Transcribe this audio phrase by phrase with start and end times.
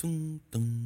[0.00, 0.79] 噔噔，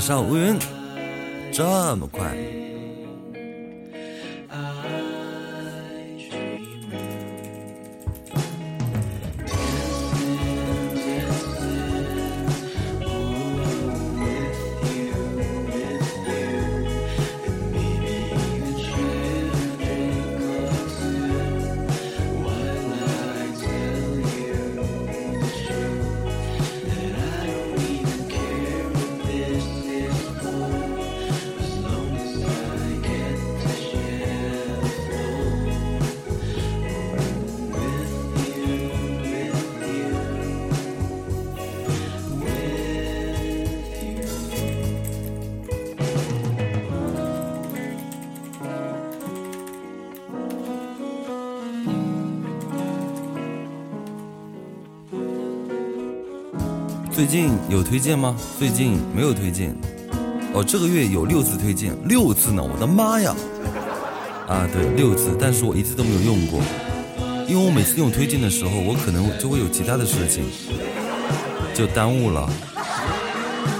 [0.00, 0.58] 上乌云
[1.52, 2.59] 这么快。
[57.30, 58.36] 近有推荐吗？
[58.58, 59.72] 最近没有推荐。
[60.52, 62.60] 哦，这个月有六次推荐，六次呢！
[62.60, 63.32] 我的妈呀！
[64.48, 66.60] 啊，对，六次，但是我一次都没有用过，
[67.46, 70.44] 因为我每次用推荐的时候，我可能就会有其他的事情，
[71.72, 72.50] 就耽误了。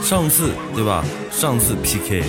[0.00, 1.04] 上次对吧？
[1.32, 2.22] 上次 PK，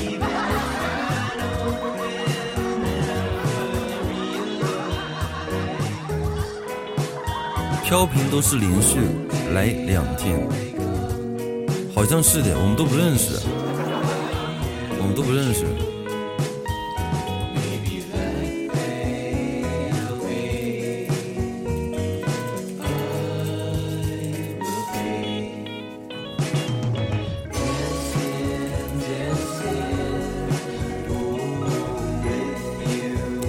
[7.83, 8.97] 飘屏都是连续
[9.53, 10.70] 来两天。
[12.02, 13.40] 好像是的，我们都不认识，
[14.98, 15.66] 我们都不认识。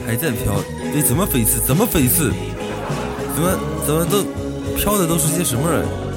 [0.05, 0.53] 还在飘，
[0.93, 1.59] 对，怎么飞次？
[1.67, 2.31] 怎么飞次？
[3.35, 4.23] 怎么怎么都
[4.77, 6.12] 飘的都是些什么人？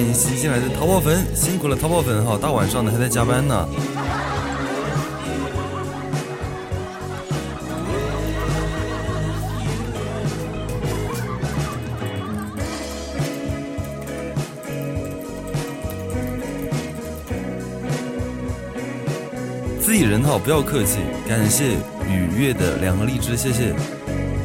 [0.00, 2.38] 欢迎新进来的淘宝粉，辛苦了淘宝粉哈！
[2.40, 3.68] 大晚上的还在加班呢。
[19.82, 21.00] 自己人哈，不要客气。
[21.28, 21.74] 感谢
[22.08, 23.74] 雨月的两个荔枝，谢谢。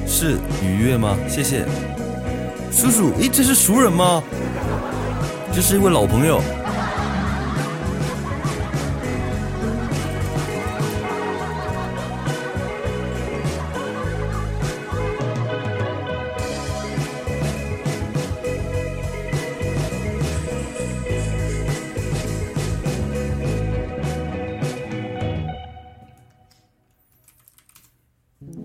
[0.05, 1.17] 是雨月吗？
[1.29, 1.65] 谢谢。
[2.73, 4.21] 叔叔，诶，这是熟人吗？
[5.55, 6.41] 这是一位老朋友。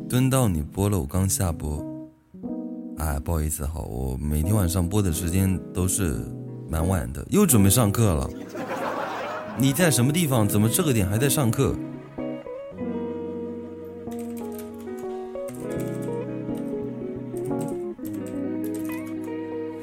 [0.09, 1.81] 蹲到你播了，我刚下播。
[2.99, 6.21] 哎，不好意思哈，我每天晚上播的时间都是
[6.71, 8.31] 蛮晚的，又准备上课了。
[9.59, 10.47] 你在什么地方？
[10.47, 11.75] 怎么这个点还在上课？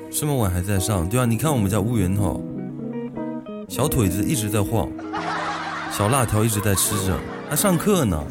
[0.09, 1.07] 这么晚还在上？
[1.09, 2.39] 对啊，你看我们家乌云哈，
[3.67, 4.89] 小腿子一直在晃，
[5.91, 7.19] 小辣条一直在吃着，
[7.49, 8.23] 还上课呢，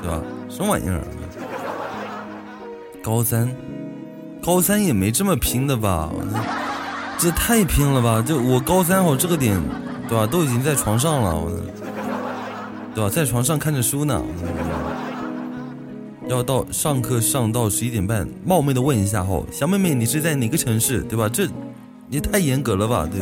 [0.00, 0.22] 对吧？
[0.48, 1.02] 什么玩意儿？
[3.02, 3.52] 高三。
[4.42, 6.12] 高三也没这么拼的吧？
[7.18, 8.22] 这太拼了吧！
[8.22, 9.58] 就我高三我，这个点，
[10.08, 10.26] 对吧？
[10.26, 11.50] 都已经在床上了，我，
[12.94, 13.08] 对吧？
[13.08, 14.22] 在床上看着书呢。
[16.28, 21.00] 要到上课上到十一点半，冒昧的问一下哈，小妹妹，你是在哪个城市？
[21.04, 21.28] 对吧？
[21.28, 21.48] 这
[22.10, 23.08] 也太严格了吧？
[23.10, 23.20] 对。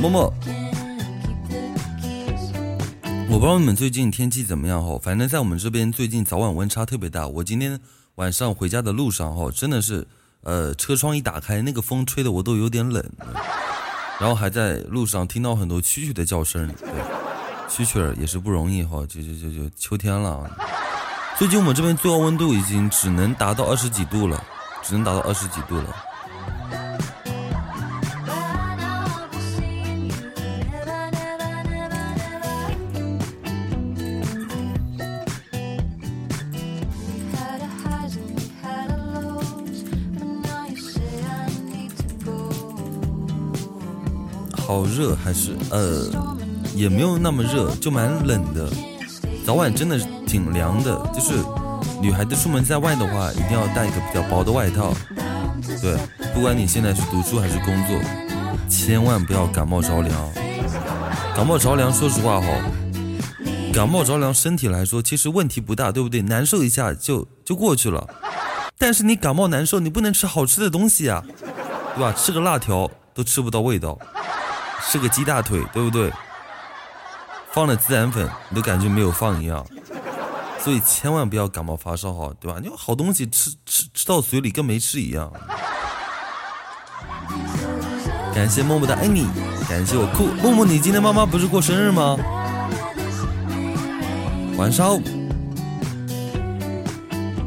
[0.00, 0.32] 默默。
[3.30, 7.26] 我不知道你们最近天气怎么样哈，反正在我们这边最近早晚温差特别大。
[7.26, 7.78] 我今天
[8.14, 10.06] 晚上回家的路上哈，真的是，
[10.42, 13.04] 呃，车窗一打开，那个风吹的我都有点冷，
[14.18, 16.88] 然后还在路上听到很多蛐蛐的叫声，对，
[17.68, 20.50] 蛐蛐也是不容易哈，就就就就秋天了。
[21.36, 24.42] 最近我们这边最高温度已经只能达到二十几度了，
[24.82, 25.94] 只能达到二十几度了。
[44.68, 46.04] 好热还是呃，
[46.74, 48.68] 也没有那么热，就蛮冷的。
[49.46, 51.42] 早晚真的挺凉的，就是
[52.02, 54.92] 女孩子出门在外的话，一定要带一个比较薄的外套。
[55.80, 55.96] 对，
[56.34, 57.98] 不管你现在是读书还是工作，
[58.68, 60.32] 千万不要感冒着凉。
[61.34, 62.46] 感冒着凉，说实话哈，
[63.72, 66.20] 感冒着凉身体来说其实问题不大，对不对？
[66.20, 68.06] 难受一下就就过去了。
[68.76, 71.24] 但是你感冒难受，你不能吃好吃的东西啊，
[71.96, 72.12] 对吧？
[72.12, 73.98] 吃个辣条都吃不到味道。
[74.80, 76.12] 是个鸡大腿，对不对？
[77.50, 79.66] 放了孜然粉，你都感觉没有放一样。
[80.60, 82.58] 所以千万不要感冒发烧，好，对吧？
[82.62, 85.32] 你好东西吃吃吃到嘴里跟没吃一样。
[88.34, 89.26] 感谢默默的爱你，
[89.68, 92.16] 感谢我酷默默，你今天妈妈不是过生日吗？
[94.56, 95.00] 晚上，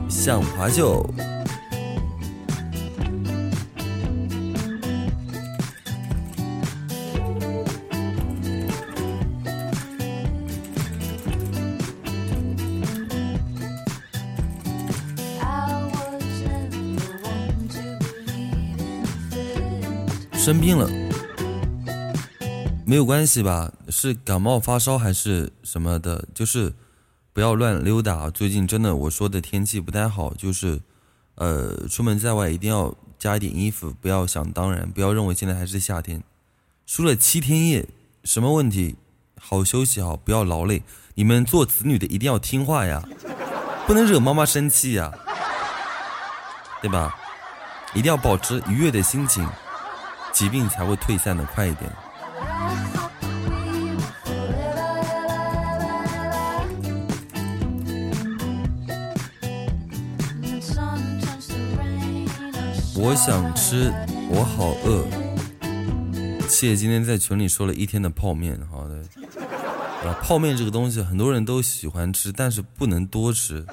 [0.10, 1.06] 向华秀。
[20.44, 20.90] 生病了，
[22.84, 23.72] 没有关系吧？
[23.90, 26.28] 是感冒发烧还是什么的？
[26.34, 26.74] 就是
[27.32, 28.28] 不要乱溜达。
[28.32, 30.82] 最近真的，我说的天气不太好，就是
[31.36, 36.24] 呃，出门在外一定要加一点衣服，不要想当然，不要认为现在还是夏天。
[36.88, 37.88] 输了七天夜，
[38.24, 38.96] 什么问题？
[39.40, 40.82] 好休息好，不要劳累。
[41.14, 43.08] 你们做子女的一定要听话呀，
[43.86, 45.14] 不能惹妈妈生气呀，
[46.82, 47.16] 对吧？
[47.94, 49.48] 一定要保持愉悦的心情。
[50.31, 51.92] 疾病才会退散的快一点。
[63.04, 63.92] 我想吃，
[64.30, 65.04] 我好饿。
[66.48, 69.04] 谢谢今天在群里说了一天的泡面，好的。
[70.22, 73.66] 泡面这个东西很多人都喜欢吃，但是不能多吃。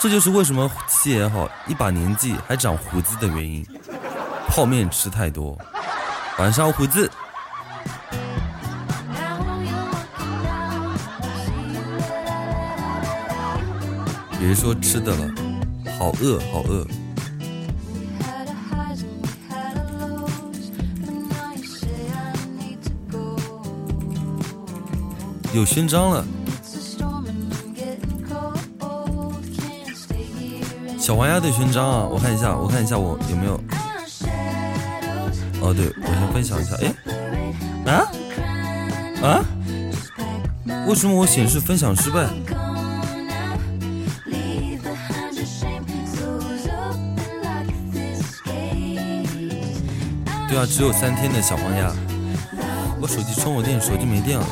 [0.00, 3.64] 这就是为什么七爷好一把年纪还长胡子的原因。
[4.54, 5.58] 泡面吃太多，
[6.38, 7.10] 晚上胡子。
[14.38, 15.28] 别说吃的了，
[15.98, 16.86] 好饿，好饿。
[25.52, 26.24] 有勋章了，
[30.96, 32.06] 小黄鸭的勋章啊！
[32.08, 33.60] 我看一下，我看一下我有没有。
[35.64, 36.76] 哦，对，我先分享一下。
[37.86, 38.04] 哎，啊
[39.22, 39.40] 啊，
[40.86, 42.28] 为什么我显示分享失败？
[50.46, 51.90] 对啊，只有三天的小黄鸭。
[53.00, 54.46] 我手机充我电，手机没电了。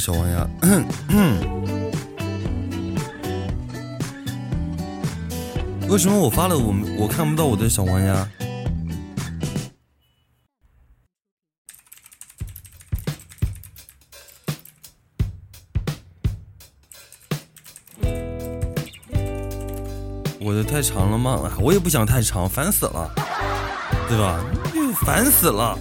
[0.00, 0.48] 小黄鸭，
[5.88, 8.26] 为什么我发了我我看不到我的小黄鸭？
[20.40, 21.52] 我的太长了吗？
[21.60, 23.10] 我也不想太长，烦死了，
[24.08, 24.40] 对吧？
[25.04, 25.78] 烦死了，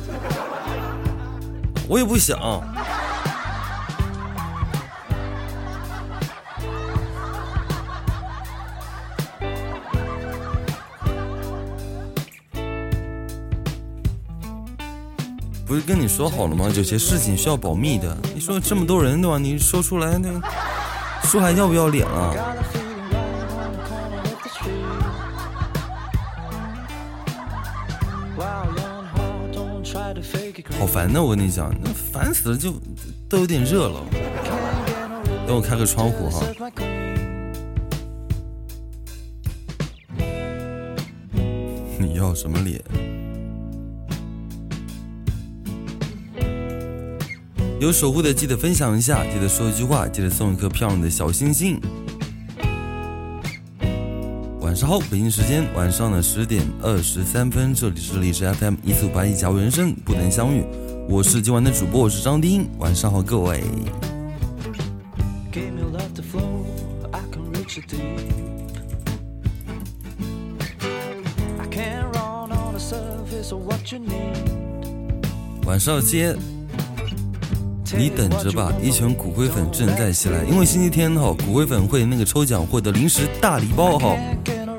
[1.88, 2.38] 我也不想。
[15.82, 16.70] 跟你说好了吗？
[16.76, 18.16] 有些事情需要保密的。
[18.34, 19.38] 你说这么多人对吧？
[19.38, 20.30] 你说出来那
[21.24, 22.56] 叔还要不要脸了？
[30.80, 31.22] 好烦呐！
[31.22, 31.74] 我跟你讲，
[32.12, 32.74] 烦死了，就
[33.28, 34.02] 都有点热了。
[35.46, 36.46] 等我开个窗户哈。
[41.98, 42.82] 你要什么脸？
[47.80, 51.80] 有守护的记得分享一下，记得说一句话，记得送一颗漂亮的小星星。
[54.60, 60.66] 晚上好，北京时间晚上的十点二十三分，这里是荔枝 FM 一四五八一加人生不能相遇，
[61.08, 63.64] 我是今晚的主播，我是张丁，晚上好各位。
[75.66, 76.36] 晚上接。
[77.98, 80.44] 你等着吧，一群骨灰粉正在袭来。
[80.44, 84.16] 因为星期天哈，骨灰粉会那个抽奖获得零食大礼包哈，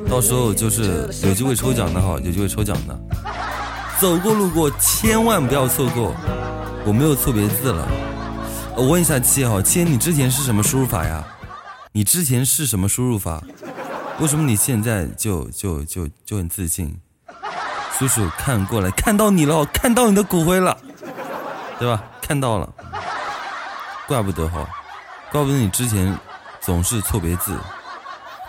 [0.09, 2.99] 到时候就是有机会抽奖的哈，有机会抽奖的。
[4.00, 6.14] 走过路过千万不要错过。
[6.87, 7.87] 我没有错别字了，
[8.75, 11.23] 我问一下七哈，七你之前是什么输入法呀？
[11.93, 13.43] 你之前是什么输入法？
[14.19, 16.97] 为什么你现在就就就就很自信？
[17.99, 20.75] 叔叔看过来，看到你了，看到你的骨灰了，
[21.79, 22.02] 对吧？
[22.23, 22.73] 看到了。
[24.11, 24.69] 怪不得哈，
[25.31, 26.19] 怪不得你之前
[26.61, 27.57] 总是错别字。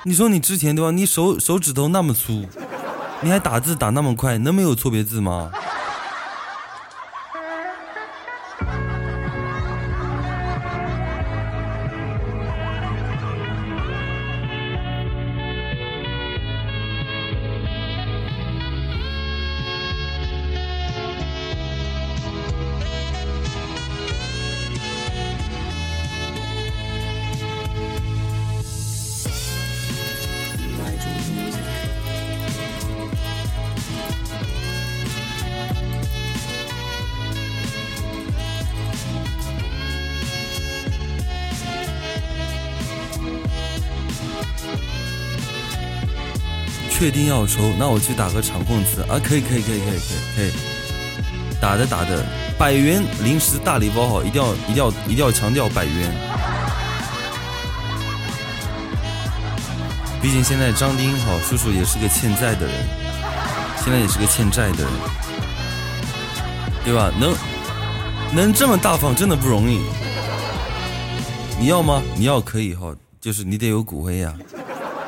[0.04, 0.90] 你说你之前对吧？
[0.90, 2.48] 你手手指头那么粗，
[3.20, 5.52] 你还打字打那么快，能没有错别字吗？
[47.02, 49.18] 确定要抽，那我去打个场控词啊！
[49.24, 49.98] 可以，可以，可以，可以，可以，
[50.36, 50.52] 可以，
[51.60, 52.24] 打的，打的，
[52.60, 54.24] 百元零食大礼包哈！
[54.24, 56.14] 一定要，一定要，一定要强调百元。
[60.22, 62.76] 毕竟现在张丁哈叔叔也是个欠债的人，
[63.84, 64.94] 现在也是个欠债的人，
[66.86, 67.12] 对吧？
[67.20, 67.34] 能
[68.32, 69.82] 能这么大方，真的不容易。
[71.60, 72.04] 你要吗？
[72.16, 74.36] 你要可以哈，就是你得有骨灰呀。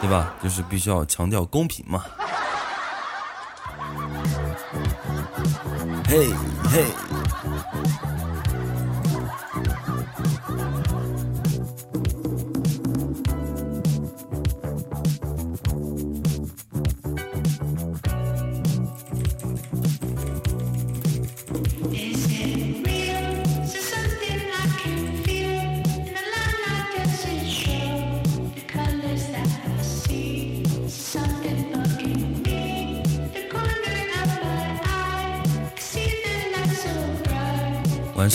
[0.03, 0.33] 对吧？
[0.43, 2.03] 就是必须要强调公平嘛。
[6.05, 6.27] 嘿，
[6.69, 6.83] 嘿。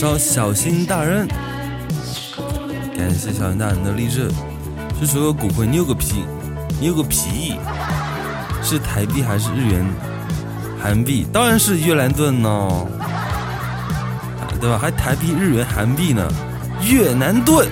[0.01, 1.27] 晚上小心大人，
[2.97, 4.31] 感谢小心大人的励志。
[5.01, 6.23] 这是个骨灰，你有个屁，
[6.81, 7.57] 你有个屁，
[8.63, 9.85] 是台币还是日元？
[10.81, 12.87] 韩币当然是越南盾呢，
[14.61, 14.79] 对吧？
[14.81, 16.33] 还台币、日元、韩币呢？
[16.81, 17.67] 越南盾，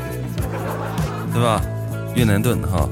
[1.32, 1.62] 对吧？
[2.16, 2.88] 越南盾哈。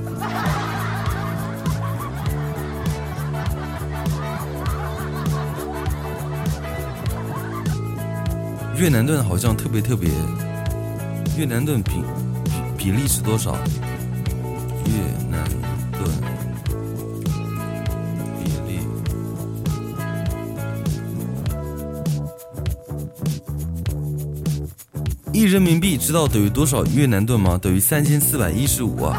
[8.85, 10.11] 越南盾好像特别特别，
[11.39, 11.93] 越南盾比
[12.45, 13.57] 比比例是多少？
[14.85, 14.93] 越
[15.27, 15.43] 南
[15.91, 16.05] 盾
[18.39, 18.81] 比例
[25.33, 27.57] 一人民币知道等于多少越南盾吗？
[27.57, 29.19] 等于三千四百一十五啊！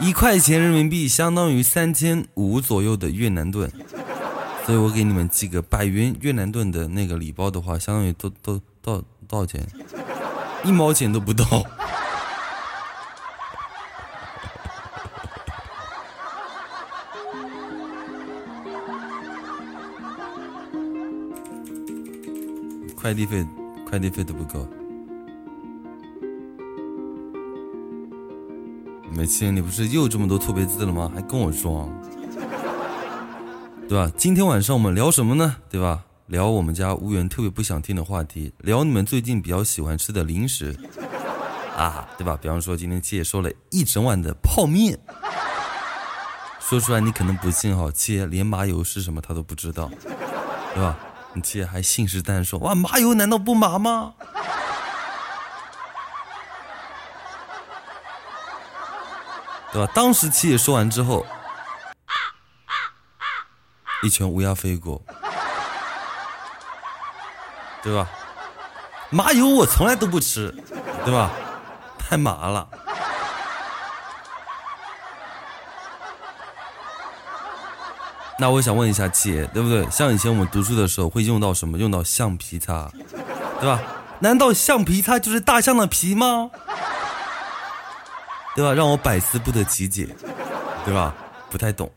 [0.00, 3.70] 一块钱人民币相当于三千五左右的越南盾。
[4.66, 9.64] 所以我给你们寄个百元越南盾的那个礼包的话，相当于都都多多少钱？
[10.64, 11.44] 一毛钱都不到。
[22.98, 23.46] 快递费，
[23.88, 24.66] 快递费都不够。
[29.12, 31.08] 美琪，你不是又这么多错别字了吗？
[31.14, 31.88] 还跟我装？
[33.88, 34.10] 对吧？
[34.16, 35.56] 今天晚上我们聊什么呢？
[35.70, 36.02] 对吧？
[36.26, 40.76] 聊我们家无缘特别不想听的话题，聊你们最近比较喜欢吃的零食
[41.76, 42.36] 啊，对吧？
[42.40, 44.98] 比方说今天七爷说了一整碗的泡面，
[46.58, 49.88] 说出来你可能不信哈，七爷连麻油是什么他都不知道，
[50.74, 50.98] 对吧？
[51.32, 54.14] 你七爷还信誓旦旦说哇麻油难道不麻吗？
[59.72, 59.92] 对吧？
[59.94, 61.24] 当时七爷说完之后，
[64.02, 65.00] 一群乌鸦飞过，
[67.82, 68.08] 对吧？
[69.10, 70.54] 麻油我从来都不吃，
[71.04, 71.30] 对吧？
[71.98, 72.68] 太麻了。
[78.38, 79.88] 那我想问一下姐，对不对？
[79.90, 81.78] 像以前我们读书的时候会用到什么？
[81.78, 82.90] 用到橡皮擦，
[83.58, 83.80] 对吧？
[84.18, 86.50] 难道橡皮擦就是大象的皮吗？
[88.54, 88.72] 对吧？
[88.74, 90.14] 让我百思不得其解，
[90.84, 91.14] 对吧？
[91.50, 91.90] 不太懂。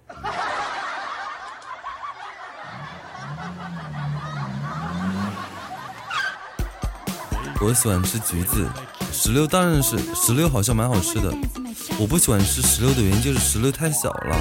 [7.62, 8.66] 我喜欢吃橘子，
[9.12, 11.32] 石榴当然是石榴，好像蛮好吃的。
[12.00, 14.36] 我不喜欢吃石榴的原因就是石榴太小了。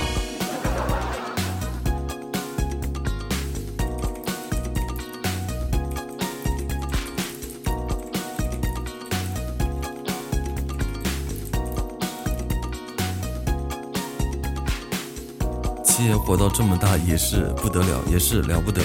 [15.85, 18.81] 七爷活到这么大也是不得了，也是了不得。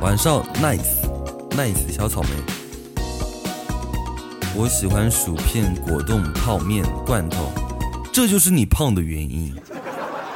[0.00, 1.00] 晚上，nice
[1.56, 2.59] nice 小草莓。
[4.56, 7.52] 我喜欢薯片、果冻、泡面、罐头，
[8.12, 9.54] 这就是你胖的原因，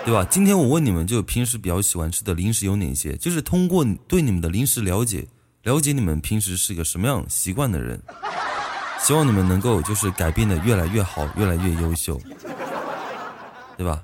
[0.04, 0.24] 对吧？
[0.30, 3.16] 今天我问你们，就平时比较喜欢吃的零食有哪些？
[3.16, 5.26] 就是通过对你们的零食了解，
[5.64, 8.00] 了解你们平时是个什么样习惯的人，
[9.00, 12.20] 希望你们能够就是改变的越来越好，越来越优秀，
[13.76, 14.00] 对吧？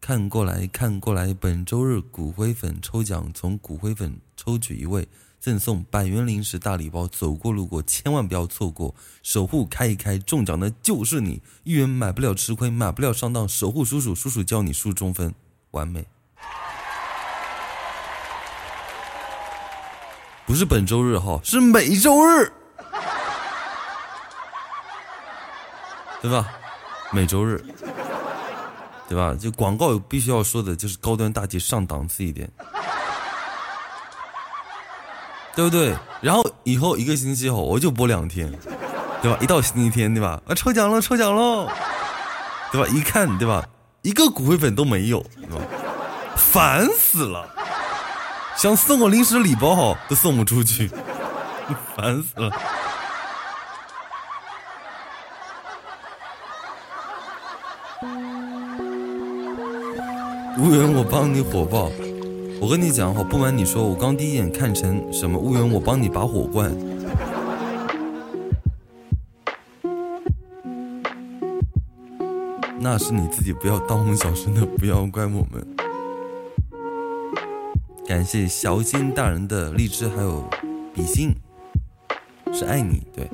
[0.00, 5.06] 看过来看过来，本周日骨灰粉抽奖，从骨灰粉抽取一位。
[5.44, 8.94] 赠送百元零食大礼包，走过路过千万不要错过。
[9.22, 11.42] 守护开一开，中奖的就是你。
[11.64, 13.46] 一元买不了吃亏，买不了上当。
[13.46, 15.34] 守护叔叔，叔叔教你输中分，
[15.72, 16.06] 完美。
[20.46, 22.50] 不是本周日哈，是每周日，
[26.22, 26.50] 对吧？
[27.12, 27.62] 每周日，
[29.06, 29.34] 对吧？
[29.34, 32.50] 就广告必须要说的就是高端大气上档次一点。
[35.54, 35.94] 对不对？
[36.20, 38.52] 然后以后一个星期后我就播两天，
[39.22, 39.38] 对吧？
[39.40, 40.40] 一到星期天，对吧？
[40.46, 41.72] 啊，抽奖了，抽奖了，
[42.72, 42.88] 对吧？
[42.88, 43.64] 一看，对吧？
[44.02, 45.64] 一个骨灰粉都没有，对吧？
[46.36, 47.48] 烦死了！
[48.56, 50.90] 想送我零食礼包哈，都送不出去，
[51.96, 52.50] 烦死了！
[60.56, 61.90] 无缘我帮你火爆。
[62.60, 66.74] 我跟你讲哈，不瞒你说，我刚第一眼看成什么乌云，我帮你拔火罐，
[72.80, 75.66] 那是你自己不要当红小生的，不要怪我们。
[78.06, 80.42] 感谢小心大人的荔枝，还有
[80.94, 81.34] 比心，
[82.52, 83.28] 是爱你，对。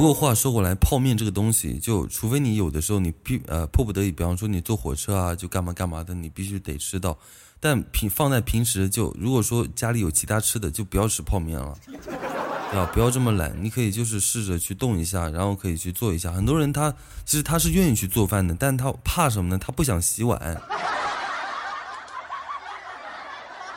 [0.00, 7.18] 不过话说过来，泡面这个东西，就除非你有的时候你必呃迫不得已，比方说你坐火车啊，就干嘛干嘛的，你必须得吃到。
[7.60, 12.90] 但平放在平时，就如果说家里有其他吃的，就不要吃泡面了，对吧？
[12.94, 16.32] 不要这么懒，你可以就是试着去动一下，然后可以去做一下。
[16.32, 16.90] 很多人他
[17.26, 19.58] 其实他是愿意去做饭的，但他怕什么呢？
[19.58, 20.62] 他不想洗碗。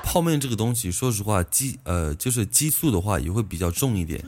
[0.02, 4.24] 泡面这个东西，说实话，激呃就是激素的话也会比较重一点。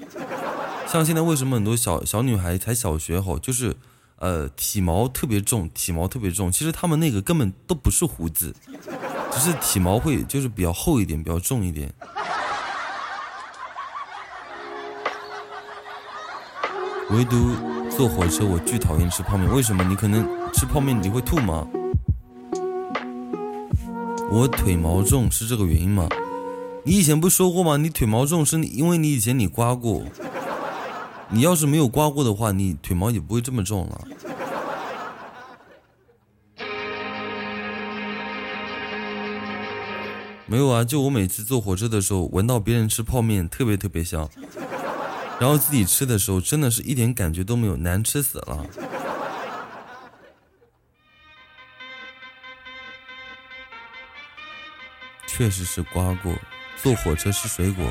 [0.88, 3.76] 像现在为什么很多小小女孩才小学吼，就是，
[4.17, 6.52] 呃，体毛特别重，体毛特别重。
[6.52, 8.56] 其实她们那个根本都不是胡子，
[9.32, 11.93] 只是体毛会就是比较厚一点，比较重一点。
[17.10, 17.52] 唯独
[17.89, 19.52] 坐火车，我巨讨厌吃泡面。
[19.54, 19.84] 为什么？
[19.84, 21.67] 你可能吃泡面你会吐吗？
[24.32, 26.08] 我腿毛重是这个原因吗？
[26.84, 27.78] 你以前不说过吗？
[27.78, 30.04] 你腿毛重是因为你以前你刮过。
[31.29, 34.07] 你要是没有刮过的话，你腿毛也不会这么重了。
[40.47, 44.29] 没有啊，就我每次坐火车的时候，闻到别人吃泡面特别特别香，
[45.39, 48.65] 然后自己吃的时候，真的是一点感觉都没有，难吃死了。
[55.27, 56.33] 确实是刮过，
[56.81, 57.83] 坐火车吃水果。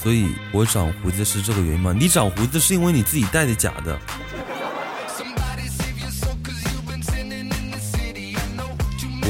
[0.00, 1.92] 所以我长胡子是这个原因吗？
[1.92, 3.98] 你长胡子是因为你自己戴的假的。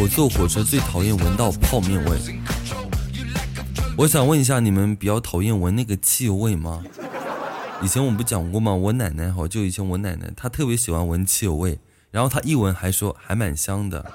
[0.00, 2.18] 我坐火车最讨厌闻到泡面味。
[3.96, 6.84] 我想问一下，你们比较讨厌闻那个汽油味吗？
[7.82, 8.72] 以前我们不讲过吗？
[8.72, 14.12] 我奶奶哈，就以前我奶奶她特别喜欢闻汽油味，然后她一闻还说还蛮香的。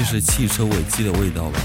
[0.00, 1.60] 那是汽车尾气的味道吧？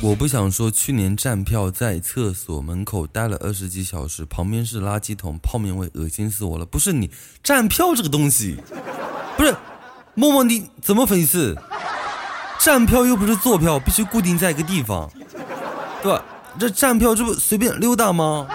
[0.00, 6.64] 我不想说，去年站票在厕所门口待了二十几小时，旁边是垃圾桶，泡面味，恶心死我了。
[6.64, 7.10] 不是你
[7.42, 8.56] 站票这个东西，
[9.36, 9.52] 不是
[10.14, 11.58] 默默你怎么回事？
[12.60, 15.10] 站票又不是坐票，必须固定在一个地方，
[16.04, 16.24] 对吧？
[16.56, 18.46] 这站票这不随便溜达吗？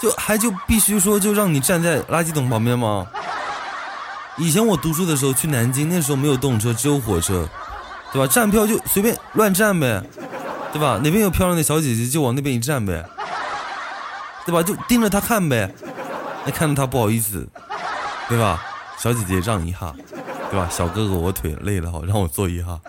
[0.00, 3.06] 就还就必须说就让你站在垃圾桶旁边吗？
[4.36, 7.48] 以前我读书的时候去南京，那时候没有动车，只有火车。
[8.10, 8.26] 对吧？
[8.26, 10.02] 站票就随便乱站呗，
[10.72, 10.98] 对吧？
[11.04, 13.04] 哪边有漂亮的小姐姐就往那边一站呗，
[14.46, 14.62] 对吧？
[14.62, 15.70] 就盯着她看呗，
[16.46, 17.46] 那看着她不好意思，
[18.26, 18.64] 对吧？
[18.96, 19.94] 小姐姐让一下，
[20.50, 20.66] 对吧？
[20.70, 22.80] 小哥哥我腿累了好，让我坐一下。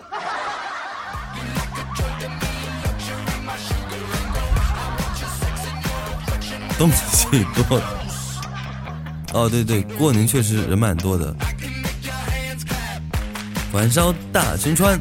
[6.80, 7.78] 东西多，
[9.34, 11.36] 哦对对，过年确实人蛮多的。
[13.74, 14.98] 晚上大熊川，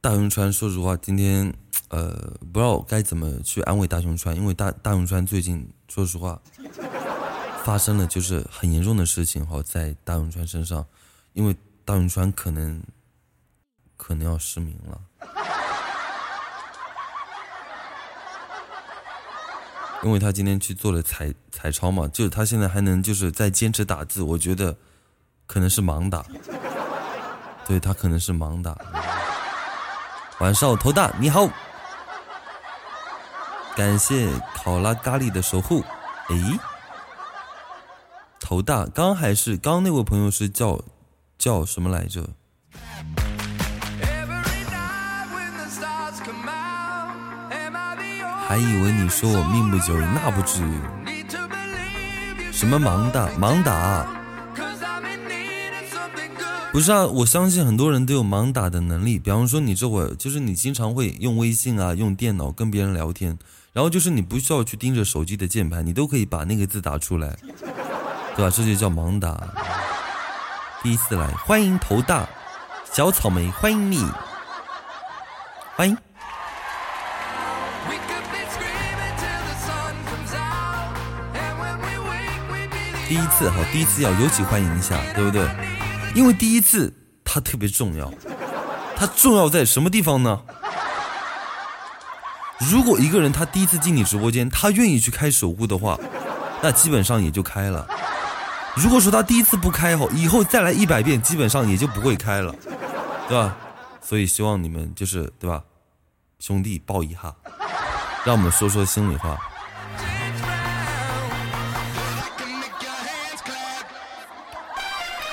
[0.00, 1.52] 大熊川，说实话，今天，
[1.90, 2.12] 呃，
[2.50, 6.40] 不知道该怎么去安慰大熊川，因为大大熊川最近，说实话，
[7.64, 10.82] 发生了就是很严重的事情哈，在大熊川身上，
[11.34, 11.54] 因为
[11.84, 12.82] 大熊川可能，
[13.98, 14.98] 可能要失明了，
[20.02, 24.76] 因为他今天去做了彩彩超嘛，就是他现在还能就是在坚持打字，我觉得
[25.46, 26.24] 可能是盲打。
[27.64, 28.76] 对他可能是盲打。
[30.40, 31.48] 晚上头大，你好，
[33.76, 35.84] 感谢考拉咖喱的守护。
[36.28, 36.58] 诶，
[38.40, 40.80] 头大，刚还是刚那位朋友是叫
[41.38, 42.30] 叫什么来着？
[48.52, 50.78] 还以为你说我命不久矣，那不至于。
[52.52, 53.26] 什么盲打？
[53.30, 54.06] 盲打？
[56.70, 59.18] 不是啊，我相信很多人都有盲打的能力。
[59.18, 63.38] 比方说，你这会就是你经常会用微信啊，用电脑跟别人聊天，
[63.72, 67.34] 然后就是你不需要去盯着手机的键盘，你都可以把那个字打出来，
[68.36, 68.50] 对吧？
[68.54, 69.48] 这就叫盲打。
[70.82, 72.28] 第一次来，欢迎头大
[72.92, 74.06] 小草莓，欢迎你，
[75.74, 75.96] 欢迎。
[83.08, 85.46] 第一次哈，第一次要尤其欢迎一下，对不对？
[86.14, 86.92] 因为第一次
[87.24, 88.12] 它特别重要，
[88.96, 90.40] 它重要在什么地方呢？
[92.70, 95.98] 如果一个人他第一次进你直播间，他愿意去开守护的话，
[96.62, 97.86] 那基本上也就开了。
[98.76, 102.54] 如果说他第一次不开后，以后再来一百遍，基本上也就不会开了，
[103.28, 103.56] 对吧？
[104.00, 105.62] 所以希望你们就是对吧，
[106.38, 107.34] 兄弟抱一下，
[108.24, 109.36] 让我们说说心里话。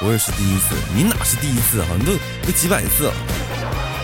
[0.01, 1.87] 我也是第一次，你哪是第一次啊？
[1.99, 2.13] 你都
[2.45, 3.13] 都几百次了，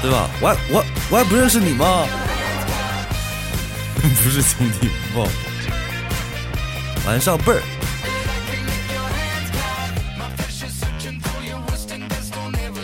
[0.02, 0.30] 对吧？
[0.42, 2.06] 我还我我还不认识你吗？
[4.24, 5.28] 不是兄弟不抱。
[7.08, 7.62] 晚上倍儿。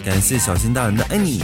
[0.06, 1.44] 感谢小心大人的爱你。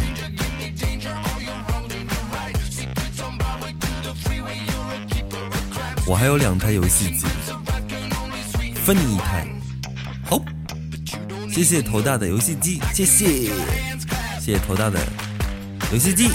[6.06, 7.26] 我还有两台游戏机，
[8.86, 9.46] 分你一台。
[10.30, 10.42] 好。
[11.58, 13.50] 谢谢头大的游戏机，谢谢，
[14.40, 15.00] 谢谢头大的
[15.92, 16.30] 游戏机。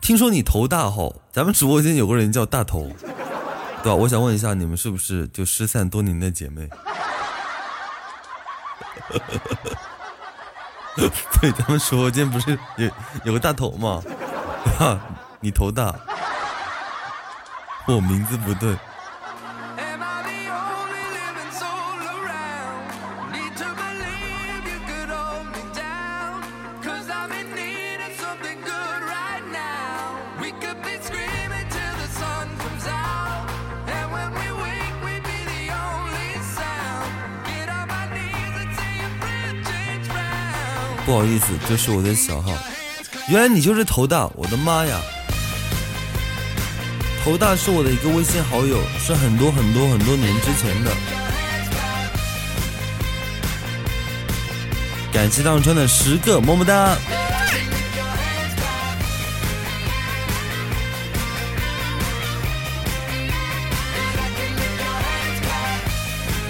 [0.00, 2.90] 听说你头大后，咱们直播间有个人叫大头，
[3.84, 3.94] 对吧？
[3.94, 6.68] 我想问一下，你们是不是就失散多年的姐妹？
[11.40, 12.90] 对，咱们直播间不是有
[13.26, 14.02] 有个大头吗？
[14.76, 14.98] 哈，
[15.38, 15.94] 你头大，
[17.86, 18.74] 我名字不对。
[41.10, 42.52] 不好意思，这是我的小号。
[43.28, 45.00] 原来你就是头大，我的妈呀！
[47.24, 50.92] 头大是我的一个微信好友，是很多很多很多年之前的。
[55.12, 56.96] 感谢大川的十个么么哒。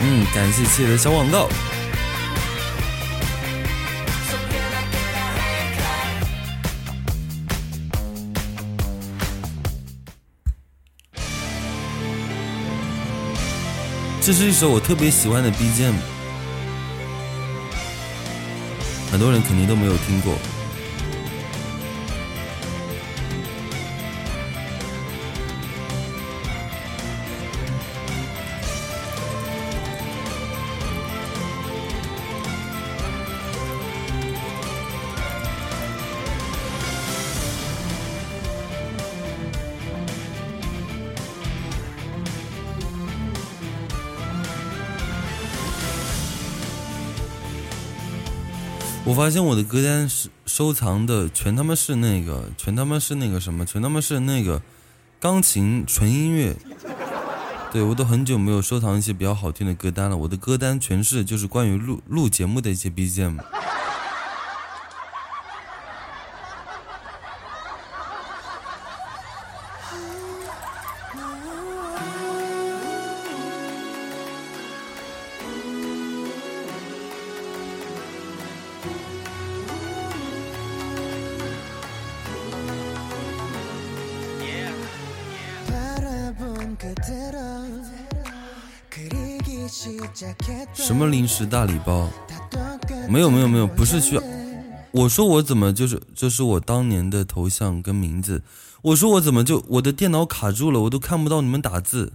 [0.02, 1.48] 嗯，感谢谢的小广告。
[14.22, 15.94] 这是一首我特别喜欢的 BGM，
[19.10, 20.34] 很多人肯定都没有听过。
[49.20, 54.62] 发现我的歌单是收藏的全他妈是那个，全他妈是那个什么，全他妈是那个
[55.20, 56.56] 钢琴纯音乐。
[57.70, 63.36] 对我都很久没有收藏一些比较好听的歌单了，我的歌单全是就是关于录录节目的一些 BGM。
[91.40, 92.06] 是大礼包？
[93.08, 94.22] 没有没有没有，不是需要。
[94.90, 98.42] 我说我怎么就是这是我当年的头像跟名字。
[98.82, 102.12] 我说我怎么就我的电脑卡住了，我都看不到你们打字。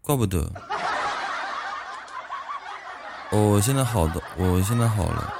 [0.00, 0.50] 怪不得。
[3.32, 5.34] 哦，现在好的，我现在好了。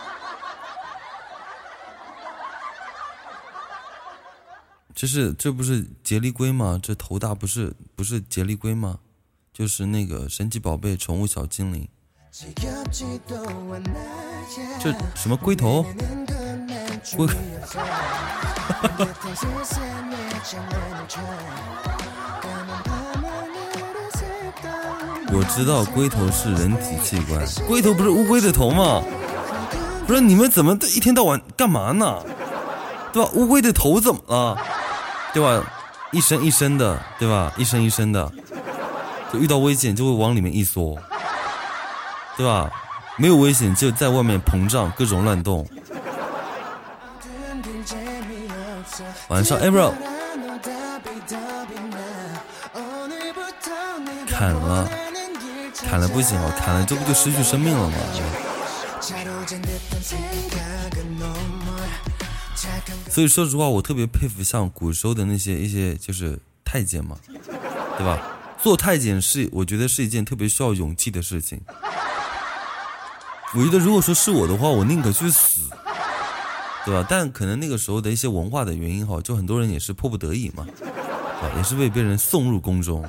[4.94, 6.78] 这是这不是杰利龟吗？
[6.82, 8.98] 这头大不是不是杰利龟吗？
[9.50, 11.86] 就是那个神奇宝贝宠物小精灵，
[14.80, 15.84] 这什么龟头？
[17.14, 17.26] 龟？
[25.34, 29.02] 我知道龟头是人体器官，龟头不是乌龟的头吗？
[30.06, 32.22] 不是你们怎么一天到晚干嘛呢？
[33.12, 33.30] 对吧？
[33.34, 34.56] 乌龟的头怎么了？
[35.34, 35.62] 对吧？
[36.12, 37.52] 一伸一伸的，对吧？
[37.58, 38.32] 一伸一伸的。
[39.30, 40.96] 就遇到危险就会往里面一缩，
[42.42, 42.68] 对吧？
[43.18, 45.64] 没有危险就在外面膨胀，各种乱动。
[49.28, 49.92] 晚上，bro，
[54.26, 54.90] 砍了，
[55.72, 56.52] 砍了不行啊！
[56.58, 57.96] 砍了这不就失去生命了吗？
[63.08, 67.16] 所以说实话，我特别佩服像古时候的那些一些就是太监嘛，
[67.96, 68.18] 对吧？
[68.60, 71.60] 做太监是，我觉得是一件特别需要勇气的事情。
[73.54, 75.68] 我觉得如果说是我的话，我宁可去死，
[76.86, 77.06] 对吧？
[77.08, 80.66] 但可能那个时候的一些文化的原因哈，就很多人也是迫不得已嘛，
[81.42, 83.04] 啊，也是被别人送入宫中。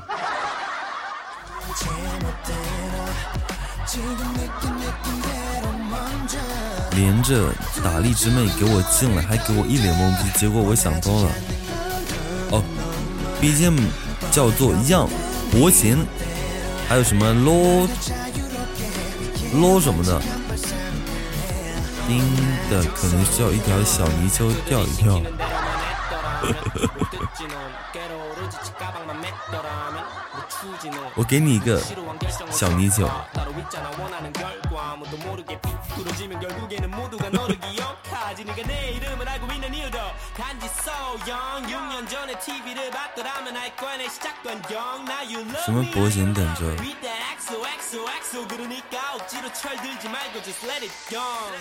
[6.96, 7.52] 连着
[7.84, 10.30] 打荔枝妹给我进来，还给我一脸懵逼。
[10.38, 11.32] 结果我想通了，
[12.52, 12.64] 哦
[13.42, 13.80] ，BGM
[14.30, 15.08] 叫做“样”。
[15.52, 16.06] 国情，
[16.90, 17.88] 还有什么捞
[19.62, 20.20] 捞什么的，
[22.08, 22.20] 听
[22.70, 25.22] 的可能需要一条小泥鳅钓一钓。
[31.16, 31.82] 我给你一个
[32.52, 33.10] 小泥鳅。
[45.66, 46.76] 什么脖型等着？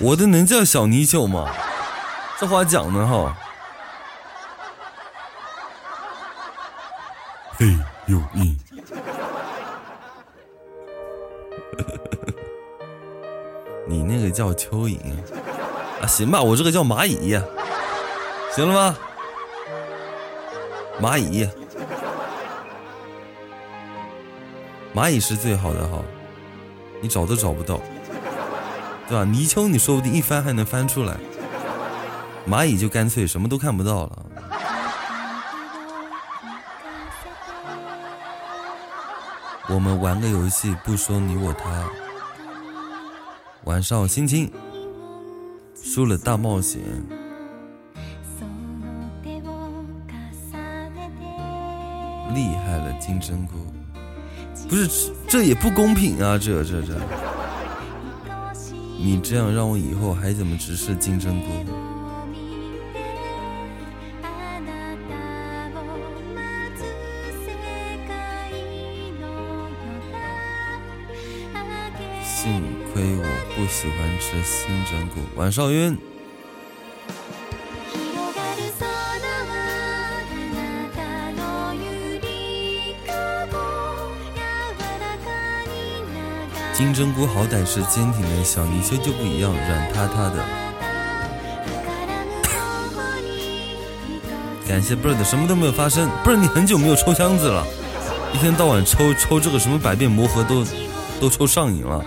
[0.01, 1.53] 我的能叫小泥鳅吗？
[2.39, 3.37] 这话讲的哈。
[7.59, 8.57] 嘿，有意。
[13.87, 14.99] 你那个叫蚯蚓
[16.01, 16.07] 啊？
[16.07, 17.39] 行吧，我这个叫蚂蚁，
[18.55, 18.97] 行了吗？
[21.01, 21.49] 蚂蚁，
[24.95, 26.03] 蚂蚁是最好的哈，
[27.01, 27.81] 你找都找不到，
[29.09, 29.25] 对吧？
[29.25, 31.17] 泥鳅你说不定一翻还能翻出来，
[32.49, 34.27] 蚂蚁就干脆什么都看不到了。
[39.73, 41.89] 我们玩个游戏，不说你我他。
[43.65, 44.53] 晚上心情
[45.75, 46.83] 输了大冒险，
[52.35, 53.53] 厉害了金针菇。
[54.69, 56.37] 不是，这也不公平啊！
[56.37, 56.95] 这这这，
[58.99, 61.47] 你这样让我以后还怎么直视金针菇？
[73.03, 73.25] 幸亏我
[73.57, 75.21] 不喜欢吃金针菇。
[75.35, 75.99] 晚上晕。
[86.73, 90.45] 金针菇好歹是坚挺的，小泥鳅就不一样，软塌塌的。
[94.69, 96.09] 感谢 bird，什么都没有发生。
[96.25, 97.67] bird，你很久没有抽箱子了，
[98.33, 100.65] 一天到晚抽抽这个什么百变魔盒都
[101.21, 102.05] 都抽上瘾了。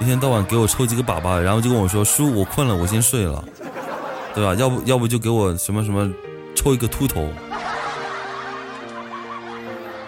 [0.00, 3.44] 一天到晚给我抽几个粑粑，然后就跟我说叔我困了，我先睡了，
[4.34, 4.54] 对吧？
[4.54, 6.10] 要不要不就给我什么什么
[6.54, 7.28] 抽一个秃头，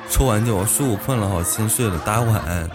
[0.09, 2.71] 抽完就叔我困了，好先睡了，大家晚安。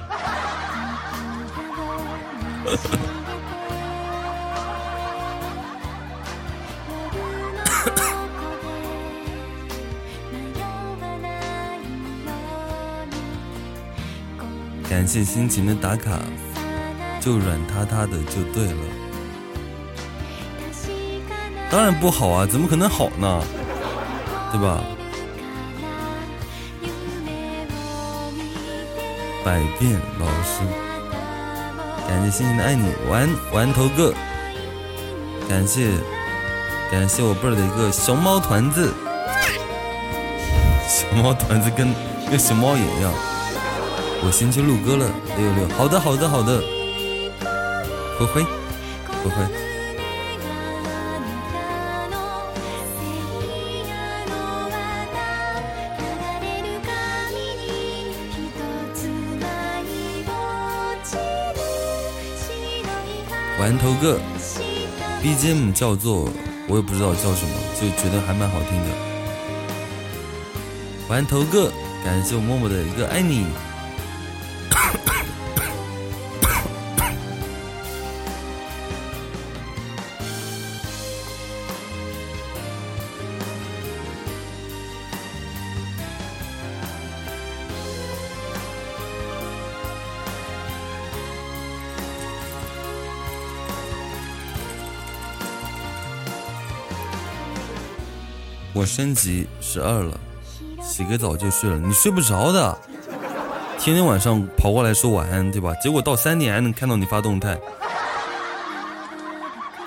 [14.88, 16.19] 感谢辛勤的打卡，
[17.19, 18.84] 就软塌塌的就对了。
[21.69, 23.43] 当然不好啊，怎么可能好呢？
[24.51, 24.82] 对吧？
[29.43, 30.62] 百变老师。
[32.08, 34.13] 感谢星星的爱你，玩玩头哥。
[35.49, 35.91] 感谢
[36.89, 38.93] 感谢我辈儿的一个熊猫团子，
[40.88, 41.93] 熊猫团子跟
[42.30, 43.12] 跟熊猫一样。
[44.23, 45.67] 我先去录歌了，六六。
[45.77, 46.63] 好的好的好的，
[48.17, 48.43] 灰灰
[49.23, 49.43] 灰灰。
[63.60, 64.19] 玩头哥
[65.21, 66.30] ，BGM 叫做
[66.67, 68.88] 我也不知道叫什么，就觉得还蛮好听的。
[71.08, 71.71] 玩头哥，
[72.03, 73.45] 感谢我默默的一个爱你。
[98.97, 100.19] 升级十二了，
[100.81, 101.77] 洗个澡就睡了。
[101.77, 102.75] 你睡不着的，
[103.77, 105.71] 天天晚上跑过来说晚安，对吧？
[105.75, 107.55] 结果到三点还能看到你发动态。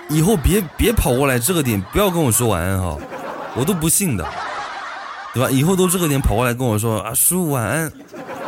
[0.08, 2.96] 以后别别跑过来这个点，不要跟我说晚安哈，
[3.56, 4.24] 我都不信的，
[5.34, 5.50] 对吧？
[5.50, 7.92] 以后都这个点跑过来跟我说啊叔晚安，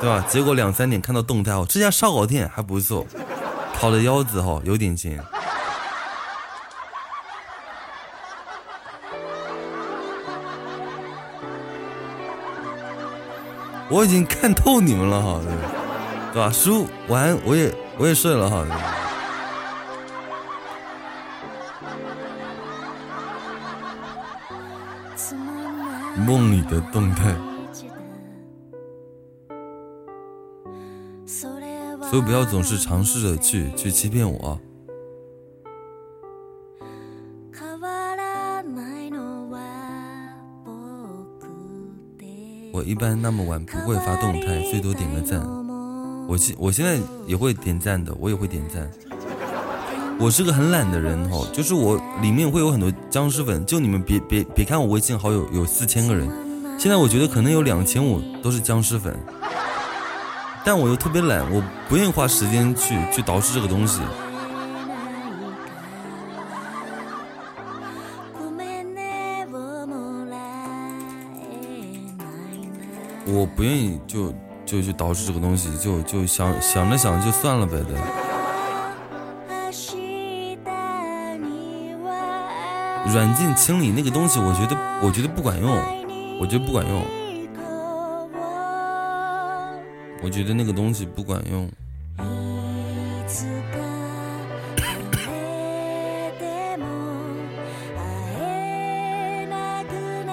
[0.01, 0.25] 对吧？
[0.29, 3.05] 结果两三点看到动态哦，这家烧烤店还不错，
[3.75, 5.21] 烤的腰子哈有点钱。
[13.93, 15.39] 我已经看透你们了哈，
[16.33, 16.51] 对吧？
[16.51, 18.65] 叔，晚安，我也我也睡了哈。
[26.27, 27.35] 梦里的动态，
[31.27, 34.59] 所以不要总是尝试着去去欺骗我。
[42.83, 45.41] 一般那么晚不会发动态，最多点个赞。
[46.29, 48.89] 我现我现在也会点赞的，我也会点赞。
[50.19, 56.29] 我是个很懒的人哈，就是我里面会有很多僵尸粉，就你们别别别看我微信好友有四千个人，
[56.79, 59.17] 现在我觉得可能有两千五都是僵尸粉，
[60.65, 64.01] 但我又特别懒，我不愿意花时间去去捯饬这个东西。
[73.33, 74.31] 我不愿意就
[74.67, 77.95] 就去导致这个东西，就就想想着想就算了呗的。
[83.11, 85.71] 软禁清理那个东西，我觉得我觉得不管用，
[86.39, 87.03] 我觉得不管用，
[90.23, 91.69] 我觉得那个东西不管用。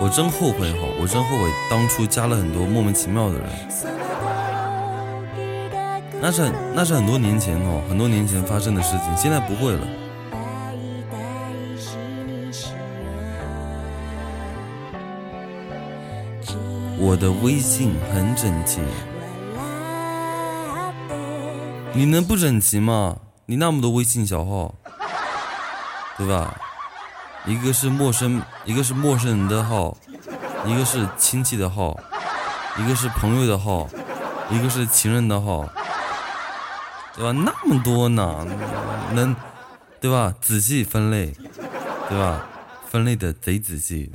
[0.01, 3.49] 我真后悔哈，我真后悔当初加了很多莫名其妙的人。
[6.21, 9.87] 那是那是很多年前哦，很多年前发生的事情，现在不会了。
[16.97, 18.81] 我的微信很整洁，
[21.93, 23.17] 你能不整齐吗？
[23.45, 24.75] 你那么多微信小号，
[26.17, 26.53] 对吧？
[27.45, 29.97] 一个是陌生，一个是陌生人的号，
[30.65, 31.97] 一个是亲戚的号，
[32.77, 33.87] 一个是朋友的号，
[34.49, 35.67] 一个是情人的号，
[37.15, 37.31] 对吧？
[37.31, 38.45] 那么多呢，
[39.13, 39.35] 能，
[39.99, 40.33] 对吧？
[40.41, 41.35] 仔细分类，
[42.07, 42.45] 对吧？
[42.89, 44.11] 分类的贼仔细。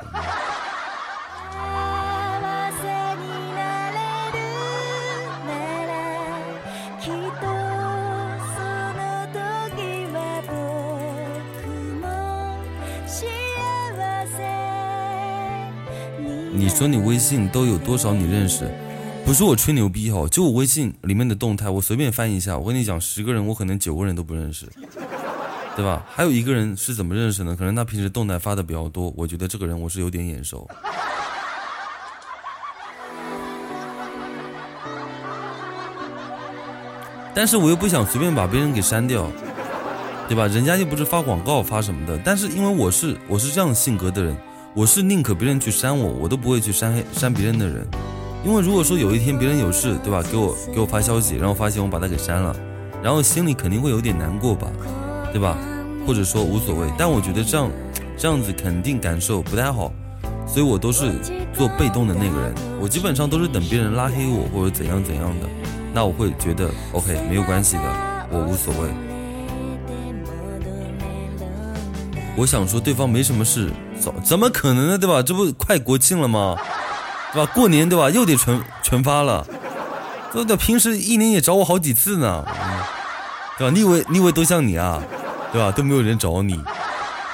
[16.64, 18.66] 你说你微信都有多少你认识？
[19.22, 24.66] 不是我吹牛逼哈，就我微信里面的动态，我随便翻一下，我跟你讲，十个人我可能九个人都不认识。
[25.76, 26.02] 对吧？
[26.08, 27.54] 还有一个人是怎么认识呢？
[27.54, 30.66] 可能他平时动态发的比较多，我觉得这个人我是有点眼熟。
[37.34, 39.30] 但是我又不想随便把别人给删掉，
[40.30, 40.46] 对吧？
[40.46, 42.18] 人家又不是发广告发什么的。
[42.24, 44.34] 但是因为我是我是这样性格的人，
[44.76, 47.86] 我是宁可别人去删我，我都不会去删删别人的人。
[48.44, 50.20] 因为如果说有一天别人有事，对吧？
[50.20, 52.54] 给我给我发消息，然后发现我把他给删了，
[53.00, 54.66] 然后心里肯定会有点难过吧。
[55.32, 55.56] 对吧？
[56.04, 57.70] 或者说无所谓，但我觉得这样，
[58.16, 59.92] 这样子肯定感受不太好，
[60.44, 61.12] 所以我都是
[61.52, 62.52] 做被动的那个人。
[62.80, 65.48] 我基本上都是等别人拉黑我或者怎样怎样的，
[65.92, 68.90] 那我会觉得 OK 没有关系的，我无所谓。
[72.36, 73.70] 我想说对方没什么事，
[74.24, 74.98] 怎么可能呢？
[74.98, 75.22] 对吧？
[75.22, 76.56] 这不快国庆了吗？
[77.32, 77.50] 对吧？
[77.54, 78.10] 过年对吧？
[78.10, 79.46] 又得全全发了，
[80.32, 82.44] 对，平时一年也找我好几次呢。
[83.58, 83.72] 对吧？
[83.74, 85.02] 你以为你以为都像你啊？
[85.52, 85.70] 对吧？
[85.70, 86.60] 都没有人找你。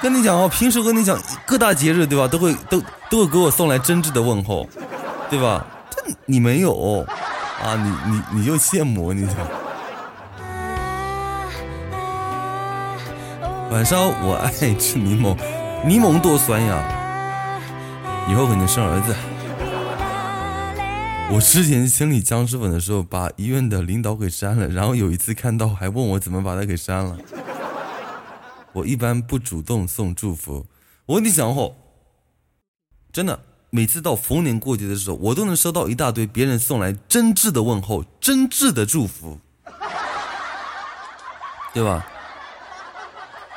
[0.03, 2.27] 跟你讲哦，平时跟你讲各大节日，对吧？
[2.29, 4.69] 都会都都会给我送来真挚的问候，
[5.29, 5.65] 对吧？
[5.91, 7.07] 这你没有
[7.63, 7.75] 啊？
[7.77, 9.37] 你你你就羡慕你讲。
[13.71, 15.37] 晚上我爱吃柠檬，
[15.83, 16.85] 柠檬多酸呀！
[18.29, 19.17] 以后肯定生儿子。
[21.33, 27.17] 我之前清理僵尸粉的时候，把医院的领导给删了，然后有一次看到还问我怎么把他给删了。
[28.73, 30.67] 我一般不主动送祝福，
[31.07, 31.75] 我跟你讲哦，
[33.11, 39.39] 真的，每次到逢年过节的时候，我都能收到一大堆别人送来真挚的问候、真挚的祝福，
[41.73, 42.07] 对吧？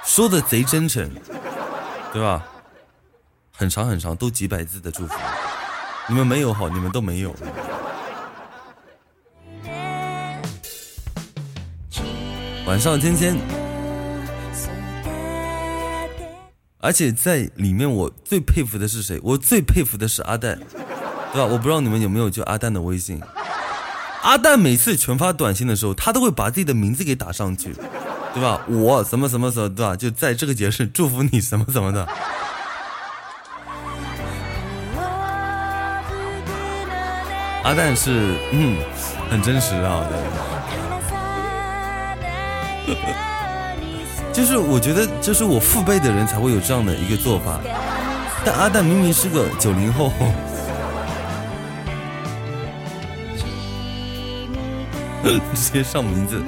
[0.06, 1.10] 说的贼真诚，
[2.14, 2.46] 对吧？
[3.52, 5.16] 很长很长，都几百字的祝福。
[6.08, 7.36] 你们没有好，你们都没有。
[12.66, 13.36] 晚上芊芊，
[16.80, 19.20] 而且在里面我最佩服的是谁？
[19.24, 20.60] 我最佩服的是阿蛋，
[21.32, 21.46] 对吧？
[21.46, 23.22] 我不知道你们有没有就阿蛋的微信。
[24.22, 27.76] 阿蛋每次群发短信的时候，他都会把自己的名字给打上去，
[28.34, 28.60] 对吧？
[28.68, 29.96] 我什么什么什么，对吧？
[29.96, 32.08] 就在这个节日祝福你什么什么的。
[37.64, 38.78] 阿蛋是嗯，
[39.30, 40.04] 很真实啊，
[44.34, 47.62] 就是我觉得，这是我父辈的人才会有这样的一个做法。
[48.44, 50.12] 但阿蛋明明是个九零后，
[55.56, 56.42] 直接上名字。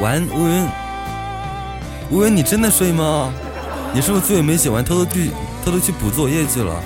[0.00, 0.68] 晚安，乌云。
[2.10, 3.32] 乌云，你真的睡吗？
[3.92, 5.30] 你是不是作业没写完，偷偷去
[5.64, 6.80] 偷偷去补作业去了？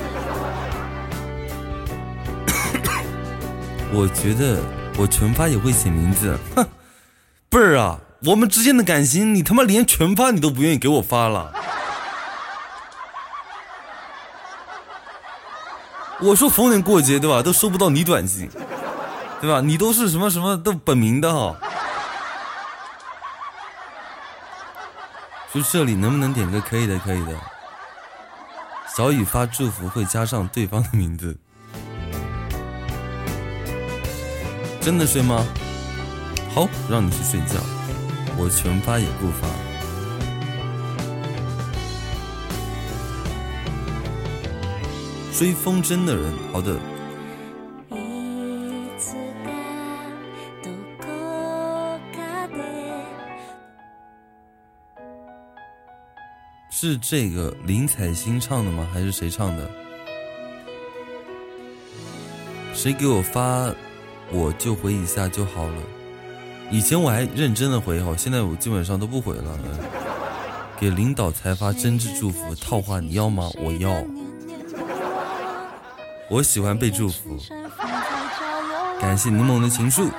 [3.92, 4.62] 我觉得
[4.96, 6.38] 我全发也会写名字。
[6.56, 6.66] 哼，
[7.50, 11.52] 贝儿啊，我们之间的感情，你他妈连全发你都不愿意给我发了。
[16.20, 18.48] 我说逢年过节对吧，都收不到你短信，
[19.40, 19.60] 对吧？
[19.60, 21.54] 你都是什么什么都本名的哈。
[25.53, 27.36] 就这里能不能点个可以的可以的？
[28.96, 31.36] 小雨发祝福会加上对方的名字，
[34.80, 35.44] 真的睡吗？
[36.55, 37.57] 好，让你去睡觉，
[38.36, 39.48] 我全发也不发。
[45.38, 46.78] 追风筝的人，好的。
[56.85, 58.85] 是这个林采欣唱的吗？
[58.93, 59.70] 还是谁唱的？
[62.74, 63.72] 谁给我发，
[64.33, 65.83] 我就回一下就好了。
[66.72, 69.57] 以前我还认真的回哈，现在我基本上都不回了。
[70.76, 73.49] 给领导才发真挚祝福，套话你要吗？
[73.59, 74.05] 我要。
[76.28, 77.39] 我喜欢被祝福。
[79.01, 80.11] 感谢柠檬的情书，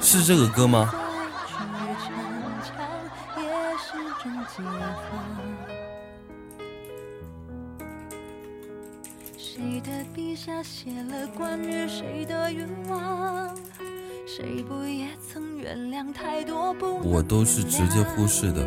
[0.00, 0.90] 是这个歌吗？
[18.26, 18.66] 直接忽视的。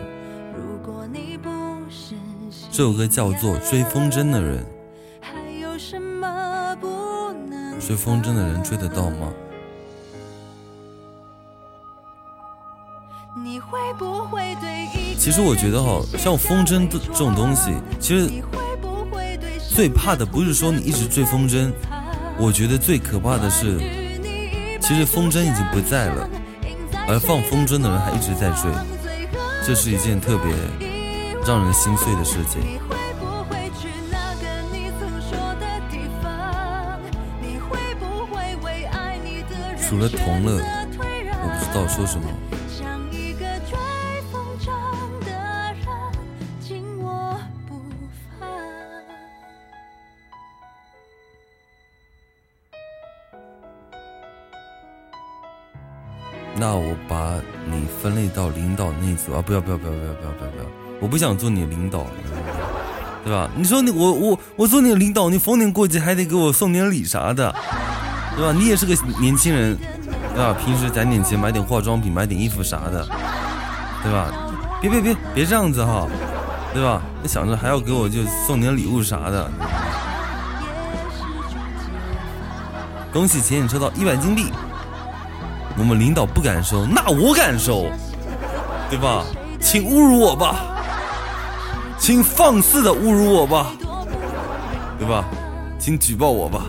[2.71, 4.63] 这首歌叫做《追风筝的人》。
[7.79, 9.31] 追风筝的人追得到吗？
[15.17, 18.29] 其实我觉得哈，像风筝的这种东西，其实
[19.69, 21.71] 最怕的不是说你一直追风筝，
[22.37, 23.79] 我觉得最可怕的是，
[24.81, 26.29] 其实风筝已经不在了，
[27.07, 28.71] 而放风筝的人还一直在追，
[29.67, 30.53] 这是一件特别
[31.45, 32.79] 让人心碎的事情。
[39.77, 40.61] 除了同乐，
[41.43, 42.25] 我不知道说什么。
[56.59, 56.96] 那我
[58.01, 59.41] 分类到领导那组啊！
[59.45, 60.63] 不要不要不要不要不要不要！
[60.99, 62.05] 我不想做你领导，
[63.23, 63.49] 对吧？
[63.55, 67.53] 你说你我我我做你领导，你逢年过节还得给我送点礼啥的。
[68.35, 68.53] 对吧？
[68.55, 69.75] 你也是个年轻人，
[70.35, 70.55] 对吧？
[70.63, 73.03] 平时攒点钱买点化妆品，买点衣服啥的，
[74.03, 74.31] 对吧？
[74.79, 76.07] 别别别别这样子哈，
[76.71, 77.01] 对吧？
[77.23, 79.49] 你想着还要给我就送点礼物啥的。
[83.11, 84.51] 恭喜浅浅抽到一百金币，
[85.77, 87.85] 我们领导不敢收，那我敢收，
[88.89, 89.23] 对吧？
[89.59, 90.55] 请侮辱我吧，
[91.99, 93.67] 请放肆的侮辱我吧，
[94.97, 95.25] 对吧？
[95.77, 96.63] 请举报我吧。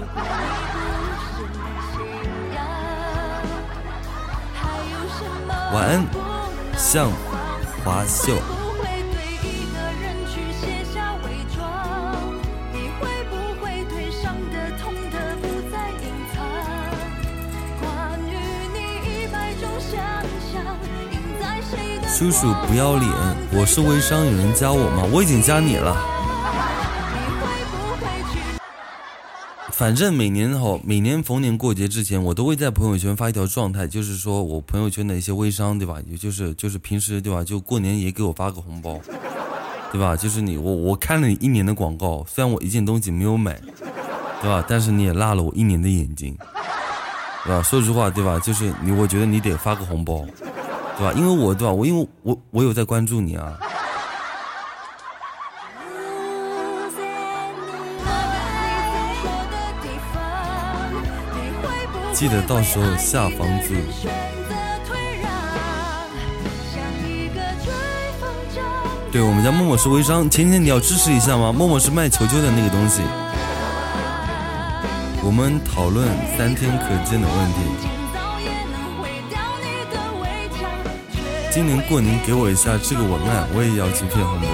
[5.73, 6.05] 晚安，
[6.77, 7.09] 向
[7.85, 8.58] 华秀。
[22.19, 23.09] 叔叔不要脸，
[23.53, 25.05] 我是微商，有人加我吗？
[25.13, 25.97] 我已经加你了。
[29.71, 35.99] 反正每年哈，每年逢年过节之前，我都会在朋友圈发一条状态，就是说我朋友圈的一些微商，对吧？
[36.11, 37.45] 也就是就是平时对吧？
[37.45, 38.99] 就过年也给我发个红包，
[39.93, 40.17] 对吧？
[40.17, 43.61] 就是你我我看了你一年的广告，虽然我一件东西没有买，
[44.43, 44.65] 对吧？
[44.69, 46.37] 但是你也辣了我一年的眼睛，
[47.45, 47.63] 对吧？
[47.63, 48.41] 说实话，对吧？
[48.41, 50.27] 就是你，我觉得你得发个红包，
[50.99, 51.13] 对吧？
[51.17, 51.73] 因为我对吧？
[51.73, 53.57] 我因为我我有在关注你啊。
[62.13, 63.77] 记得到时候下房子。
[69.13, 71.53] 对我们家默默是微商，前天你要支持一下吗？
[71.53, 73.03] 默默是卖球球的那个东西。
[75.23, 77.98] 我们讨论三天可见的问题。
[81.59, 84.47] 今年过年给我一下这个文案，我也要几片红包。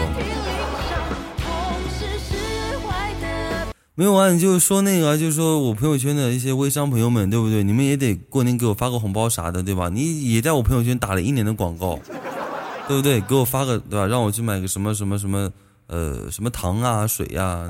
[3.95, 7.63] 没有啊，你就说那个，就是说我朋友圈的一些微商朋友们，对不对？
[7.63, 9.91] 你们也得过年给我发个红包啥的，对吧？
[9.93, 11.99] 你也在我朋友圈打了一年的广告，
[12.89, 13.21] 对不对？
[13.21, 14.07] 给我发个，对吧？
[14.07, 15.51] 让我去买个什么什么什么，
[15.89, 17.69] 呃，什么糖啊、水呀。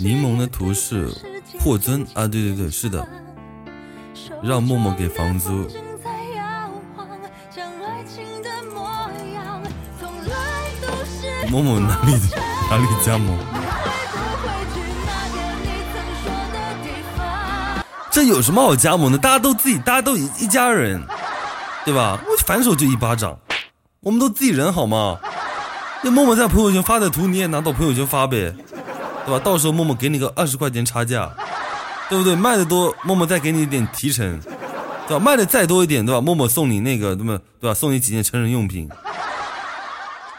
[0.00, 1.12] 柠檬的图是
[1.58, 3.04] 霍尊啊，对对对，是的，
[4.40, 5.68] 让默默给房租。
[11.50, 12.12] 默默哪里
[12.70, 13.36] 哪里加盟？
[18.12, 19.18] 这有什么好加盟的？
[19.18, 21.02] 大家都自己，大家都一一家人，
[21.84, 22.20] 对吧？
[22.24, 23.36] 我反手就一巴掌，
[23.98, 25.18] 我们都自己人好吗？
[26.04, 28.54] 那默默在朋友圈发的图，你也拿到朋友圈发呗。
[29.28, 29.38] 对吧？
[29.44, 31.30] 到时候默默给你个二十块钱差价，
[32.08, 32.34] 对不对？
[32.34, 34.40] 卖的多，默默再给你一点提成，
[35.06, 35.22] 对吧？
[35.22, 36.20] 卖的再多一点，对吧？
[36.22, 37.38] 默默送你那个，对吧？
[37.60, 37.74] 对吧？
[37.74, 38.88] 送你几件成人用品。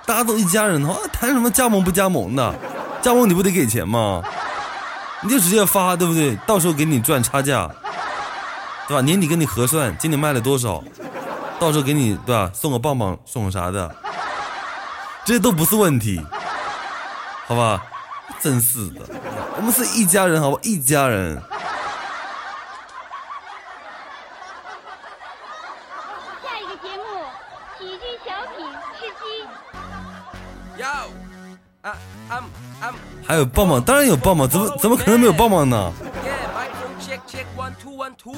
[0.07, 2.55] 大家都一家人的话，谈什么加盟不加盟的？
[2.99, 4.23] 加盟你不得给钱吗？
[5.21, 6.35] 你就直接发，对不对？
[6.47, 7.69] 到时候给你赚差价，
[8.87, 9.01] 对吧？
[9.01, 10.83] 年底跟你核算今年卖了多少，
[11.59, 12.49] 到时候给你对吧？
[12.55, 13.95] 送个棒棒，送个啥的，
[15.25, 16.19] 这些都不是问题，
[17.45, 17.83] 好吧？
[18.41, 19.01] 真是的，
[19.57, 20.59] 我们是一家人，好吧？
[20.63, 21.41] 一家人。
[26.41, 27.03] 下一个节目，
[27.77, 28.65] 喜剧小品
[28.97, 29.23] 吃鸡。
[31.81, 31.95] 啊
[32.29, 32.43] ，I'm
[32.81, 35.91] I'm 还有棒棒，当然有棒棒，怎么怎么可能没有棒棒呢
[36.23, 38.33] ？yeah microphone check check one two one two，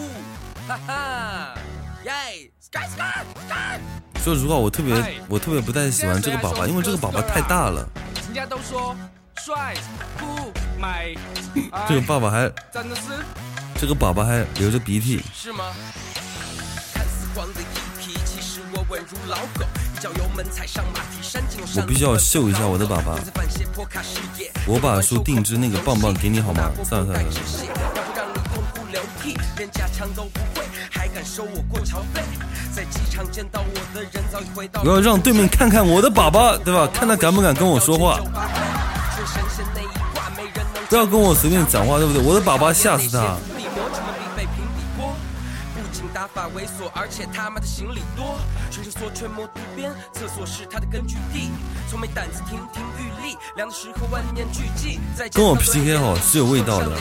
[0.67, 1.53] 哈哈
[2.03, 3.79] ，yeah sky sky sky。
[4.23, 4.95] 说实话，我特别
[5.27, 7.87] 我特别不太喜欢这个宝宝，因为这个宝宝太大了。
[8.27, 8.95] 人家都说
[9.39, 9.73] 帅
[10.19, 11.17] 酷美，
[11.87, 13.01] 这个爸爸还真的是
[13.79, 15.65] 这个粑粑还流着鼻涕，是吗？
[16.93, 17.65] 看似黄的一
[17.99, 19.65] 匹，其实我稳如老狗，
[19.95, 23.17] 一脚油门踩上马蹄，山进我必须要秀一下我的粑粑。
[24.67, 26.69] 我把书定制那个棒棒给你好吗？
[26.83, 27.73] 算了算了算了，
[28.15, 32.21] 让你痛哭流涕，连加强都不会，还敢收我过桥费？
[32.71, 34.81] 在机场见到我的人早已回到。
[34.83, 36.87] 我要让对面看看我的爸爸，对吧？
[36.93, 38.19] 看他敢不敢跟我说话，
[40.89, 42.21] 不要跟我随便讲话对不对？
[42.21, 43.37] 我的粑粑吓死他。
[46.21, 48.37] 打法猥琐，而且他妈的行李多。
[48.69, 51.49] 全身缩圈摸渡边，厕所是他的根据地。
[51.89, 54.99] 从没胆子亭亭玉立，凉的时候万念俱寂。
[55.17, 56.95] 在跟我 PK 哦是有味道的。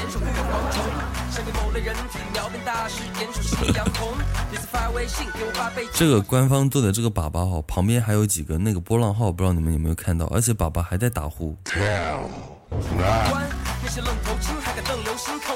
[5.93, 10.25] 这个官方做的这个粑粑哈，旁边还有几个那个波浪号，不知道你们有没有看到？
[10.29, 11.55] 而且粑粑还在打呼。
[11.69, 13.47] 关
[13.83, 15.55] 那些愣头青还敢瞪流星，看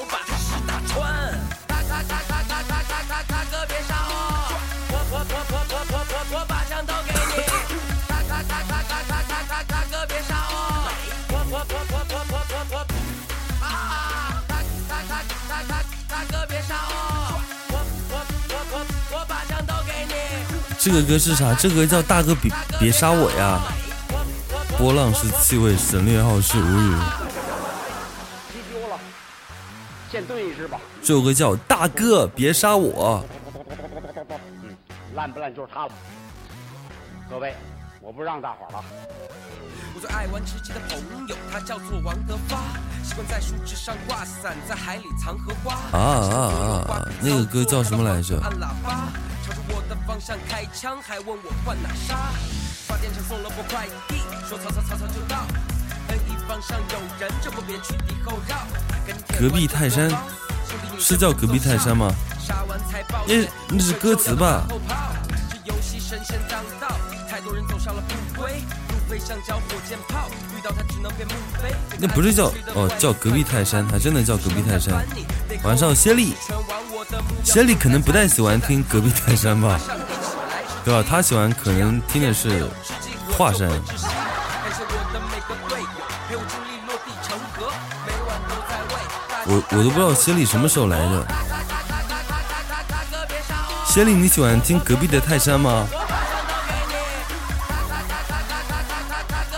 [20.85, 21.55] 这个歌是啥？
[21.55, 23.59] 这个叫大哥别别杀我呀！
[24.76, 26.95] 波浪是气味，省略号是无语。
[28.53, 28.99] 踢丢了，
[30.12, 30.78] 先炖一只吧。
[31.03, 33.24] 这首歌叫大哥别杀我。
[34.62, 34.76] 嗯，
[35.14, 35.93] 烂不烂就是他了。
[37.30, 37.55] 各位，
[38.03, 38.85] 我不让大伙了。
[39.95, 42.59] 我最爱玩吃鸡的朋友，他叫做王德发，
[43.03, 45.76] 习惯在树枝上挂伞，在海里藏荷花。
[45.93, 49.09] 啊啊啊啊那个歌叫什么来着按喇叭，
[49.45, 52.32] 朝着我的方向开枪，还问我换哪杀。
[52.88, 55.45] 发电厂送了波快递，说曹操曹操就到。
[56.09, 58.66] N 一方向有人，这波别去敌后绕。
[59.38, 60.11] 隔壁泰山
[60.99, 62.11] 是叫隔壁泰山吗？
[62.40, 66.97] 杀完才报那那是歌词吧这游戏神仙当道，
[67.28, 71.74] 太多人走上了不归，路飞像交火箭炮，遇到他只能变墓碑。
[71.99, 75.07] 那不是叫哦叫隔壁泰山，还真的叫隔壁泰山。
[75.62, 76.34] 晚上歇力，
[77.42, 79.78] 歇力可能不太喜欢听隔壁泰山吧，
[80.84, 81.07] 对吧？
[81.09, 82.66] 他喜欢可能听的是
[83.36, 83.68] 华山。
[89.46, 91.26] 我我都不知道歇力什么时候来的。
[93.86, 95.86] 歇力，你喜欢听隔壁的泰山吗？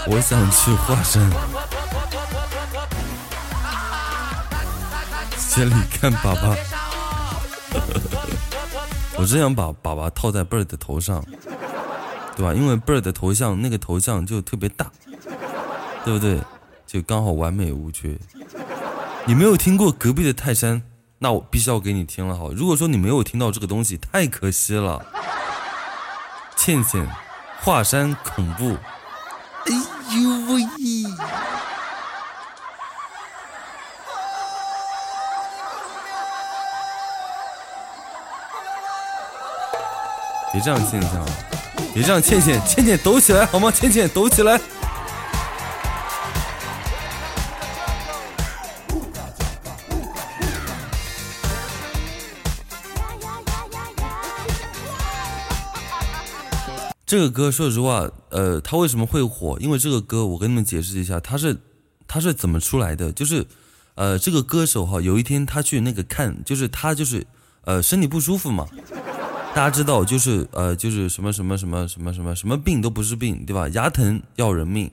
[0.08, 1.30] 我想去华山。
[5.36, 6.54] 歇力看粑粑，
[9.18, 11.24] 我真想把粑粑套在贝儿的头上，
[12.36, 12.52] 对吧？
[12.52, 14.90] 因为贝儿的头像那个头像就特别大，
[16.04, 16.40] 对不对？
[16.86, 18.16] 就刚好完美无缺。
[19.24, 20.82] 你没有听过隔壁的泰山，
[21.18, 22.48] 那我必须要给你听了哈。
[22.54, 25.04] 如果说你没有听到这个东西，太可惜了。
[26.54, 27.08] 倩倩，
[27.60, 28.76] 华山恐怖，
[29.64, 29.72] 哎
[30.14, 30.62] 呦喂！
[40.56, 41.26] 别这样，倩倩啊！
[41.92, 43.70] 别这样，倩倩，倩倩抖起来好吗？
[43.70, 44.58] 倩倩抖起来！
[57.04, 59.58] 这个歌说实话，呃，它为什么会火？
[59.60, 61.58] 因为这个歌，我跟你们解释一下，它是
[62.08, 63.12] 它是怎么出来的？
[63.12, 63.46] 就是，
[63.94, 67.26] 呃，这个歌手哈，有一天他去那个看，就是他就是
[67.66, 68.66] 呃身体不舒服嘛，
[69.56, 73.66] 大家知道，就是呃就是什么什么什么什么什么什么病都不是病，对吧？
[73.70, 74.90] 牙疼要人命。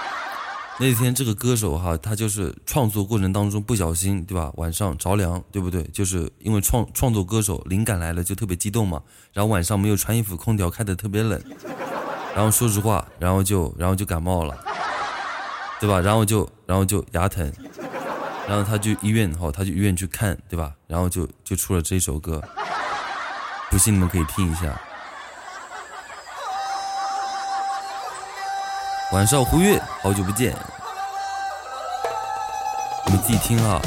[0.78, 4.52] 那天这个歌手哈，他就是创作过程当中不小心，对吧？
[4.56, 5.82] 晚上着凉，对不对？
[5.84, 11.42] 就是因为创创作歌手灵感来了就特别激动嘛，然后晚上没有穿衣服，空调开的特别冷，
[12.34, 14.54] 然后说实话，然后就然后就感冒了，
[15.80, 15.98] 对吧？
[15.98, 17.50] 然后就然后就牙疼，
[18.46, 20.74] 然后他去医院哈，他去医院去看，对吧？
[20.86, 22.42] 然后就就出了这首歌，
[23.70, 24.62] 不信你们可以听一下。
[29.12, 30.54] 晚上胡月，好久不见，
[33.06, 33.80] 你们自己听啊，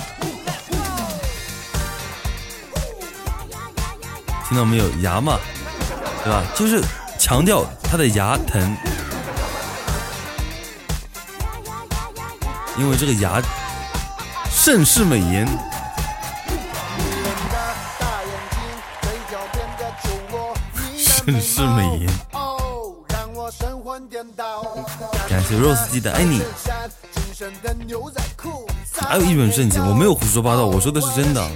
[4.48, 4.90] 听到没有？
[5.02, 5.38] 牙嘛，
[6.24, 6.44] 对吧？
[6.56, 6.82] 就是
[7.20, 8.78] 强调他的牙疼，
[12.78, 13.42] 因为这个牙
[14.50, 15.69] 盛世美颜。
[21.32, 22.10] 盛世美颜。
[25.30, 26.42] 感谢 Rose 记的爱你。
[29.08, 31.48] 还有一本圣经，我没有胡说八道，我说的是真的。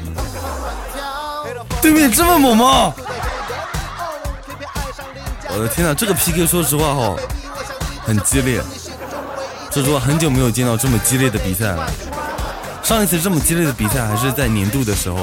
[1.81, 2.93] 对面这么猛吗？
[5.49, 7.15] 我的天哪，这个 PK 说实话哈，
[8.05, 8.61] 很激烈。
[9.71, 11.89] 说实话，很久没有见到这么激烈的比赛了。
[12.83, 15.17] 上一次这么激烈的比赛还是在年度的时候，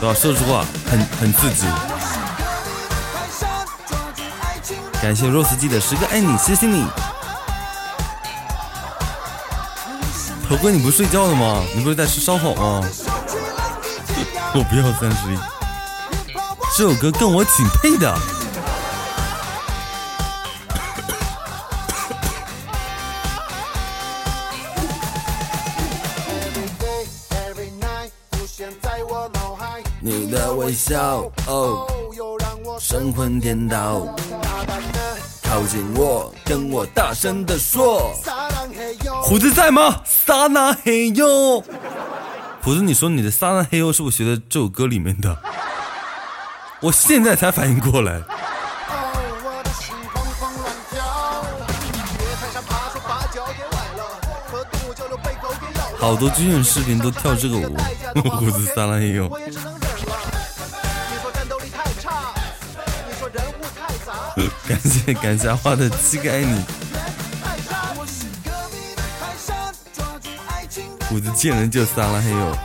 [0.00, 0.14] 对吧？
[0.14, 1.66] 说实话，很很刺激。
[5.04, 6.82] 感谢 Rose 记的十个爱你，谢谢你。
[10.48, 11.62] 头哥，你不睡觉了吗？
[11.76, 12.80] 你不是在吃烧烤吗？
[14.54, 15.38] 我不要三十一，
[16.74, 18.18] 这首歌跟我挺配的。
[30.00, 31.86] 你的微笑，哦，
[32.80, 34.06] 神魂颠倒。
[35.42, 38.12] 靠近我，跟我大声的说。
[39.22, 40.00] 胡子在吗？
[40.04, 41.62] 撒那嘿哟，
[42.62, 45.36] 胡子，你说你的撒那嘿哟是不是学的这首歌里面的？
[46.80, 48.20] 我现在才反应过来。
[55.98, 57.76] 好多军训视频都跳这个舞，
[58.36, 59.30] 胡子撒那嘿哟。
[64.94, 66.64] 谢感谢花的七个爱你，
[71.08, 72.56] 虎子见人就撒了嘿呦，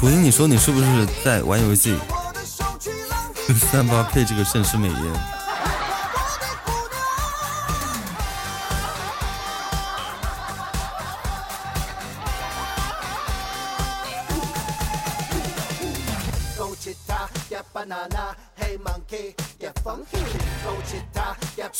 [0.00, 1.98] 虎子你说你是不是在玩游戏？
[3.70, 5.39] 三八配这个盛世美颜。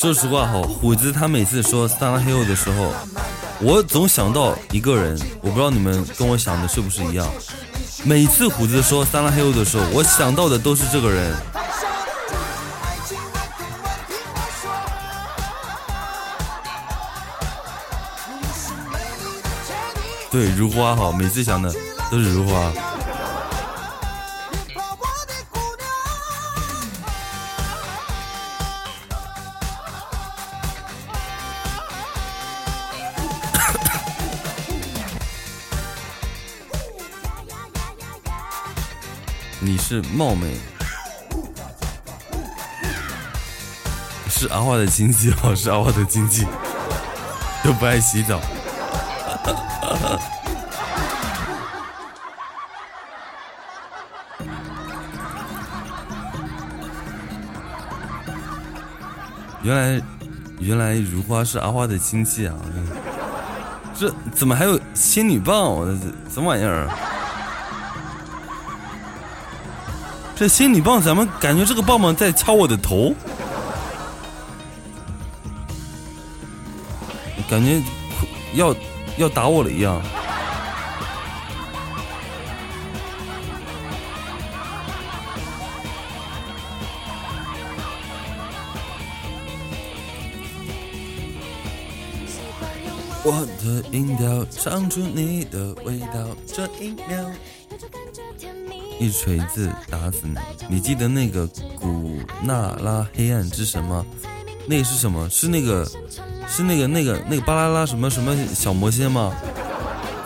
[0.01, 2.91] 说实话哈，虎子他每次说《三 a Hill》的时候，
[3.61, 7.31] 我总想到一个人，我不知道你们跟我想的是不是一样。
[8.03, 11.37] 每次虎子说《三 a Hill》的时候，我想到的都是这个人。
[20.31, 21.71] 对，如花哈，每次想的
[22.11, 22.73] 都是如花。
[39.91, 40.47] 是貌美，
[44.29, 46.47] 是阿花的亲戚哦，是阿花的亲戚，
[47.65, 48.41] 都不爱洗澡。
[59.65, 60.01] 原来，
[60.61, 62.55] 原来如花是阿花的亲戚啊！
[63.93, 65.85] 这怎么还有仙女棒？
[65.85, 65.95] 这
[66.33, 66.89] 什么玩意儿？
[70.41, 73.15] 这心理棒怎么感觉这个棒棒在敲我的头？
[77.47, 77.83] 感觉
[78.55, 78.75] 要
[79.19, 80.01] 要打我了一样。
[93.23, 97.31] 我的音调唱出你的味道，这一秒。
[99.01, 100.37] 一锤子打死你！
[100.69, 101.47] 你记得那个
[101.81, 104.05] 古纳拉黑暗之神吗？
[104.67, 105.27] 那个是什么？
[105.31, 105.91] 是那个，
[106.47, 109.33] 是那个那个那个巴啦啦什么什么小魔仙吗？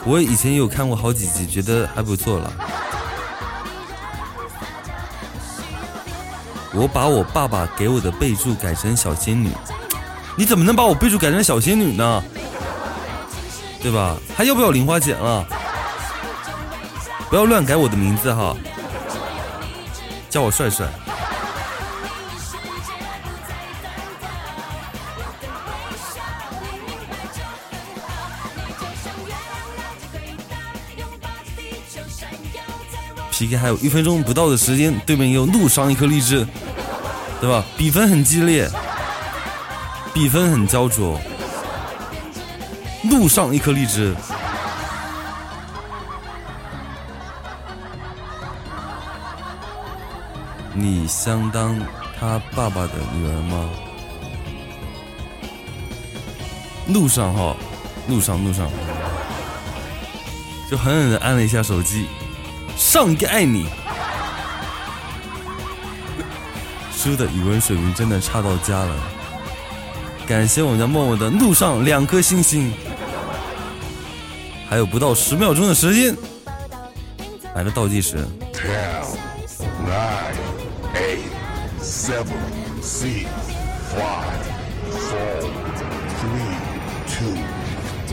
[0.04, 2.52] 我以前有看过好几集，觉得还不错了。
[6.72, 9.50] 我把我爸爸给我的备注改成小仙女，
[10.36, 12.24] 你怎么能把我备注改成小仙女呢？
[13.80, 14.16] 对吧？
[14.34, 15.46] 还要不要零花钱了？
[17.34, 18.56] 不要乱改我的名字哈，
[20.30, 20.86] 叫我帅帅。
[33.32, 36.46] PK 还有一分钟不到的时间，对面又怒上一颗荔枝，
[37.40, 37.64] 对吧？
[37.76, 38.70] 比分很激烈，
[40.12, 41.18] 比分很焦灼，
[43.02, 44.14] 怒上一颗荔枝。
[50.84, 51.74] 你相当
[52.20, 53.70] 他爸爸的女儿吗？
[56.88, 57.56] 路上哈，
[58.06, 58.68] 路上路上，
[60.70, 62.06] 就狠狠的按了一下手机，
[62.76, 63.66] 上一个爱你。
[66.92, 68.94] 输的语文水平真的差到家了，
[70.26, 72.70] 感谢我们家默默的路上两颗星星，
[74.68, 76.14] 还有不到十秒钟的时间，
[77.54, 78.18] 来个倒计时。
[82.04, 82.26] Seven,
[82.82, 83.24] six,
[83.96, 84.44] five,
[84.92, 85.40] four,
[86.20, 86.52] three,
[87.08, 87.32] two,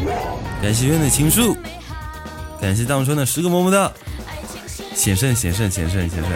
[0.05, 0.39] one.
[0.61, 1.57] 感谢渊的情书，
[2.61, 3.91] 感谢大王川的十个么么哒，
[4.95, 6.31] 险胜险胜险胜险胜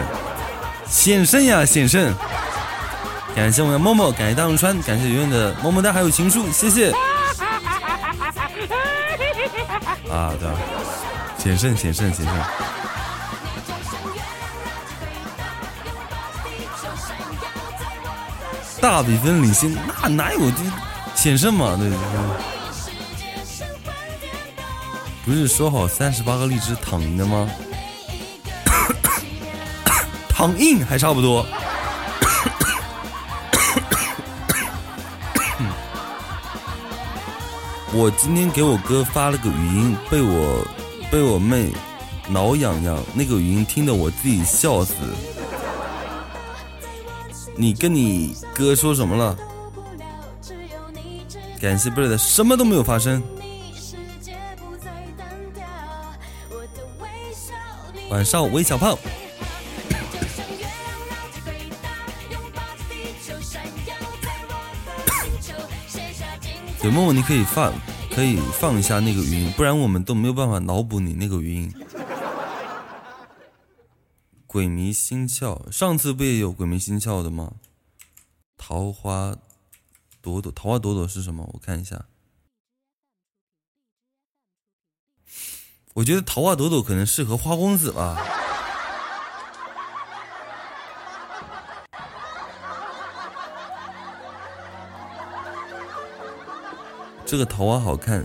[0.86, 2.12] 险胜呀险胜！
[3.34, 6.90] 感谢我们的默默，感谢大龙川，感谢圆圆的么么哒，还有情书，谢谢。
[10.10, 10.46] 啊，对，
[11.42, 12.34] 险胜险胜险胜！
[18.86, 20.58] 大比分领先，那哪有这
[21.16, 21.76] 险胜嘛？
[21.76, 22.06] 对对对。
[25.24, 27.50] 不是说好三十八个荔枝躺赢的吗？
[30.30, 31.44] 躺赢还差不多。
[37.92, 40.64] 我今天给我哥发了个语音，被我
[41.10, 41.72] 被我妹
[42.28, 44.94] 挠痒痒，那个语音听得我自己笑死。
[47.56, 49.36] 你跟你哥说什么了？
[51.60, 53.22] 感谢贝尔的什么都没有发生。
[58.10, 58.96] 晚上微小胖，
[66.80, 67.72] 对默默，你可以放，
[68.14, 71.72] 可以放一下那个语音，不然我们都没有办法脑补你那个语音。
[74.56, 77.56] 鬼迷心窍，上次不也有鬼迷心窍的吗？
[78.56, 79.36] 桃花
[80.22, 81.46] 朵朵，桃花朵朵是什么？
[81.52, 82.06] 我看一下。
[85.92, 88.16] 我觉得桃花朵朵可能适合花公子吧。
[97.26, 98.24] 这个桃花好看。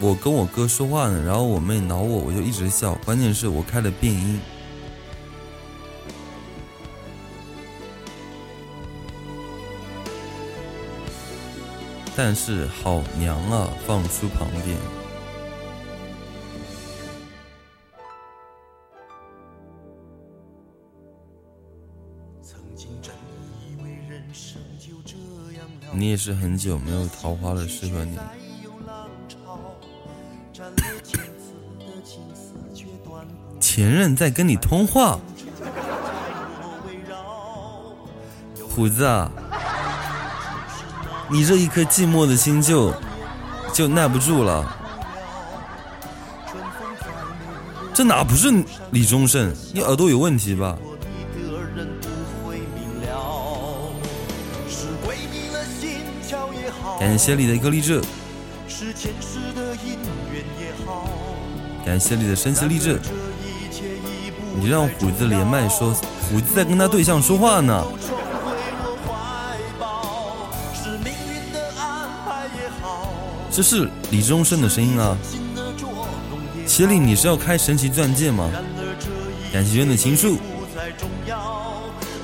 [0.00, 2.94] 我跟我哥说话呢，然后我妹挠我，我就一直笑。
[3.04, 4.38] 关键是我开了变音。
[12.16, 14.76] 但是好娘啊，放书旁边。
[25.96, 28.18] 你也是很久没有桃花了，适合你。
[33.74, 35.18] 前任在跟你通话，
[38.70, 39.28] 虎子啊，
[41.28, 42.94] 你这一颗寂寞的心就
[43.72, 44.64] 就耐不住了。
[47.92, 48.48] 这哪不是
[48.92, 49.52] 李宗盛？
[49.72, 50.78] 你耳朵有问题吧？
[57.00, 58.00] 感谢你的一颗励志，
[61.84, 63.00] 感谢你的神奇励志。
[64.54, 65.92] 你让虎子连麦说，
[66.30, 67.84] 虎子在跟他对象说话呢。
[73.50, 75.16] 这是李宗盛的声音啊！
[76.66, 78.50] 麒麟，你是要开神奇钻戒吗？
[79.52, 80.38] 感谢渊的情书。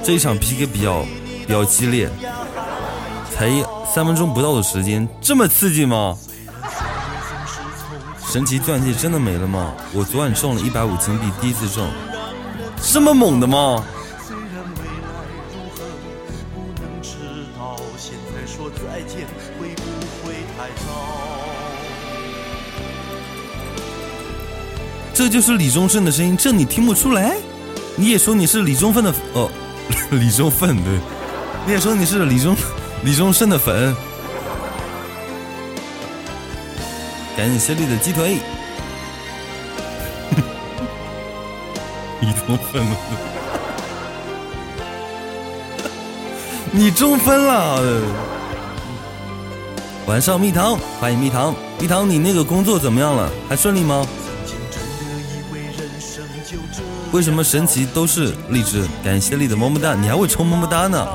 [0.02, 1.04] 这一场 PK 比较
[1.46, 2.10] 比较激烈，
[3.32, 3.48] 才
[3.94, 6.16] 三分钟不到的时间，这么刺激吗？
[8.26, 9.72] 神奇钻戒真的没了吗？
[9.92, 11.88] 我昨晚中了一百五金币，第一次中，
[12.82, 13.84] 这么猛的吗？
[25.14, 27.36] 这就是李宗盛的声音，这你听不出来？
[27.96, 29.50] 你也说你是李宗盛的哦，
[30.12, 30.98] 李宗盛对，
[31.66, 32.56] 你也说你是李宗
[33.04, 33.94] 李宗盛的粉。
[37.36, 38.38] 感谢谢丽的鸡腿，
[42.20, 42.96] 你中分了，
[46.70, 48.02] 你中分了。
[50.06, 53.30] 晚上蜜糖，欢迎蜜糖，蜜糖，你那个工作怎么样了？
[53.48, 54.06] 还顺利吗？
[57.12, 58.86] 为什么神奇都是荔枝？
[59.02, 61.08] 感谢你的么么哒，你还会抽么么哒呢？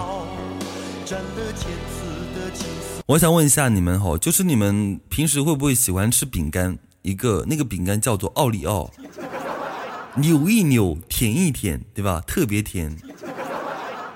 [3.05, 6.75] 我想问一下你们哈，就是你们平时会不会喜欢吃饼干？
[7.03, 8.89] 一个那个饼干叫做奥利奥，
[10.17, 12.23] 扭一扭，舔一舔，对吧？
[12.25, 12.97] 特别甜，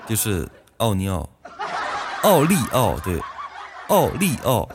[0.08, 0.48] 就是
[0.78, 1.28] 奥尼奥，
[2.22, 3.20] 奥利奥，对，
[3.88, 4.66] 奥利奥。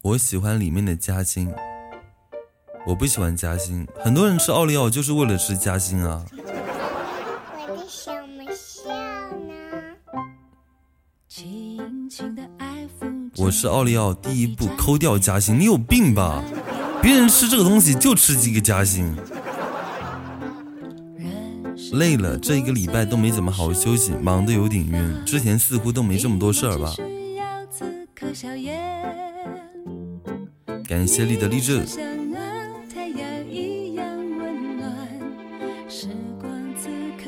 [0.00, 1.54] 我喜欢里面的夹心，
[2.86, 3.86] 我不喜欢夹心。
[4.02, 6.24] 很多人吃奥利奥就是为了吃夹心啊。
[13.36, 16.42] 我是奥利奥第一步抠掉夹心，你有病吧？
[17.02, 19.14] 别人吃这个东西就吃几个夹心。
[21.92, 25.24] 累了，这一个礼拜都没怎么好好休息，忙得有点晕。
[25.24, 26.94] 之前似乎都没这么多事儿吧？
[30.86, 31.82] 感谢你的励志。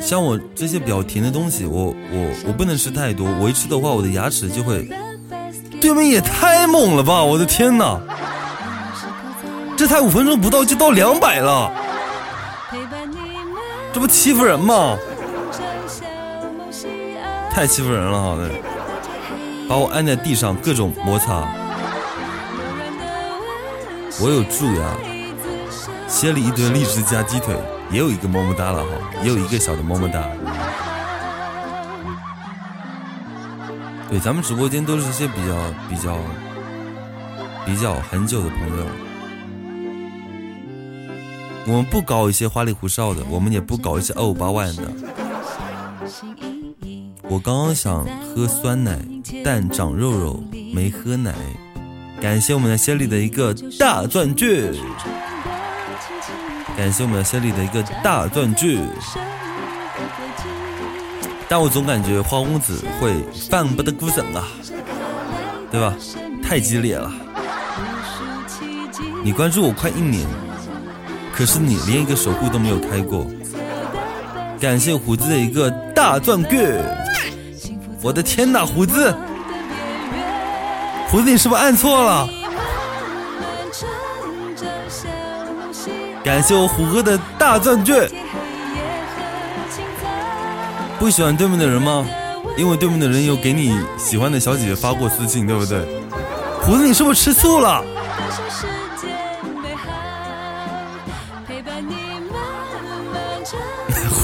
[0.04, 4.90] 像我这些比较甜的东西，我我我不能吃太多，我一吃的话，我的牙齿就会。
[5.80, 7.22] 对面也太猛了吧！
[7.22, 8.00] 我的天哪，
[9.76, 11.72] 这才五分钟不到就到两百了，
[13.92, 14.96] 这不欺负人吗？
[17.50, 18.48] 太欺负人了，好的，
[19.68, 21.48] 把我按在地上各种摩擦。
[24.20, 24.94] 我有蛀牙，
[26.08, 27.56] 切了一堆荔枝加鸡腿，
[27.92, 28.90] 也有一个么么哒了哈，
[29.22, 30.26] 也有一个小的么么哒。
[34.08, 35.56] 对，咱们直播间都是一些比较
[35.88, 36.18] 比较
[37.66, 38.86] 比较很久的朋友，
[41.66, 44.82] 我们不搞一些花里胡哨的，我们也不搞一些二五八万的。
[47.24, 48.98] 我刚刚想喝酸奶，
[49.44, 50.42] 但长肉肉
[50.74, 51.34] 没喝奶。
[52.20, 54.70] 感谢我们的谢丽的一个大钻戒，
[56.76, 58.78] 感谢我们小李的一个大钻戒。
[61.48, 63.14] 但我总感觉花公子会
[63.50, 64.42] 犯不得孤审啊，
[65.70, 65.94] 对吧？
[66.42, 67.12] 太激烈了。
[69.22, 70.26] 你关注我快一年，
[71.32, 73.26] 可是你连一个守护都没有开过。
[74.58, 76.82] 感谢胡子的一个大钻戒，
[78.00, 79.14] 我的天哪，胡子，
[81.08, 82.28] 胡子你是不是按错了？
[86.24, 88.08] 感谢我虎哥的大钻戒。
[90.98, 92.06] 不喜欢对面的人吗？
[92.56, 95.80] 因为对面的人有给你喜欢的小姐姐发过私信，对不对？
[96.60, 97.82] 胡子，你是不是吃醋了？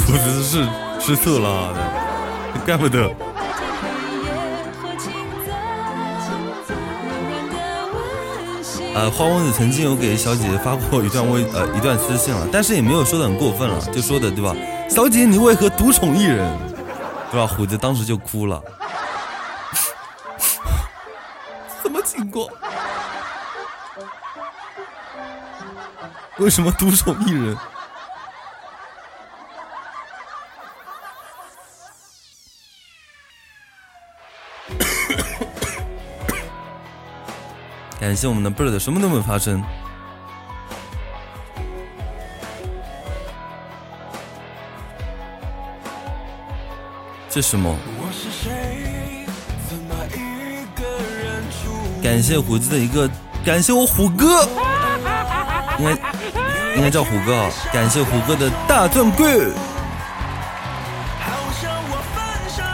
[0.07, 0.67] 胡子是
[1.01, 1.75] 吃醋了，
[2.65, 3.11] 怪不得。
[8.99, 14.53] 呃，花公子曾经有给小姐姐发过一段微呃一段私信了，但是也没有说的很过分了，就说的对吧？
[14.91, 16.59] 小姐姐，你为何独宠一人？
[17.31, 17.47] 对吧？
[17.47, 18.61] 虎子当时就哭了，
[21.81, 22.49] 什么情况？
[26.39, 27.57] 为什么独宠一人？
[38.01, 39.63] 感谢我们的 bird，什么都没发生。
[47.29, 47.77] 这什么？
[52.03, 53.11] 感谢胡子的一个，
[53.45, 54.49] 感谢我虎哥，
[55.79, 55.93] 应该
[56.77, 57.51] 应该叫虎哥啊！
[57.73, 59.53] 感谢虎哥的大钻戒，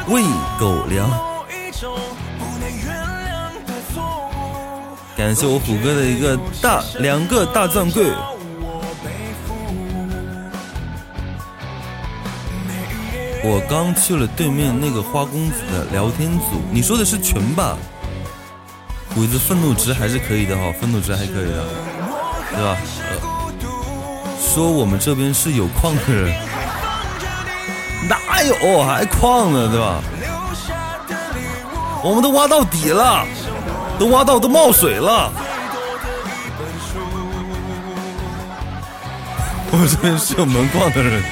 [0.06, 0.22] 喂
[0.60, 1.33] 狗粮。
[5.24, 8.12] 感谢我虎哥的一个大两个大钻柜。
[13.42, 17.74] 我刚去了对面那个花公子的聊天组，你说的是群吧？
[19.14, 21.64] 鬼子愤怒值还是可以的哈，愤怒值还可以的，
[22.50, 22.76] 对吧？
[23.08, 23.16] 呃，
[24.38, 26.38] 说我们这边是有矿的人，
[28.10, 30.02] 哪有还矿呢，对吧？
[32.02, 33.26] 我们都挖到底了，
[33.98, 35.32] 都挖到都冒水了。
[39.70, 41.22] 我这边是有门矿的人。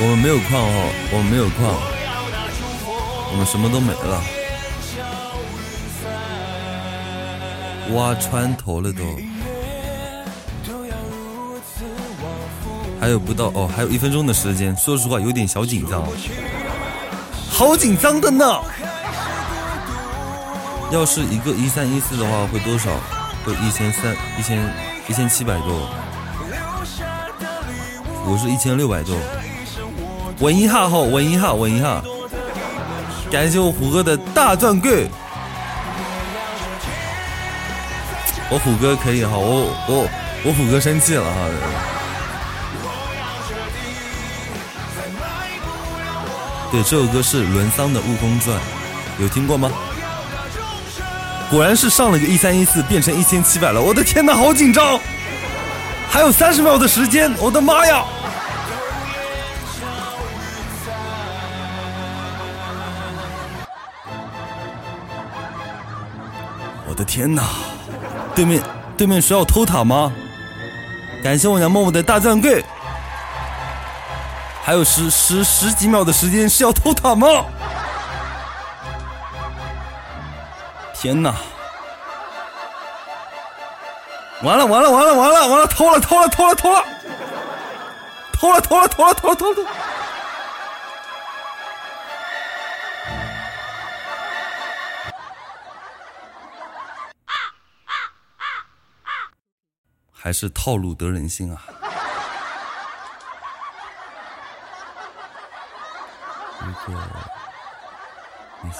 [0.00, 1.74] 我们没有矿哈，我们没有矿。
[3.32, 4.37] 我们什么都没了。
[7.94, 9.02] 挖穿头了都，
[13.00, 14.76] 还有不到哦，还有一分钟的时间。
[14.76, 16.04] 说实话，有点小紧张，
[17.50, 18.44] 好紧张的呢。
[20.90, 22.90] 要是一个一三一四的话，会多少？
[23.44, 24.58] 会一千三、一千
[25.08, 25.88] 一千七百多。
[28.26, 29.16] 我是一千六百多。
[30.40, 32.02] 稳一下哈，稳一下，稳一下。
[33.30, 35.08] 感谢我虎哥的大钻柜。
[38.50, 40.08] 我虎哥可以哈，我我
[40.44, 41.30] 我虎哥生气了哈。
[46.70, 48.56] 对，这首歌是伦桑的《悟空传》，
[49.18, 49.70] 有听过吗？
[51.50, 53.80] 果然是上了个一三一四，变成一千七百了。
[53.80, 55.00] 我的天哪，好紧张！
[56.10, 58.04] 还有三十秒的时间，我的妈呀！
[66.86, 67.42] 我的天哪！
[68.38, 68.62] 对面
[68.96, 70.12] 对面需要偷塔吗？
[71.24, 72.64] 感谢我娘默默的大钻柜。
[74.62, 77.26] 还有十十十几秒的时间是要偷塔吗？
[80.94, 81.34] 天哪！
[84.44, 85.66] 完了完了完了完了完了！
[85.66, 86.84] 偷了偷了偷了偷了！
[88.34, 89.68] 偷了偷了偷了偷了偷了！
[100.28, 101.62] 还是套路得人心啊！
[106.60, 106.94] 如果
[108.60, 108.70] 你。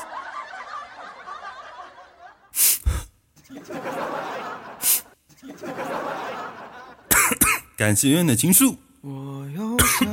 [7.78, 8.76] 感谢圆圆的情书。
[9.00, 10.06] 我又想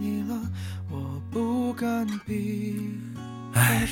[0.00, 0.34] 你了，
[0.88, 2.98] 我不敢闭
[3.52, 3.86] 唉，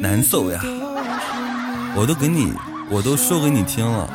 [0.00, 0.58] 难受呀！
[1.94, 2.50] 我都给你，
[2.94, 4.08] 我都说给你听了，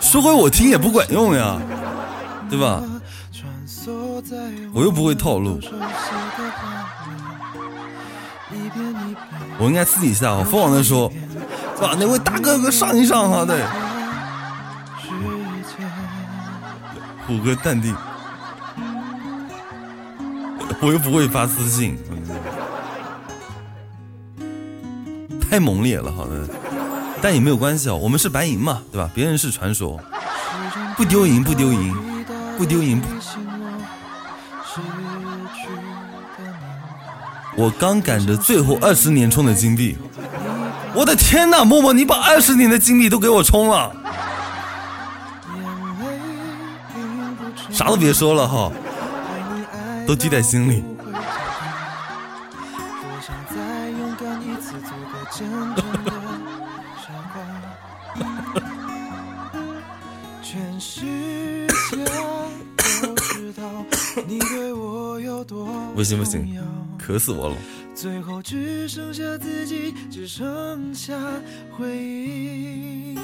[0.00, 1.60] 说给我听也不管用呀，
[2.48, 2.82] 对吧？
[4.72, 5.60] 我又不会套路，
[9.58, 11.12] 我应该私底下疯狂的说。
[11.78, 13.62] 把那位大哥哥上一上哈，对。
[17.26, 17.94] 虎哥淡定，
[20.80, 21.98] 我又不会发私信，
[25.48, 26.48] 太猛烈了，好的，
[27.22, 29.10] 但也没有关系哦，我们是白银嘛，对吧？
[29.14, 29.98] 别人是传说，
[30.96, 31.96] 不丢银，不丢银，
[32.58, 33.00] 不丢银。
[37.56, 39.96] 我刚赶着最后二十年充的金币。
[40.92, 43.94] 我的天哪，默默，你把二十年的金币都给我充了，
[47.70, 48.70] 啥都别说了哈，
[50.06, 50.82] 都记在心里。
[66.06, 66.58] 行不行，
[66.96, 67.56] 渴死我了。
[67.94, 71.18] 最后只剩下自己，只剩下
[71.76, 73.18] 回忆。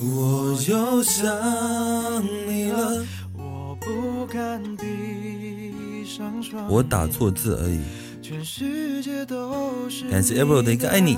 [0.00, 1.24] 我又想
[2.46, 7.80] 你了，我不敢闭上双我打错字而已。
[8.20, 11.16] 全世界都是感谢 April 的一个爱你。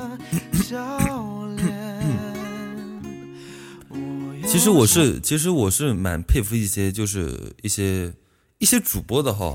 [4.47, 8.13] 其实我是，其实我是蛮佩服一些，就是一些
[8.59, 9.55] 一些主播的哈。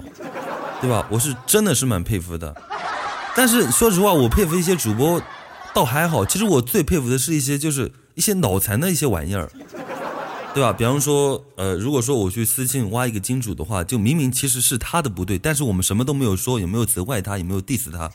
[0.81, 1.07] 对吧？
[1.11, 2.55] 我是真的是蛮佩服的，
[3.35, 5.21] 但是说实话，我佩服一些主播，
[5.75, 6.25] 倒还好。
[6.25, 9.47] 其实我最佩服的是一些就是一些脑残的一些玩意儿，
[10.55, 10.73] 对吧？
[10.73, 18.09] 比方说，呃，如果说我去私信挖一个金主的话，就明明其实是他的不对，但是我们什么都没有说，也没有责怪他，也没有 diss 他，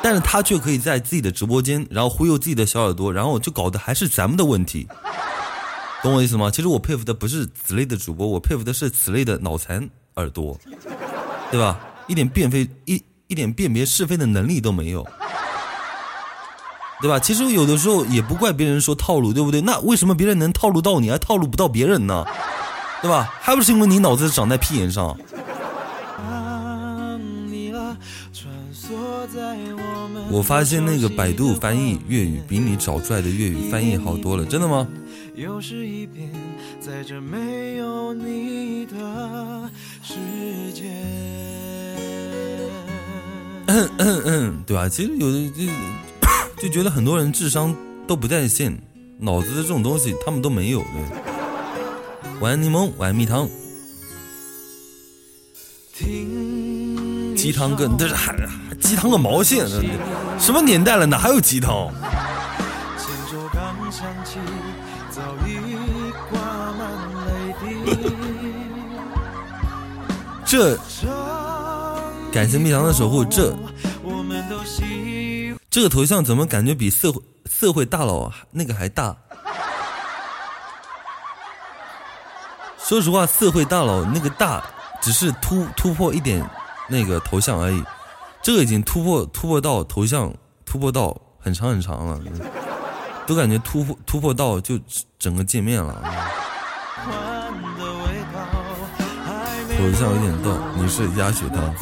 [0.00, 4.86] 但是他却可以在自己的直播间，然后忽悠自己的小耳朵，然后就搞得还是咱们的问题，
[6.04, 6.52] 懂我意思吗？
[6.52, 10.58] 其实我佩服的不是此类的主播，我佩服的是此类的脑残耳朵。
[11.50, 11.80] 对吧？
[12.06, 15.04] 一点辨非一一点辨别是非的能力都没有，
[17.00, 17.18] 对吧？
[17.18, 19.60] 其实有的时候也不怪别人说套路，对不对？
[19.60, 22.24] 那为什么别人能套路到你，还套路不到别人呢？
[23.02, 23.32] 对吧？
[23.40, 25.16] 还不是因为你脑子长在屁眼上。
[30.30, 34.86] 我发现那个百度翻译粤语比你找出来的粤语翻译好多了，真的吗？
[35.34, 36.30] 又是一遍
[36.80, 39.70] 在这没有你的
[40.02, 40.14] 世
[40.72, 40.84] 界。
[43.66, 44.88] 嗯嗯嗯，对吧？
[44.88, 47.76] 其实有的就就觉得很多人智商
[48.06, 48.74] 都不在线，
[49.18, 50.82] 脑子的这种东西他们都没有。
[52.40, 53.46] 晚安柠檬，晚安蜜糖。
[57.36, 58.34] 鸡汤跟这是还
[58.80, 59.66] 鸡汤个毛线？
[60.38, 61.92] 什么年代了，哪还有鸡汤？
[70.44, 70.76] 这
[72.32, 73.54] 感谢蜜糖的守护，这
[75.70, 79.16] 这个头像怎么感觉比社会社会大佬那个还大？
[82.78, 84.64] 说实话，社会大佬那个大
[85.00, 86.44] 只是突突破一点
[86.88, 87.84] 那个头像而已，
[88.42, 90.34] 这个已经突破突破到头像
[90.64, 92.20] 突破到很长很长了，
[93.28, 94.76] 都感觉突破突破到就
[95.20, 96.02] 整个界面了。
[99.80, 101.74] 头像有点逗，你是鸭血汤。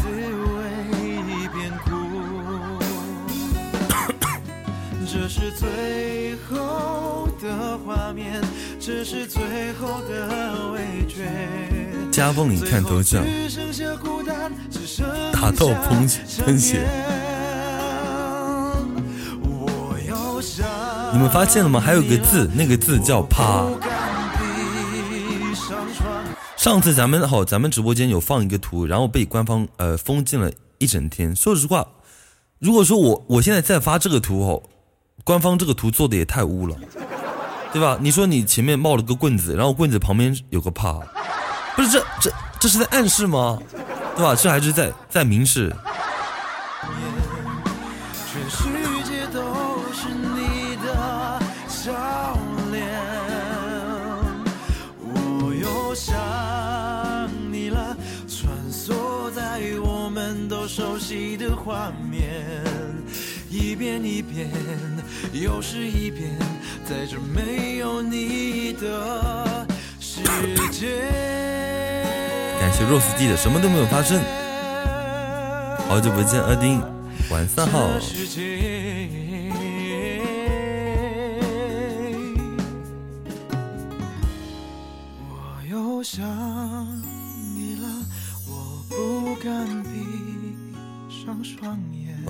[5.04, 8.40] 这是最后的画面，
[8.78, 9.42] 这是最
[9.80, 11.28] 后的味觉。
[12.12, 13.24] 夹缝里看头像，
[15.32, 16.08] 打到喷
[16.44, 16.88] 喷血。
[21.12, 21.80] 你们发现了吗？
[21.80, 23.66] 还有个字，那个字叫趴。
[26.68, 31.34] 上次咱们好，咱们直播间有放一个图，然后被官方呃封禁了一整天。
[31.34, 31.88] 说实话，
[32.58, 34.62] 如果说我我现在再发这个图哦。
[35.24, 36.76] 官方这个图做的也太污了，
[37.72, 37.96] 对吧？
[38.02, 41.00] 你说你前面冒了个棍子，然后棍子旁边有个帕，
[41.74, 42.30] 不是这这
[42.60, 43.58] 这是在暗示吗？
[44.14, 44.34] 对吧？
[44.36, 45.74] 这还是在在明示。
[61.68, 62.24] 画面
[63.50, 64.48] 一遍一遍，
[65.34, 66.34] 又是一遍，
[66.82, 69.66] 在这没有你的
[70.00, 70.22] 世
[70.72, 70.88] 界。
[72.58, 74.18] 感谢 Rose 弟的什么都没有发生。
[75.86, 76.80] 好久不见，阿丁，
[77.30, 77.90] 晚上好。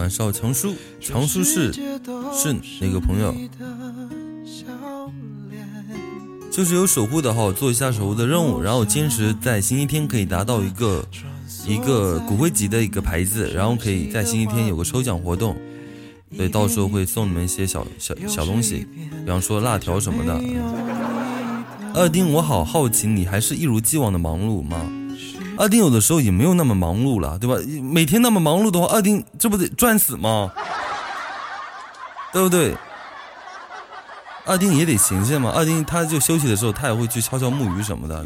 [0.09, 3.35] 晚上强叔，强叔是是哪个朋友？
[6.51, 11.05] 就是有守护的号，做一下守护的任务，然后坚持在星期天可以达到一个
[11.67, 15.55] 一个骨灰级的一个牌子，然后可以在星期天有个抽奖活动，
[16.35, 18.87] 对，到时候会送你们一些小小小东西，
[19.27, 20.41] 比方说辣条什么的。
[21.93, 24.91] 二丁，我好好奇，你还是一如既往的忙碌吗？
[25.59, 27.57] 二丁有的时候也没有那么忙碌了，对吧？
[27.83, 30.53] 每天那么忙碌的话，二丁这不得赚死吗？
[32.33, 32.77] 对不对？
[34.47, 35.51] 二丁也得闲闲嘛。
[35.51, 38.25] 二丁他就休息的时候，他也会去敲敲木鱼什么的。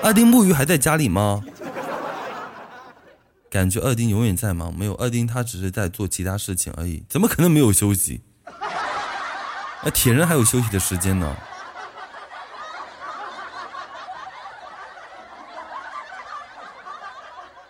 [0.00, 1.42] 二丁木鱼还在家里吗？
[3.50, 8.20] 感觉二丁永远在忙，没有二丁他只是在做其他事情而已，怎么可能没有休息？
[9.82, 11.36] 那铁人还有休息的时间呢。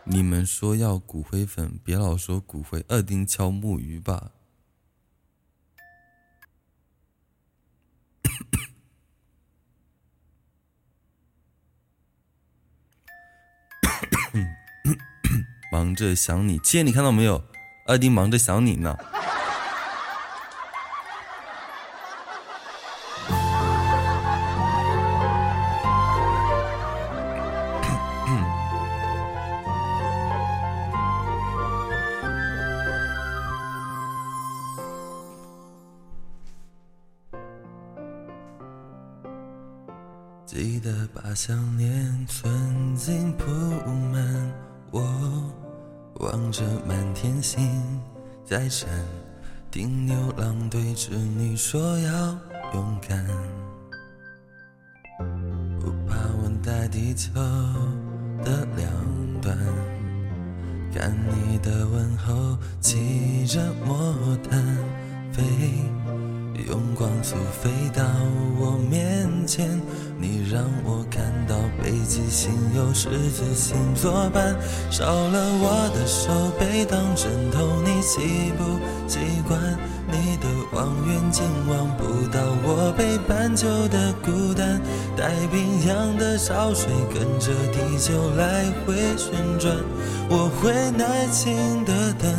[0.06, 2.84] 你们说要骨灰粉，别老说骨灰。
[2.88, 4.32] 二丁敲木鱼吧。
[15.72, 17.42] 忙着想你，亲，你看到没有？
[17.86, 18.96] 二丁忙着想你呢。
[41.14, 43.48] 把想念存进铺
[44.12, 44.52] 满，
[44.90, 45.00] 我
[46.14, 47.80] 望着满天星
[48.44, 48.88] 在闪，
[49.70, 52.38] 听牛郎对织女说要
[52.74, 53.24] 勇敢，
[55.78, 57.32] 不怕问在地球
[58.42, 58.90] 的两
[59.40, 59.56] 端，
[60.92, 64.60] 看你的问候骑着魔毯
[65.32, 65.44] 飞。
[66.68, 68.02] 用光速飞到
[68.58, 69.80] 我面前，
[70.18, 74.54] 你让我看到北极星有十字星作伴，
[74.90, 78.78] 少了我的手背当枕头，你习不
[79.08, 79.60] 习惯？
[80.06, 84.80] 你的望远镜望不到我北半球的孤单，
[85.16, 89.74] 太平洋的潮水跟着地球来回旋转，
[90.28, 92.30] 我会耐心的等。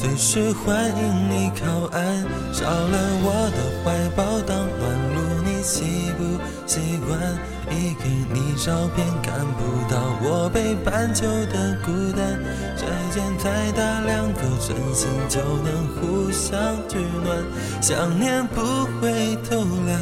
[0.00, 2.24] 随时欢迎你靠岸，
[2.54, 4.80] 少了我的怀抱当暖
[5.14, 6.24] 炉，你习不
[6.66, 7.20] 习惯，
[7.68, 9.60] 一给你照片看不
[9.92, 12.40] 到我北半球的孤单。
[12.74, 16.58] 再见再打两个真心就能互相
[16.88, 17.36] 取暖，
[17.82, 18.62] 想念不
[19.02, 20.00] 会偷懒，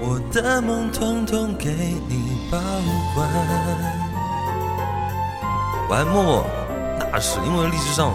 [0.00, 1.70] 我的梦统统给
[2.10, 2.58] 你保
[3.14, 3.26] 管。
[5.88, 6.44] 我还默默
[7.10, 8.12] 那是，因为励志上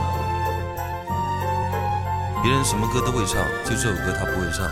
[2.42, 4.66] 别人什么歌都会唱，就这首歌他不会唱。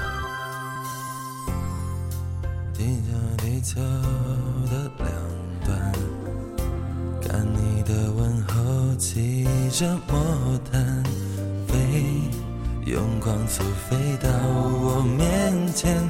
[2.73, 3.81] 地球地球
[4.72, 5.07] 的两
[5.65, 5.91] 端，
[7.22, 11.03] 看你的问候骑着魔毯
[11.68, 12.22] 飞，
[12.85, 16.10] 用光速飞到我面前。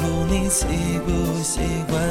[0.31, 0.65] 你习
[1.05, 1.11] 不
[1.43, 1.59] 习
[1.89, 2.01] 惯？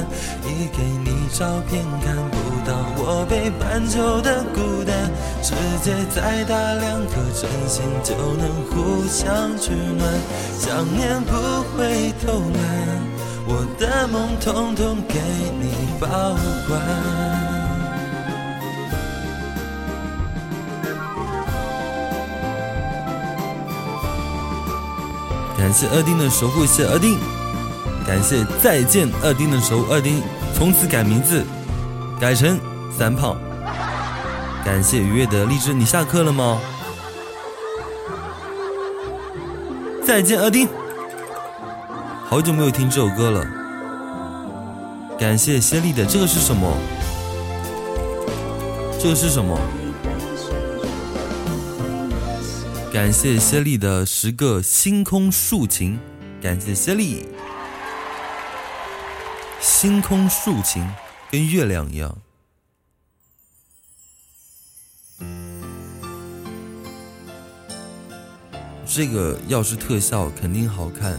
[0.44, 2.36] 一给你照片看不
[2.68, 5.10] 到我北半球的孤单，
[5.42, 10.06] 世界再大两颗真心就能互相取暖，
[10.59, 11.32] 想念不
[11.72, 12.60] 会偷懒，
[13.47, 15.18] 我的梦统统给
[15.59, 16.06] 你保
[16.68, 16.78] 管。
[25.56, 27.18] 感谢二丁的守护，谢二丁。
[28.10, 30.20] 感谢再见二丁的守护，二丁
[30.52, 31.44] 从此改名字，
[32.20, 32.58] 改成
[32.98, 33.36] 三胖。
[34.64, 36.60] 感谢愉悦的荔枝，你下课了吗？
[40.04, 40.66] 再见二丁，
[42.24, 43.46] 好久没有听这首歌了。
[45.16, 46.68] 感谢谢丽的，这个是什么？
[48.98, 49.56] 这个是什么？
[52.92, 55.96] 感谢谢丽的十个星空竖琴，
[56.42, 57.28] 感谢谢丽。
[59.81, 60.86] 星空竖琴
[61.31, 62.19] 跟月亮一样，
[68.85, 71.19] 这个要是特效肯定好看。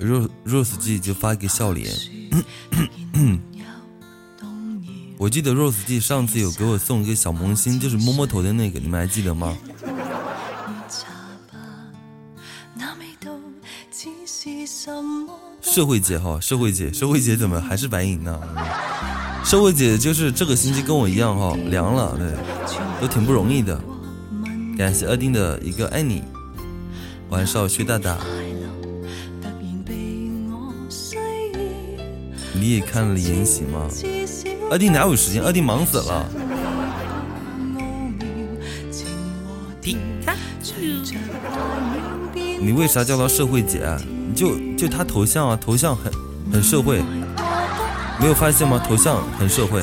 [0.00, 1.92] ，Rose Rose 就发一个笑脸。
[5.18, 9.58] 我记得 Rose G 上次有给我送一个小萌新，就是摸摸头的那个，你们还记得吗？
[15.60, 18.40] 社会姐哈，社会姐，社会姐怎么还是白银呢？
[19.44, 22.32] 社会姐就是这个星期跟我一样哈，凉了，对，
[23.00, 23.78] 都挺不容易的。
[24.76, 26.22] 感谢二丁的一个爱你，
[27.28, 28.16] 晚上薛大大，
[32.54, 33.88] 你也看了延禧吗？
[34.70, 35.42] 二弟哪有时间？
[35.42, 36.28] 二弟忙死了。
[42.60, 43.80] 你为啥叫她社会姐？
[44.04, 46.12] 你就就她头像啊头像很
[46.52, 47.02] 很社会。
[48.20, 48.82] 没有发现吗？
[48.86, 49.80] 头像很社会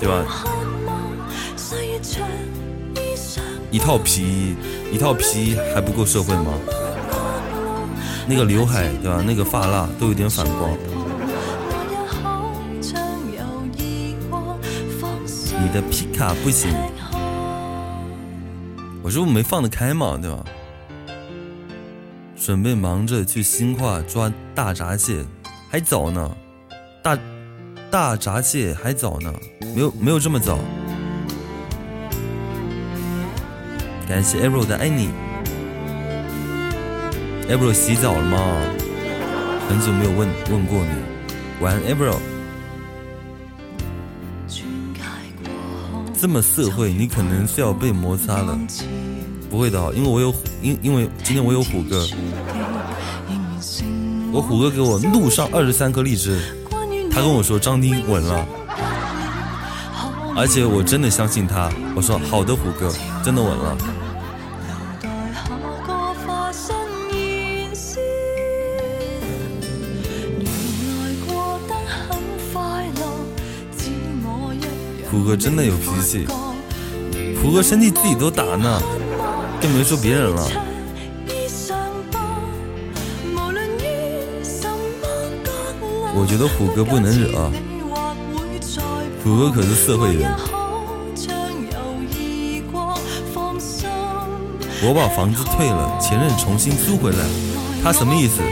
[0.00, 0.24] 对吧？
[3.70, 4.56] 一套皮衣
[4.92, 6.52] 一套皮衣还不够社会吗？
[8.28, 9.22] 那个刘海对吧？
[9.26, 10.70] 那个发蜡都有点反光。
[15.62, 16.70] 你的皮卡不行，
[19.02, 20.44] 我这不没放得开嘛，对吧？
[22.36, 25.24] 准备忙着去新化抓大闸蟹，
[25.70, 26.36] 还早呢。
[27.02, 27.18] 大
[27.90, 29.32] 大闸蟹还早呢，
[29.74, 30.58] 没有没有这么早。
[34.08, 35.10] 感謝 Arrow 的爱你
[37.48, 38.38] ，Arrow 洗澡了吗？
[39.68, 40.90] 很久没有问问过你。
[41.60, 42.18] 晚安，Arrow。
[44.48, 44.62] 轉
[44.94, 45.00] 界
[45.42, 45.50] 過
[45.92, 48.56] 後這麼社会，你可能是要被摩擦了。
[49.50, 52.06] 不会的，因为我有，因因为今天我有虎哥，
[54.32, 56.38] 我虎哥给我怒上二十三颗荔枝，
[57.10, 58.46] 他跟我说张丁稳了，
[60.36, 62.92] 而且我真的相信他，我说好的虎哥，
[63.24, 63.76] 真的稳了。
[75.16, 76.26] 虎哥真的有脾气，
[77.40, 78.82] 虎哥生氣自己都打呢，
[79.62, 80.46] 更别说别人了。
[86.14, 87.50] 我觉得虎哥不能惹，
[89.24, 90.30] 虎哥可是社会人。
[94.82, 97.24] 我把房子退了，前任重新租回来，
[97.82, 98.42] 他什么意思？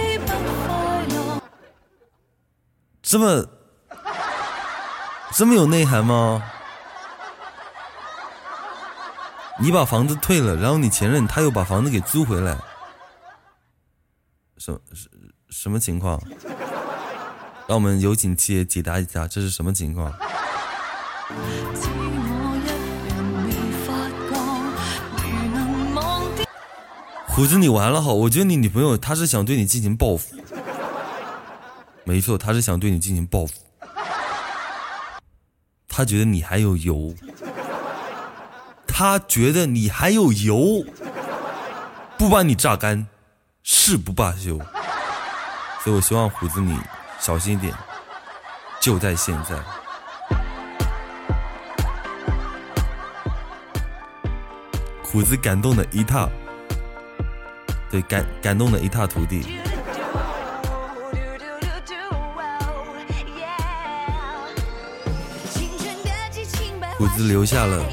[3.03, 3.45] 这么
[5.35, 6.43] 这么有内涵吗？
[9.61, 12.59] 你把房子退了，然后你前任他又把房子给租回来，
[14.59, 15.09] 什什
[15.49, 16.21] 什么情况？
[17.67, 20.13] 让我们有请七爷解答一下，这是什么情况？
[27.27, 28.13] 虎子，你完了哈！
[28.13, 30.37] 我觉得你女朋友她是想对你进行报复，
[32.05, 33.55] 没错，她是想对你进行报复，
[35.89, 37.15] 她觉得你还有油。
[38.97, 40.85] 他觉得你还有油，
[42.17, 43.09] 不把你榨干，
[43.65, 44.57] 誓不罢休。
[45.83, 46.79] 所以我希望虎子你
[47.19, 47.75] 小心一点，
[48.79, 49.57] 就在现在。
[55.03, 56.29] 虎子感动的一塌，
[57.91, 59.59] 对感感动的一塌涂地。
[66.97, 67.85] 虎子留下了。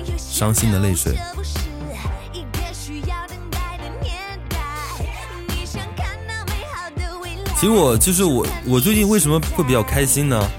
[0.41, 1.15] 伤心的泪水。
[7.59, 10.49] 其实我就是我，我最近为什么会比较开心呢？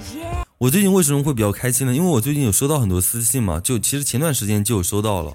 [0.57, 1.93] 我最近为什么会比较开心呢？
[1.93, 5.33] 因为我最近有收到很多私信嘛，就其实前段时间就有收到了，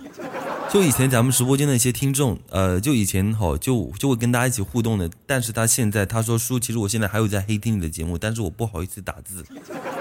[0.72, 9.44] 就以前咱们直播间的一些听众，呃，就以前好就就会跟大家一起互动的，但是他现在他说叔，其实我现在还有在黑听你的节目，但是我不好意思打字，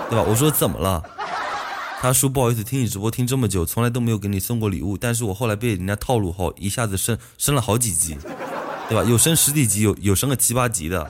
[0.09, 0.23] 对吧？
[0.25, 1.03] 我说怎么了？
[1.99, 4.95] 他说不好意思，听你直播听这么久，从来都没有给你送过礼物。
[4.95, 8.15] 但是我后来被人家套路后，一下子升升了好几级，
[8.87, 9.03] 对吧？
[9.09, 11.09] 有升十几级，有有升个七八级的。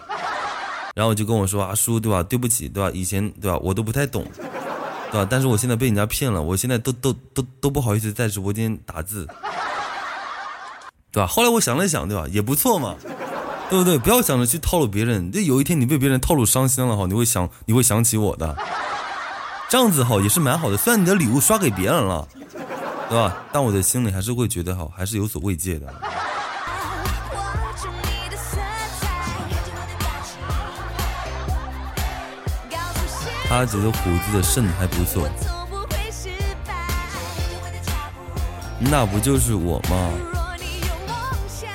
[0.95, 2.23] 然后就跟我说阿叔，对吧？
[2.23, 2.89] 对不起，对吧？
[2.93, 3.57] 以前对吧？
[3.61, 4.25] 我都不太懂，
[5.11, 5.27] 对吧？
[5.29, 9.27] 但是我现在被人家骗了，我现在都都都都不好意思在直播间打字，
[11.11, 11.27] 对吧？
[11.27, 12.25] 后来我想了想，对吧？
[12.31, 12.95] 也不错嘛，
[13.69, 13.97] 对不对？
[13.97, 18.55] 不要想着去套路别人，这有一天你被别人套路伤心了哈，你会想你会想起我的。
[19.69, 22.25] 这样子哈也是蛮好的，虽然你的礼物刷给别人了，
[23.09, 23.35] 对吧？
[23.51, 25.93] 但我的心里还是会觉得哈，还是有所慰藉的。
[33.49, 35.29] 他觉得虎子的肾还不错，
[38.79, 40.11] 那不就是我吗？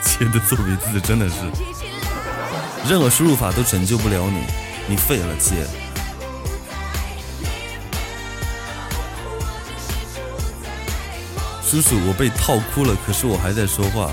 [0.02, 1.36] 切的错别字真的是，
[2.88, 4.44] 任何输入法都拯救不了你，
[4.86, 5.66] 你废了切。
[11.72, 14.10] 叔叔，我被套哭了，可是我还在说话。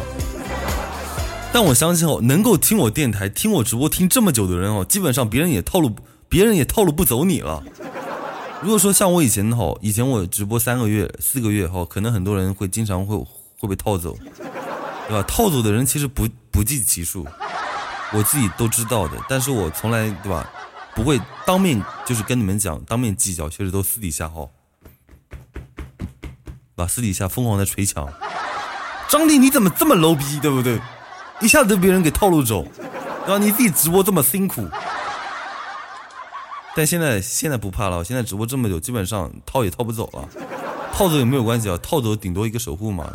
[1.52, 5.94] 但我相信哦，能够听我电台、听我直播听这么久的人哦，基本上别人也套路，
[6.30, 7.62] 别人也套路不走你了。
[8.62, 13.18] 如果说像我以前哈，以前我直播三个月、四个月哈，可能很多人会经常会
[13.58, 14.18] 会被套走，
[15.10, 15.22] 对吧？
[15.28, 17.28] 套走的人其实不不计其数，
[18.14, 19.18] 我自己都知道的。
[19.28, 20.50] 但是我从来对吧，
[20.96, 24.48] 不会当面就是跟你们讲，当面计较，其实都私底下哈。
[26.80, 28.08] 把私底下疯狂的捶墙，
[29.10, 30.80] 张丽你怎么这么 low 逼，对不对？
[31.42, 32.66] 一下子被别人给套路走，
[33.26, 33.38] 对吧？
[33.38, 34.66] 你自己直播这么辛苦，
[36.74, 40.26] 但现在现在不怕了，现在直播这么久，基本上套也套不走了，
[40.94, 43.12] 套走也没有关系啊，套走顶多一个守护嘛。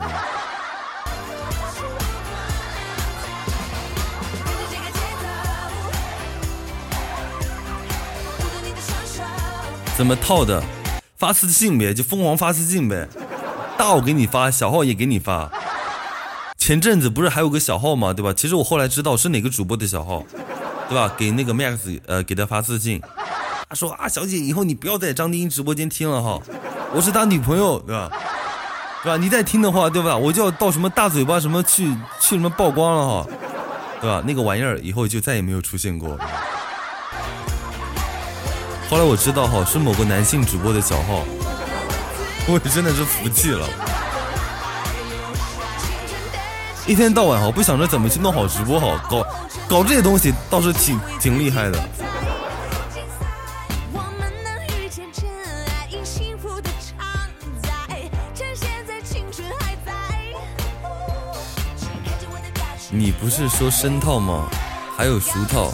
[9.97, 10.63] 怎么套的？
[11.17, 13.09] 发私信呗，就疯狂发私信呗。
[13.77, 15.51] 大号给你发，小号也给你发。
[16.57, 18.13] 前阵子不是还有个小号吗？
[18.13, 18.33] 对吧？
[18.33, 20.25] 其实我后来知道是哪个主播的小号，
[20.89, 21.13] 对吧？
[21.17, 23.03] 给那个 Max，呃，给他发私信，
[23.69, 26.41] 他说啊，小姐，以后你不要在张丁直播间听了哈，
[26.95, 28.11] 我是他女朋友，对吧？
[29.03, 29.19] 对吧？
[29.19, 30.17] 你再听的话，对吧？
[30.17, 33.27] 我就要到什么大嘴巴什么去去什么曝光了哈，
[34.01, 34.23] 对吧？
[34.27, 36.17] 那个玩意儿以后就再也没有出现过。
[38.89, 41.25] 后来我知道哈，是某个男性主播的小号。
[42.47, 43.67] 我真的是服气了，
[46.87, 49.27] 一天到晚哈不想着怎么去弄好直播好，搞
[49.67, 51.79] 搞这些东西倒是挺挺厉害的。
[62.91, 64.49] 你不是说深套吗？
[64.97, 65.73] 还有熟套，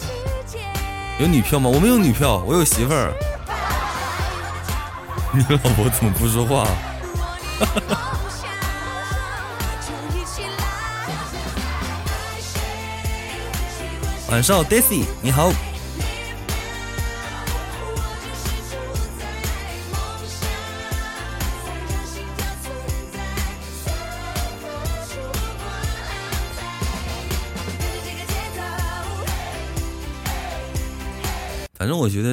[1.19, 1.69] 有女票吗？
[1.69, 3.13] 我没有女票，我有媳妇儿。
[5.33, 6.67] 你老婆怎么不说话？
[14.31, 15.53] 晚上，Daisy，你好。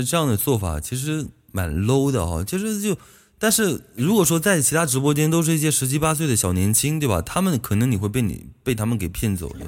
[0.07, 2.97] 这样的做法其实蛮 low 的哈，其实就，
[3.37, 7.21] 但是如果说在其他直播间都是一些十七八岁的小年轻，对吧？
[7.21, 9.65] 他们可能你会被你被他们给骗走的。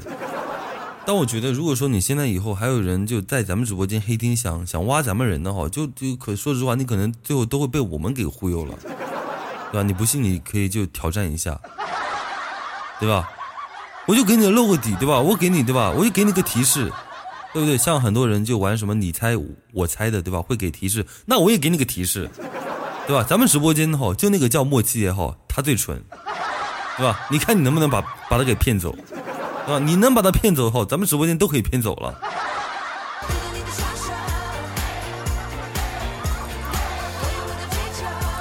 [1.06, 8.76] 但我觉得，如果说你现在以后还有人就在咱们直播间黑听想想挖咱们人的话，就就可说实话，你可能最后都会被我们给忽悠了，
[9.72, 9.84] 对吧？
[9.84, 11.60] 你不信你可以就挑战一下，
[13.00, 13.28] 对吧？
[14.08, 15.20] 我就给你露个底，对吧？
[15.20, 15.92] 我给你，对吧？
[15.92, 16.92] 我就给你个提示，
[17.54, 17.78] 对不对？
[17.78, 19.34] 像很多人就玩什么你猜
[19.74, 20.42] 我猜的，对吧？
[20.42, 22.30] 会给提示，那我也给你个提示，
[23.08, 23.24] 对吧？
[23.28, 26.02] 咱们直播间哈，就那个叫莫七也好，他最蠢，
[26.98, 27.28] 对吧？
[27.32, 28.96] 你看你能不能把把他给骗走？
[29.66, 29.80] 对吧！
[29.80, 32.20] 你能把他骗走后，咱们直播间都可以骗走了。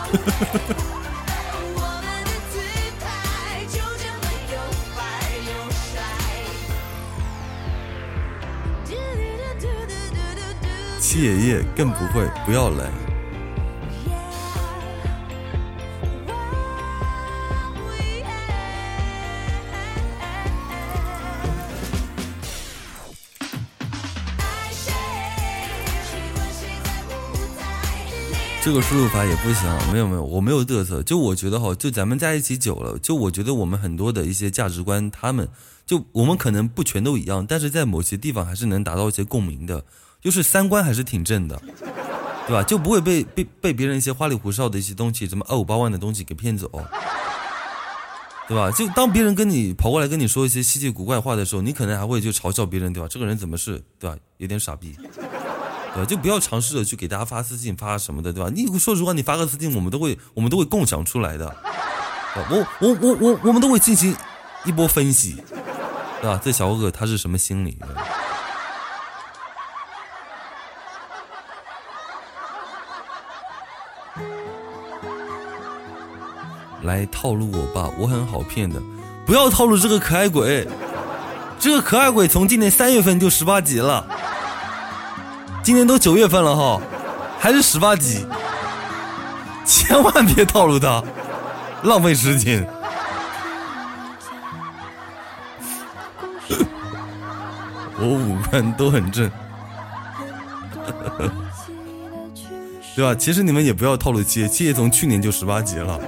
[11.10, 12.92] 七爷爷更不会，不要来。
[28.62, 31.02] 这个输入法也不行，没有没有，我没有嘚瑟。
[31.02, 35.48] 就我觉得哈，就咱们在一起久了，就我觉得我们很多的一些价值观，他们
[35.86, 39.82] 就我们可能不全都一样，但是在某些地方还是能达到一些共鸣的，
[40.28, 41.58] 就是三观还是挺正的，
[42.46, 42.62] 对吧？
[42.62, 46.70] 就不会被被被别人一些花里胡哨的一些东西，什么二五八万的东西给骗走，
[48.46, 48.70] 对吧？
[48.70, 53.08] 就当别人跟你跑过来跟你说一些稀奇古怪话的时候，你可能还会就嘲笑别人，对吧？
[53.10, 54.14] 这个人怎么是，对吧？
[54.36, 54.94] 有点傻逼。
[55.14, 58.50] 对吧，就不要尝试着去给大家发私信发什么的，对吧？
[58.54, 61.56] 你说实话，你发个私信，我们都会，我们都会共享出来的。
[62.50, 64.14] 我我我我我们都会进行
[64.66, 65.42] 一波分析，
[66.20, 66.38] 对吧？
[66.44, 67.78] 这小哥哥他是什么心理？
[76.82, 78.80] 来套路我吧，我很好骗的，
[79.26, 80.66] 不要套路这个可爱鬼，
[81.58, 84.06] 这个可爱鬼从今年三月份就十八级了。
[85.62, 86.80] 今年都九月份了哈，
[87.38, 88.24] 还是十八级，
[89.66, 91.02] 千万别套路他，
[91.82, 92.66] 浪费时间。
[98.00, 99.28] 我五官都很正，
[102.94, 103.12] 对吧？
[103.14, 106.00] 其实你们也不要套路七爷，七爷从去年就十八级了，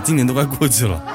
[0.00, 1.00] 今年都快过去了。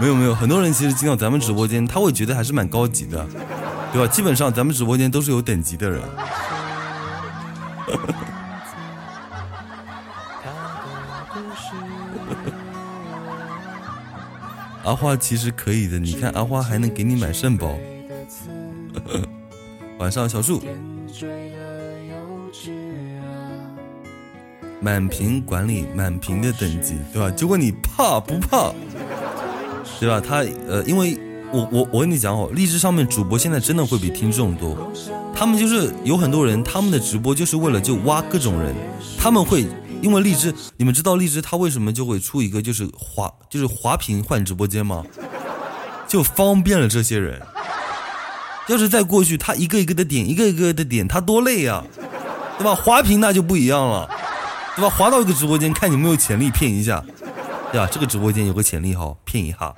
[0.00, 3.24] 没有没有，很多人其实进到咱们直播间，他会觉得还是蛮高级的，
[3.92, 4.10] 对吧？
[4.10, 6.02] 基本上咱们直播间都是有等级的人。
[14.82, 17.76] 阿花其实可以的，你看阿花还能给你买肾宝。
[20.00, 20.62] 晚上小树，
[24.80, 27.30] 满屏管理，满屏的等级，对吧？
[27.30, 28.72] 就问你怕不怕？
[30.00, 30.20] 对吧？
[30.20, 31.18] 他呃，因为
[31.52, 34.90] 我我我跟你讲哦，荔枝上面主播现在真的会比听众多，
[35.34, 38.74] 他们就是有很多人，他们的直播就是为了就挖各种人，
[39.18, 39.66] 他们会
[40.00, 45.04] 因为荔枝，你们知道荔枝它为什么就会出一个就是滑就是滑屏换直播间吗？
[46.08, 47.40] 就方便了这些人。
[48.68, 51.82] 要是再过去，他一个一个的点，一个一个的点，他多累呀，
[52.56, 52.74] 对吧？
[52.74, 54.08] 滑屏那就不一样了，
[54.76, 54.88] 对吧？
[54.90, 57.04] 滑到一个直播间，看有没有潜力骗一下。
[57.72, 57.88] 对吧？
[57.90, 59.72] 这个直播间有个潜力哈，骗一下。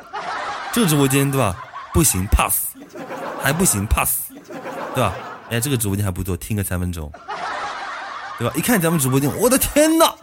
[0.73, 1.55] 这个直播间对吧？
[1.93, 2.69] 不行，pass，
[3.43, 4.31] 还不行，pass，
[4.95, 5.13] 对吧？
[5.51, 7.13] 哎，这个直播间还不错，听个三分钟，
[8.39, 8.55] 对吧？
[8.57, 10.15] 一看咱们直播间，我的天哪，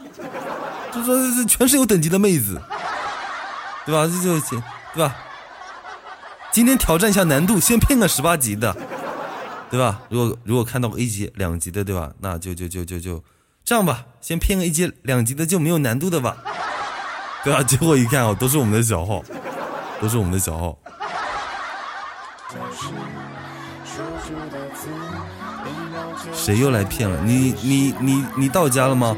[0.91, 2.59] 这这这全是有等级的妹子，
[3.85, 4.07] 对吧？
[4.11, 4.59] 这就行，
[4.95, 5.15] 对吧？
[6.51, 8.75] 今天挑战一下难度，先骗个十八级的，
[9.69, 10.01] 对吧？
[10.09, 12.11] 如果如果看到个一级、两级的，对吧？
[12.19, 13.23] 那就就就就就
[13.69, 16.35] 这样吧，先骗个一级、两级的就没有难度的吧。
[17.45, 19.23] 对啊，结果一看哦，都是我们的小号，
[20.01, 20.75] 都是我们的小号。
[26.33, 27.21] 谁又来骗了？
[27.23, 29.15] 你你你你到家了吗？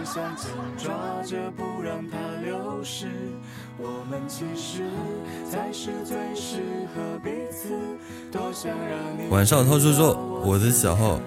[9.30, 10.14] 晚上涛叔说
[10.44, 11.18] 我的小号。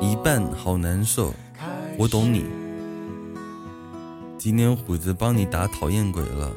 [0.00, 1.32] 一半好难受，
[1.98, 2.44] 我懂你。
[4.36, 6.52] 今天虎子帮你打讨厌鬼了。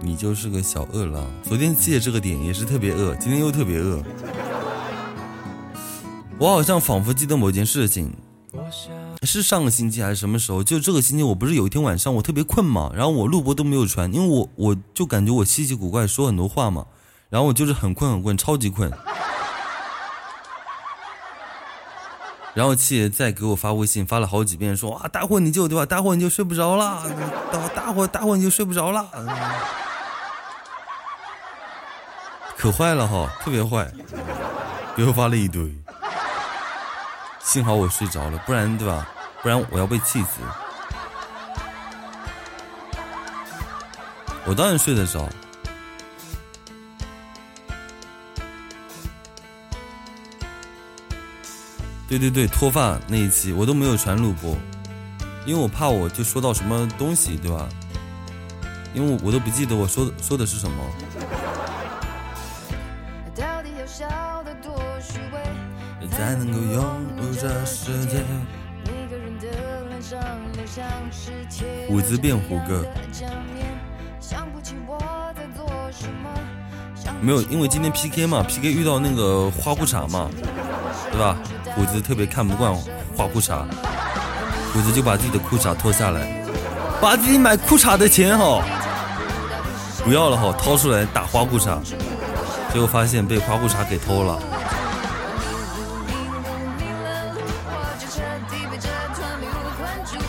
[0.00, 1.30] 你你就是个小饿狼。
[1.42, 4.02] 昨天记的这个点也是特别饿，今天又特别饿。
[6.38, 8.14] 我好像仿佛记得某件事情，
[9.22, 10.62] 是上个星期还是什么时候？
[10.62, 16.84] 就这个星期，我不是有一天晚上我特别困嘛，然后我录播都没有传，因为我我就感觉我稀奇古怪说很多话嘛，
[17.30, 18.92] 然后我就是很困很困，超级困。
[22.52, 25.86] 然后七爷再给我发微信，发了好几遍，说啊，大伙你就对吧？
[25.86, 27.02] 大伙你就睡不着了，
[27.50, 29.08] 大大伙大伙你就睡不着了，
[32.56, 33.90] 可坏了哈，特别坏，
[34.94, 35.74] 给我发了一堆。
[37.46, 39.08] 幸好我睡着了，不然对吧？
[39.40, 40.40] 不然我要被气死。
[44.44, 45.28] 我当然睡得着。
[52.08, 54.56] 对对对，脱发那一期我都没有传录播，
[55.46, 57.68] 因为我怕我就说到什么东西，对吧？
[58.92, 60.84] 因为我我都不记得我说的说的是什么。
[66.16, 66.82] 才能够拥
[67.18, 68.24] 有这世界。
[71.86, 72.86] 虎子变虎哥，
[77.20, 80.30] 没有，因为今天 PK 嘛，PK 遇到那个花裤衩嘛，
[81.12, 81.36] 对吧？
[81.74, 82.74] 虎子特别看不惯
[83.14, 83.62] 花裤衩，
[84.72, 86.42] 虎子就把自己的裤衩脱下来，
[86.98, 88.62] 把自己买裤衩的钱哈
[90.02, 91.78] 不要了哈，掏出来打花裤衩，
[92.72, 94.40] 结果发现被花裤衩给偷了。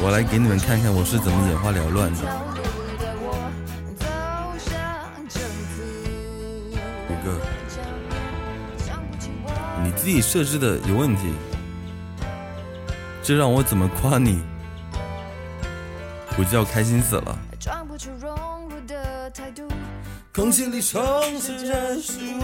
[0.07, 2.21] 我来给你们看看我是怎么眼花缭乱的，
[7.09, 7.37] 五哥。
[9.83, 11.33] 你自己设置的有问题，
[13.21, 14.39] 这让我怎么夸你？
[16.37, 17.37] 我就要开心死了。
[20.33, 22.43] 空气里充斥着食物，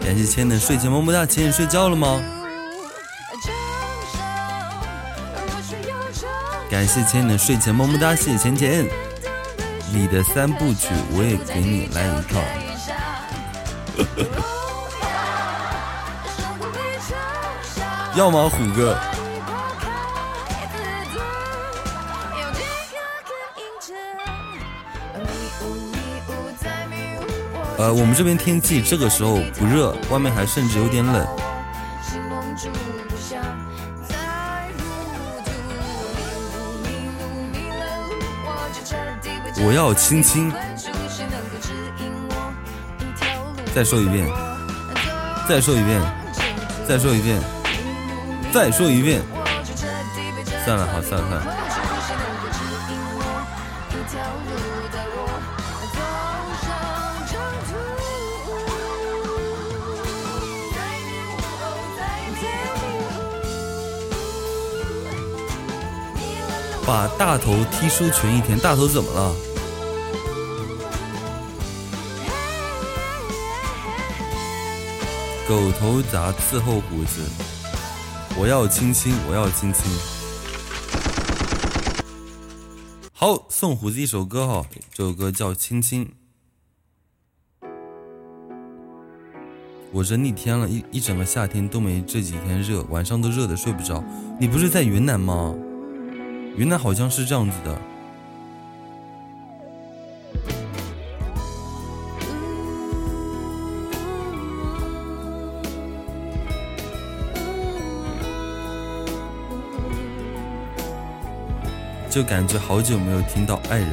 [0.00, 2.20] 感谢千的睡前么么哒，千睡觉了吗？
[6.70, 8.88] 感谢千的睡前么么哒，谢谢钱钱。
[9.92, 12.40] 你的三部曲我也给你来一套。
[18.16, 18.98] 要吗，虎哥？
[27.82, 31.26] 呃，我们这边天气这个时候不热，外面还甚至有点冷。
[39.64, 40.52] 我要亲亲。
[43.74, 44.28] 再说一遍，
[45.48, 46.00] 再说一遍，
[46.86, 47.42] 再说一遍。
[48.52, 49.20] 再说一遍，
[50.64, 51.61] 算了，好，算了，算了。
[66.92, 69.34] 把大头踢出群一天，大头怎么了？
[75.48, 77.22] 狗头铡伺候虎子。
[78.38, 79.90] 我要亲亲，我要亲亲。
[83.14, 86.04] 好，送虎子一首歌哈，这首歌叫《亲亲》。
[89.92, 94.04] 我这逆天了一一整个夏天都没这几天热，晚上都热的睡不着。
[94.38, 95.56] 你不是在云南吗？
[96.56, 97.78] 云南好像是这样子的。
[112.10, 113.88] 就感觉好久没有听到爱人，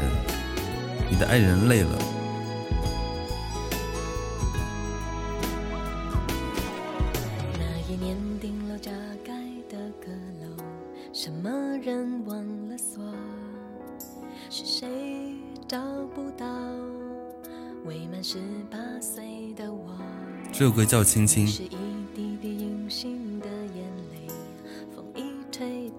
[1.10, 2.19] 你的爱人累了。
[20.60, 21.48] 这首歌叫《亲亲》。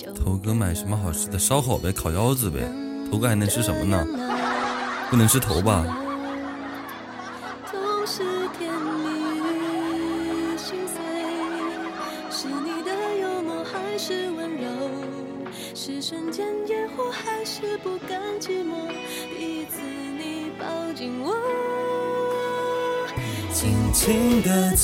[0.04, 1.38] 头头哥买什么好吃的？
[1.38, 2.70] 烧烤呗，烤腰子呗。
[3.10, 4.06] 头哥还能吃什么呢？
[5.08, 5.86] 不能吃头吧？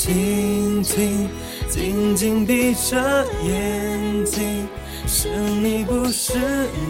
[0.06, 1.28] 轻的亲亲，
[1.68, 4.68] 紧紧闭着眼睛，
[5.04, 6.38] 是你不是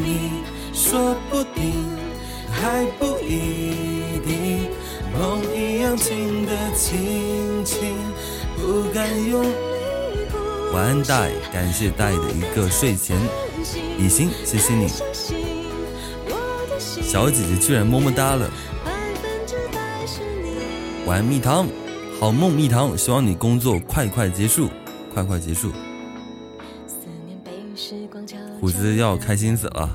[0.05, 0.32] 你，
[0.74, 1.72] 说不定
[2.51, 4.68] 还不一定。
[5.18, 7.97] 梦一样轻的亲亲，
[8.56, 9.43] 不敢用。
[10.74, 13.16] 晚安大爷，感谢大爷的一个睡前
[13.97, 14.88] 比心，谢谢你。
[16.78, 18.51] 小姐姐居然么么哒了。
[21.06, 21.66] 晚安蜜糖，
[22.18, 24.70] 好梦蜜糖，希望你工作快快结束，
[25.12, 25.70] 快快结束。
[28.59, 29.88] 虎子要开心死了，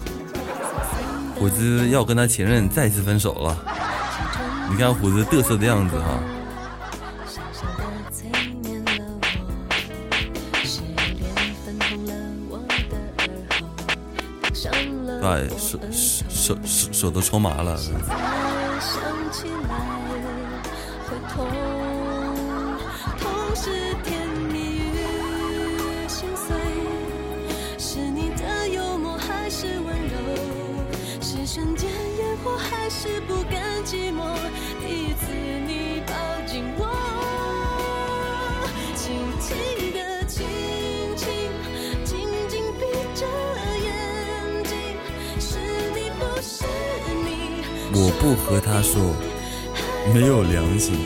[1.35, 3.57] 虎子要跟他前任再次分手了。
[4.69, 6.19] 你看虎子嘚瑟的样子哈，
[7.25, 8.29] 小小的催
[8.61, 10.81] 眠了我，失
[11.17, 11.33] 恋
[11.65, 12.13] 粉红了
[12.49, 13.29] 我的耳
[13.59, 13.65] 后，
[14.43, 14.71] 烫伤
[15.05, 17.79] 了对，我的手手手手都抽麻了。
[48.31, 49.13] 我不和他说，
[50.13, 50.95] 没有良心。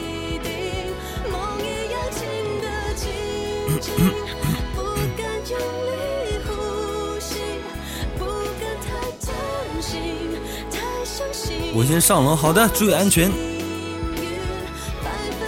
[11.73, 13.31] 我先上楼，好的，注意安全，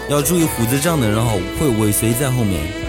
[0.09, 2.86] 要注意虎子这样的人哈，会尾随在后面。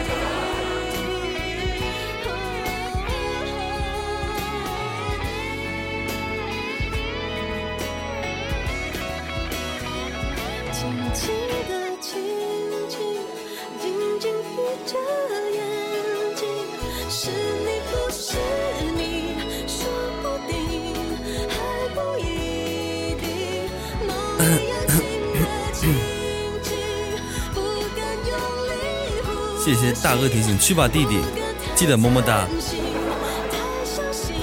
[30.28, 31.20] 提醒，去吧弟弟，
[31.74, 32.46] 记得么么哒。
[32.46, 32.50] 太
[33.84, 34.34] 相信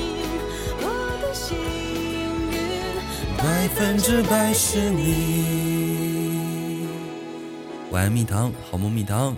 [0.82, 0.88] 我
[1.22, 3.38] 的幸运。
[3.38, 6.88] 百分之百是你。
[7.92, 9.36] 晚安蜜糖，好梦蜜糖。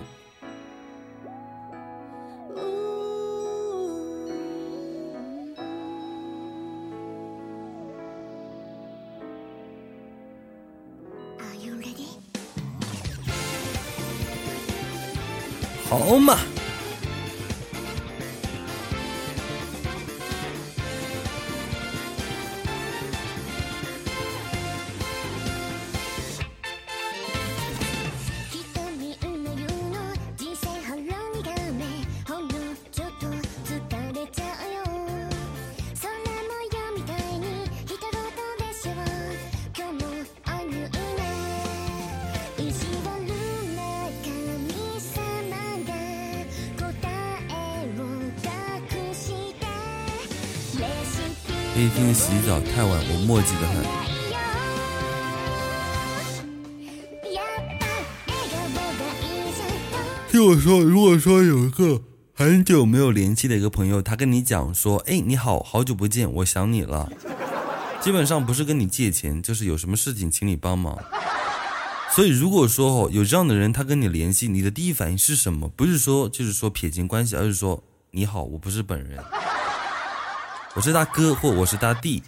[53.27, 53.83] 墨迹的很。
[57.31, 57.45] やっ
[57.79, 57.85] ぱ
[58.27, 62.01] 笑顔がいいじゃん听我说，如果说有一个
[62.33, 67.11] 很久没有联系的一个朋友，他跟你讲说：“哎，你好，好久不见，我想你了。”
[68.01, 70.97] 基本上不是跟你借钱，就是有什么事情请你帮忙。
[72.15, 75.69] 所以如果说哦有这样的人，他跟你联系，你的第一反应是什么？
[75.69, 77.81] 不是说就是说撇清关系，而是说
[78.11, 79.23] 你好，我不是本人，
[80.75, 82.21] 我是他哥或我是他弟，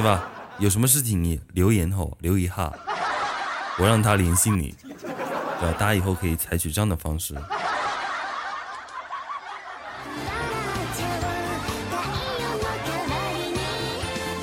[0.00, 0.24] 对吧？
[0.58, 2.72] 有什么事情你留言吼留一下，
[3.76, 4.74] 我让他联系你，
[5.60, 5.70] 对？
[5.74, 7.34] 大家以后可以采取这样的方式。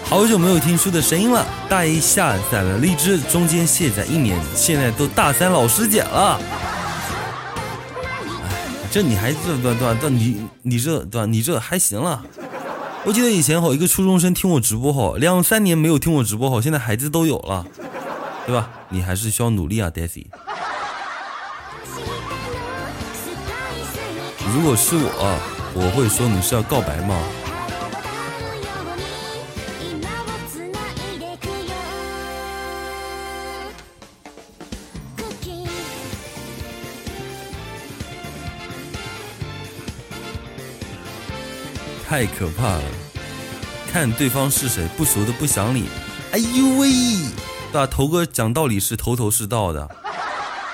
[0.06, 1.44] 好久没有听书的声音了。
[1.68, 6.40] 大一下载了荔枝，中间卸载一年，现在都大三老师姐了。
[8.44, 11.26] 哎，这你还这对对对，你你这对？
[11.26, 12.24] 你这还行了。
[13.06, 17.66] 我记得以前好一个初中生听我直播吼，两三年没有听我直播吼，现在孩子都有了，
[18.46, 18.70] 对吧？
[18.90, 20.26] 你还是需要努力啊，Daisy。
[24.54, 25.40] 如果是我，
[25.74, 27.18] 我会说你是要告白吗？
[42.08, 42.84] 太可怕了！
[43.92, 45.90] 看对方是谁，不熟的不想理。
[46.32, 46.90] 哎呦喂，
[47.70, 47.86] 对吧？
[47.86, 49.86] 头哥讲道理是头头是道的，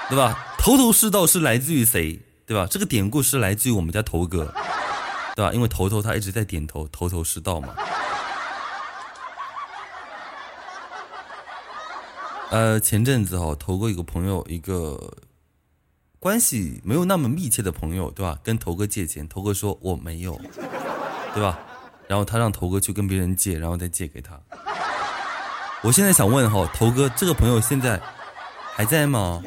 [0.10, 0.54] 对吧？
[0.60, 2.20] 头头是道是来自于谁？
[2.46, 2.68] 对吧？
[2.70, 4.54] 这个典故是来自于我们家头哥，
[5.36, 5.52] 对吧？
[5.52, 7.70] 因为头头他一直在点头，头头是道嘛。
[12.52, 15.16] 呃，前阵子哈，头哥有个朋友，一个
[16.20, 18.38] 关系没有那么密切的朋友，对吧？
[18.44, 20.40] 跟头哥借钱，头哥说我没有，
[21.34, 21.58] 对吧？
[22.08, 24.40] 然后他让头哥去跟别人借，然后再借给他。
[25.82, 28.00] 我现在想问哈，头哥这个朋友现在
[28.76, 29.42] 还在吗？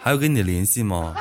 [0.00, 1.14] 还有跟你的联系吗？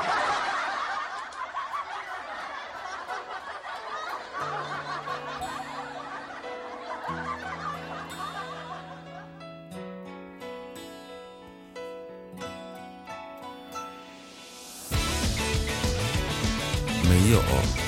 [17.07, 17.41] 没有，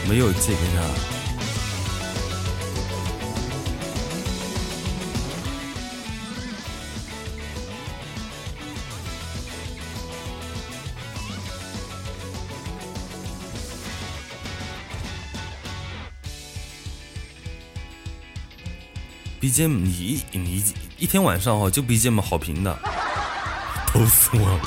[0.08, 1.13] 没有借给他。
[19.54, 20.64] BGM 你你
[20.98, 22.76] 一天晚上哈就 BGM 好评的，
[23.86, 24.60] 头死我了。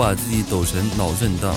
[0.00, 1.54] 把自己抖成脑震荡。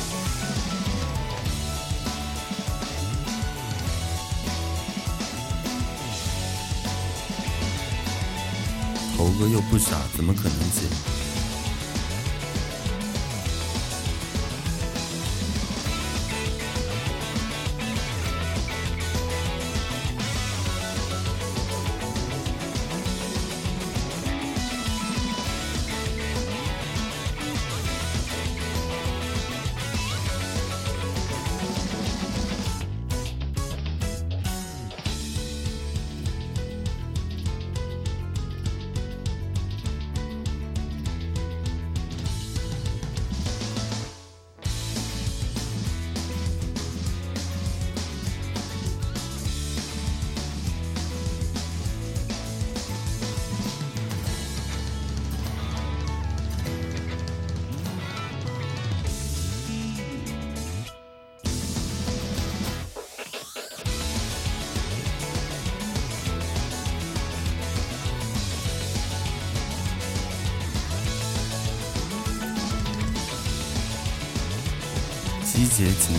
[9.18, 11.22] 猴哥又不傻，怎么可能借？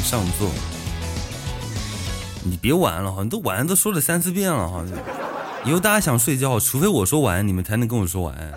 [0.01, 0.51] 上座。
[2.43, 4.85] 你别玩了哈，你都晚安都说了三四遍了哈。
[5.65, 8.53] 以后大家想睡觉，除非我说晚安，你们才能跟我说晚安。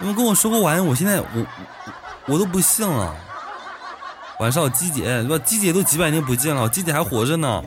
[0.00, 3.14] 你们跟我说过晚安，我现在我我我都不信了。
[4.40, 5.44] 晚上鸡姐对吧？
[5.46, 7.62] 鸡姐都几百年不见了，鸡姐还活着呢，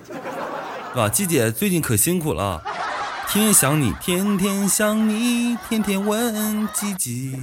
[0.94, 1.08] 对吧？
[1.08, 2.62] 鸡姐最近可辛苦了，
[3.30, 7.40] 天天想你，天天想你，天天问鸡鸡，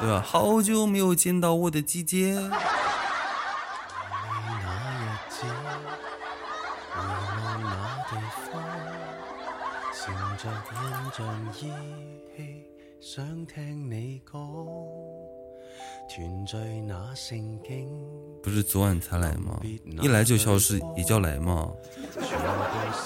[0.00, 0.22] 对吧？
[0.26, 2.36] 好久没有见到我的鸡姐。
[18.42, 19.60] 不是昨晚才来吗？
[20.02, 21.70] 一来就消失，也叫来吗？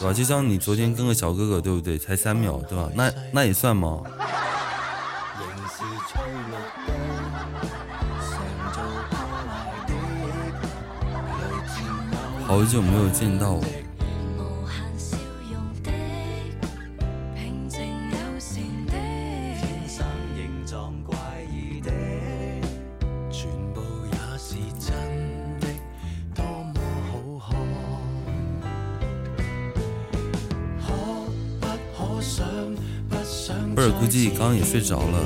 [0.01, 0.13] 对吧？
[0.13, 1.99] 就像你昨天跟个小哥哥，对不对？
[1.99, 2.91] 才三秒，对吧？
[2.95, 4.03] 那那也算吗？
[12.47, 13.63] 好久没有见到我。
[33.99, 35.21] 估计刚刚也睡着了。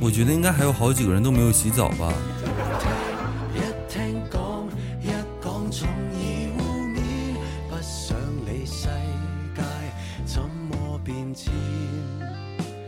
[0.00, 2.12] 我觉得应该还有好几个人都没有洗澡吧。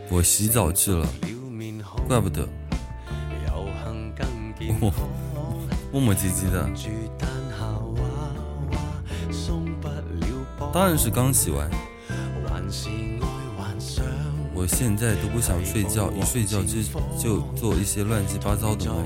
[0.09, 1.07] 我洗澡去了，
[2.07, 2.47] 怪不得。
[5.91, 6.67] 磨磨唧唧的，
[10.77, 11.67] 当然是刚洗完。
[14.53, 16.83] 我现在都不想睡觉，一睡觉就
[17.19, 19.03] 就做一些乱七八糟的梦。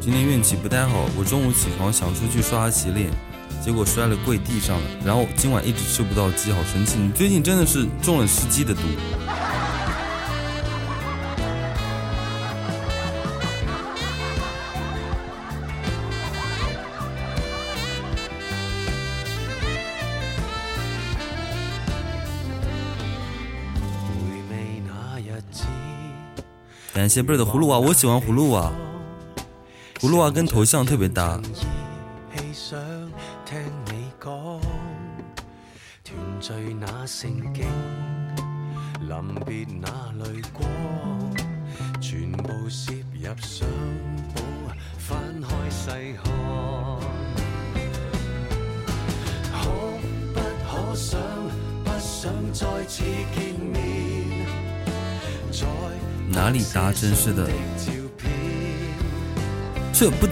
[0.00, 3.08] 今天运气不太好，我中午起床想出去刷牙洗脸，
[3.64, 6.98] 结果摔了跪地上了，然后今晚一直吃不到鸡，好生气！
[6.98, 8.80] 你最近真的是中了吃鸡的毒。
[27.12, 28.72] 感谢贝儿的葫芦娃，我喜欢葫芦娃，
[30.00, 31.38] 葫芦娃跟头像特别搭。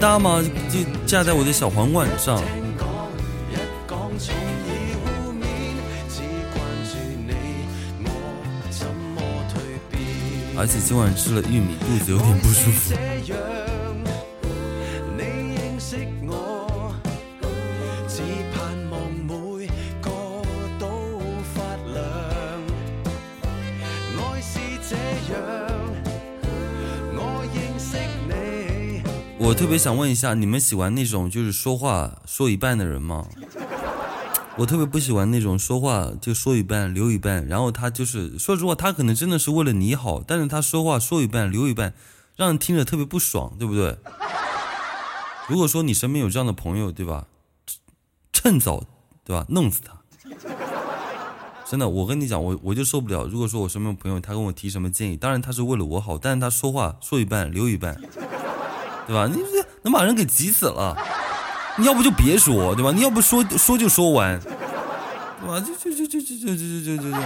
[0.01, 0.41] 大吗？
[0.67, 2.41] 就架在我的小皇冠上。
[10.57, 12.95] 而且今晚吃了玉米，肚子有点不舒服。
[29.61, 33.27] 特别想问一下，你们喜欢那种就是说话说一半的人吗？
[34.57, 41.93] 我特别不喜欢那种说话就说一半留一半，然后他就是说实话，他可能真的是为了你好，但是他说话说一半留一半，
[42.35, 43.95] 让人听着特别不爽，对不对？
[45.47, 47.27] 如果说你身边有这样的朋友，对吧？
[48.33, 48.83] 趁早，
[49.23, 49.45] 对吧？
[49.49, 49.95] 弄死他！
[51.69, 53.27] 真的，我跟你讲，我我就受不了。
[53.27, 58.01] 如果说我身边朋友，他跟我提什么建议，当然他是为了我好，但是他说话说一半留一半，
[59.07, 59.27] 对吧？
[59.27, 60.95] 你这能把人给急死了。
[61.77, 62.91] 你要不就别说，对吧？
[62.93, 65.59] 你要不说说就说完，对吧？
[65.59, 67.17] 就就就就就就就就就就。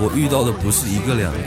[0.00, 1.38] 我遇到的不是一个两个。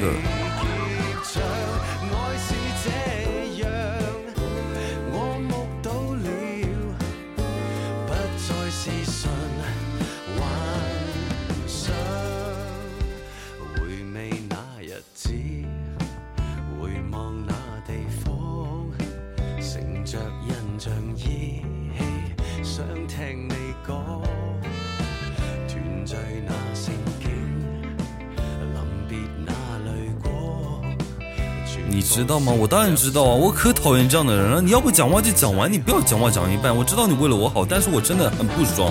[32.15, 32.53] 知道吗？
[32.53, 33.33] 我当然知道啊！
[33.35, 34.61] 我可讨厌这样的人了。
[34.61, 36.73] 你要不讲话就讲完，你不要讲话讲一半。
[36.73, 38.89] 我知道你为了我好，但是我真的很不爽，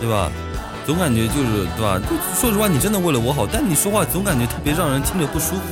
[0.00, 0.28] 对吧？
[0.84, 2.00] 总感觉就是对吧？
[2.00, 5.62] 就说实话，你真的为了我好，但你说话总感觉特别让人听着不舒服。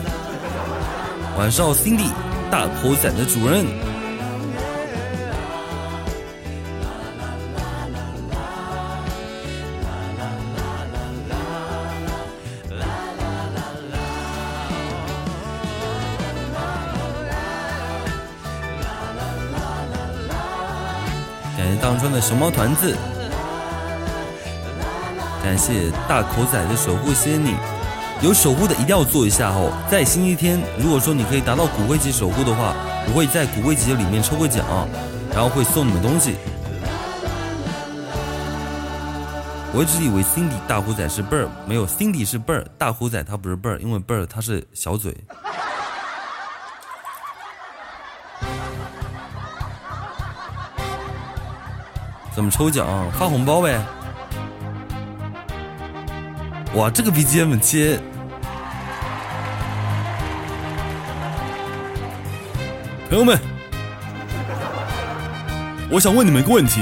[1.36, 2.06] 晚上，Cindy
[2.52, 3.66] 大口仔的主人。
[22.22, 22.96] 熊猫团子，
[25.42, 27.56] 感谢大口仔的守护，谢谢你。
[28.22, 29.72] 有守护的一定要做一下哦。
[29.90, 32.76] 在星期天，如果说你可以达到骨灰级守护的话，
[33.08, 34.64] 我会在骨灰级里面抽个奖，
[35.34, 36.36] 然后会送你们东西。
[39.74, 45.12] 我一直以为 Cindy 大虎仔是贝儿，没有 Cindy 是贝儿，大虎仔他不是贝儿，因为贝儿他是小嘴。
[52.34, 52.86] 怎么抽奖？
[53.12, 53.78] 发红包呗！
[56.74, 58.00] 哇，这个 BGM 接！
[63.10, 63.38] 朋友们，
[65.90, 66.80] 我想问你们一个问题：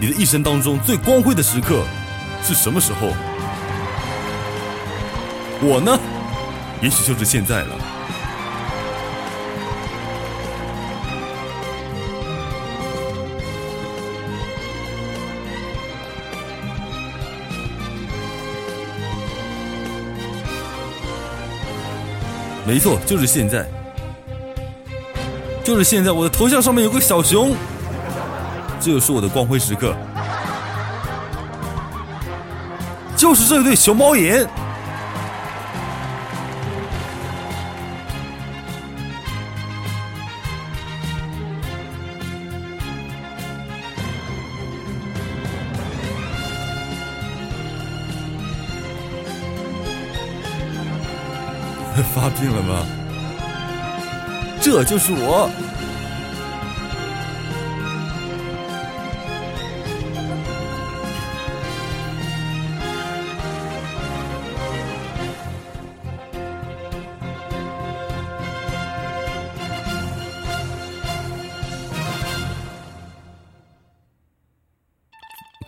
[0.00, 1.84] 你的一生当中最光辉的时刻
[2.42, 3.12] 是什么时候？
[5.62, 5.96] 我呢，
[6.82, 7.76] 也许就是现在了。
[22.66, 23.68] 没错，就是现在，
[25.62, 27.54] 就是现在，我的头像上面有个小熊，
[28.80, 29.94] 这就是我的光辉时刻，
[33.16, 34.48] 就是这对熊猫眼。
[54.74, 55.48] 这就是我。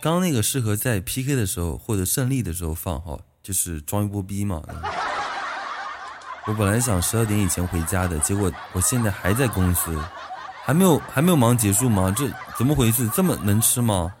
[0.01, 4.61] 刚刚那个适合在 PK 的时候或者胜利的时候放哈，就是装一波逼嘛。
[6.47, 9.99] 我本来想十二点以前回家的，结果我现在还在公司，
[10.63, 12.13] 还没有还没有忙结束吗？
[12.15, 12.25] 这
[12.57, 13.05] 怎么回事？
[13.09, 14.13] 这么能吃吗？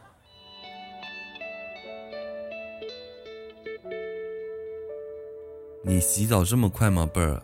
[5.81, 7.41] 你洗澡这么快吗，贝儿？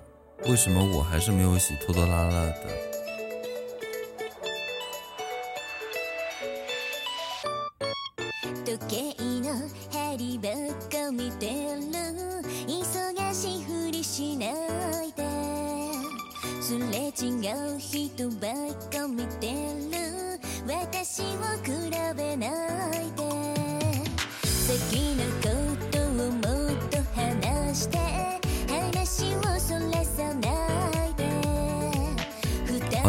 [0.50, 2.93] 为什么我还是没有洗，拖拖拉拉的？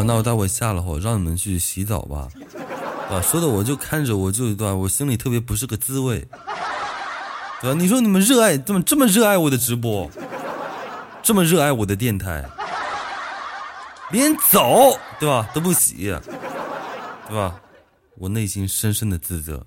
[0.05, 2.27] 那我待会下了后，让你们去洗澡吧。
[3.09, 6.19] 啊，说的我就看着我就一段，我心里特别不是个滋味，
[7.61, 7.79] 对吧？
[7.79, 10.09] 你说你们热爱怎么这么热爱我的直播，
[11.21, 12.43] 这么热爱我的电台，
[14.11, 16.15] 连澡对吧都不洗，
[17.27, 17.55] 对吧？
[18.17, 19.65] 我内心深深的自责。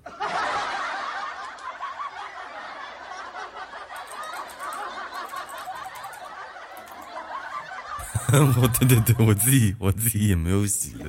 [8.61, 11.05] 我对对对，我自己我自己也没有洗的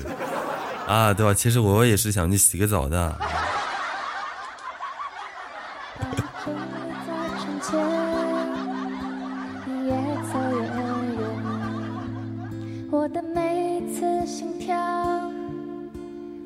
[0.86, 1.34] 啊，对吧？
[1.34, 3.18] 其实我也是想去洗个澡的。
[12.92, 14.76] 我的每一次心跳，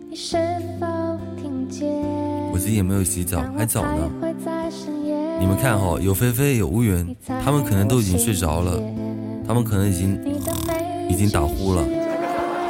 [0.09, 0.37] 你是
[0.79, 0.87] 否
[1.37, 1.89] 听见？
[2.53, 4.11] 我自己也没有洗澡，还早呢。
[5.41, 8.81] 你们看哈、有菲菲有乌云，他们可能都已经睡着了，
[9.47, 10.21] 他们可能已经
[11.09, 11.83] 已经打呼了，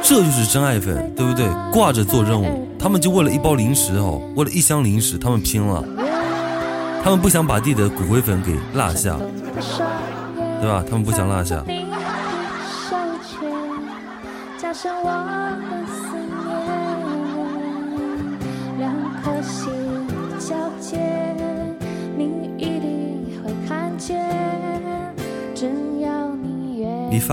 [0.01, 1.45] 这就是真爱粉，对不对？
[1.71, 5.83] 挂着做任务，他们就为了一包零食哦，为了一箱零食，他们拼了，
[7.03, 9.17] 他们不想把自己的骨灰粉给落下，
[10.61, 10.83] 对吧？
[10.89, 11.63] 他们不想落下。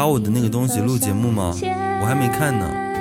[0.02, 1.54] 把我的那个东西录节目吗？
[2.02, 2.91] 我还没看呢。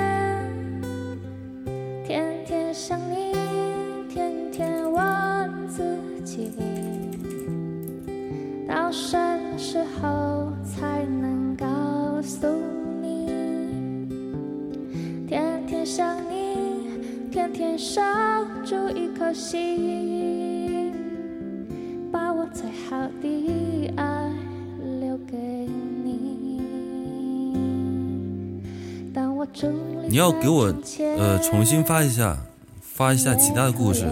[30.42, 30.74] 给我
[31.16, 32.36] 呃重新发一下，
[32.80, 34.04] 发一下其他的故事。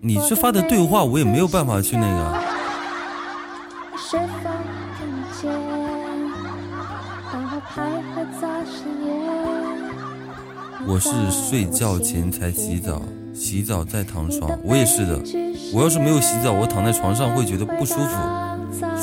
[0.00, 2.40] 你这发的对话我也没有办法去那个。
[7.50, 7.82] 我徘
[8.14, 9.10] 徊在深夜，
[10.86, 13.02] 我是睡觉前才洗澡，
[13.34, 14.56] 洗澡再躺床。
[14.62, 15.18] 我也是的，
[15.74, 18.16] 我要是没有洗澡，我躺在床上会觉得不舒服。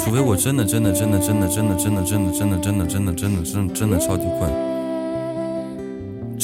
[0.01, 4.74] 除非我真的真的真的真的真的真的真的真的真的真的真的真的真的超级困。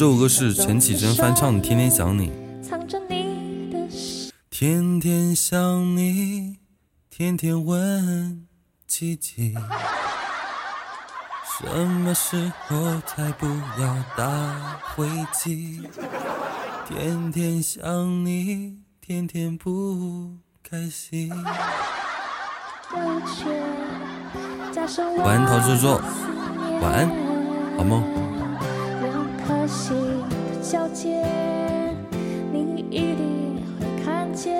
[0.01, 2.31] 这首歌是陈绮贞翻唱的《天天想你》。
[2.67, 4.33] 藏着你的心。
[4.49, 6.57] 天天想你，
[7.11, 8.47] 天天问
[8.87, 9.53] 自己，
[11.45, 13.45] 什么时候才不
[13.79, 15.87] 要打飞机？
[16.89, 20.31] 天天想你，天天不
[20.67, 21.29] 开心。
[25.19, 26.01] 晚安陶周周
[26.81, 27.07] 晚安
[27.77, 28.20] 好梦。
[29.71, 29.95] 心
[30.29, 31.23] 的交接，
[32.51, 34.53] 你一定会看见。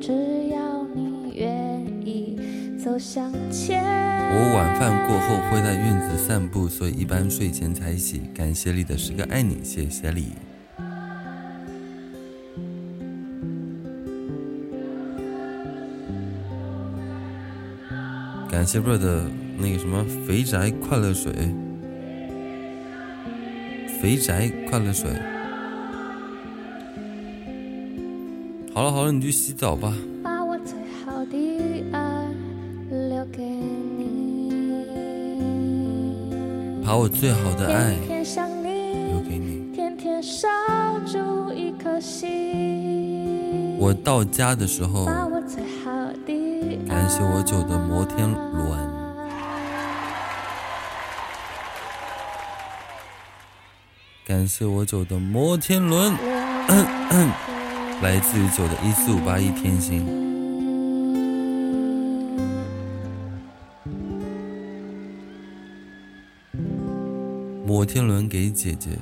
[0.00, 0.12] 只
[0.48, 2.38] 要你愿意
[2.82, 3.82] 走向前。
[4.30, 8.22] 我晚饭过后会在院子散步，所以一般睡前才洗。
[8.34, 10.32] 感谢你的十个爱你，谢谢你。
[18.50, 19.24] 感谢 bro 的
[19.56, 21.32] 那个什么肥宅快乐水，
[24.00, 25.10] 肥宅快乐水。
[28.72, 29.92] 好了好了，你去洗澡吧。
[30.22, 31.36] 把我最好的
[31.92, 32.28] 爱
[32.90, 34.04] 留给你，
[36.84, 39.72] 把我最好的爱留，给你。
[39.74, 40.22] 天天
[41.52, 43.76] 一颗心。
[43.80, 45.06] 我到家的时候，
[46.86, 48.67] 感谢我九的摩天轮。
[54.28, 56.12] 感谢我九的摩天轮，
[58.02, 60.04] 来自于九的一四五八一天星。
[67.66, 68.98] 摩天轮给姐姐。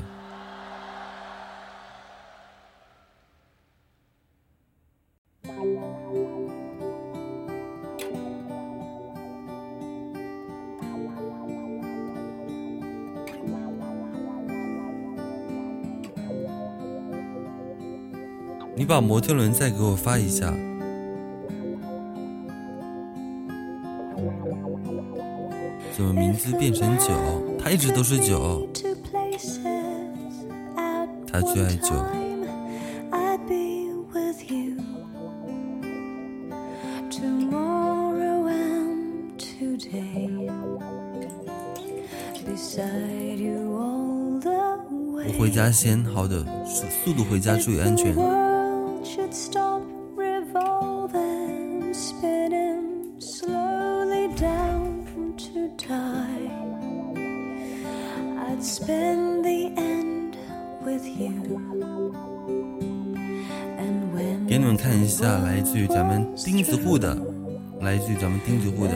[18.87, 20.55] 把摩天轮再给我发一下。
[25.97, 27.07] 怎么名字变成酒？
[27.59, 28.69] 他一直都是酒，
[31.27, 31.95] 他最爱酒。
[45.29, 48.15] 我回家先，好的，速速度回家，注意安全。
[65.77, 67.15] 对咱们钉子户的，
[67.83, 68.95] 来自于咱们钉子户的。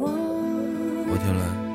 [0.00, 1.71] 我听了。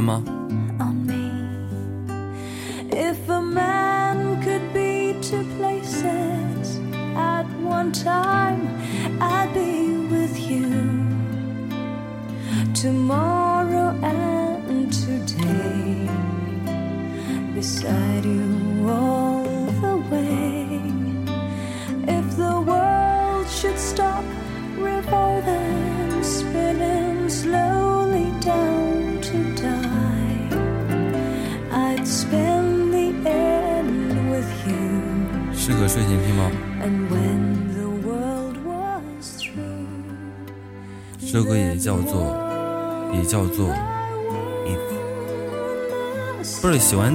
[0.00, 0.31] 流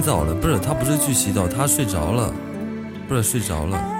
[0.08, 2.32] 澡了，不是他不是去洗澡，他睡着了，
[3.06, 3.97] 不是睡着了。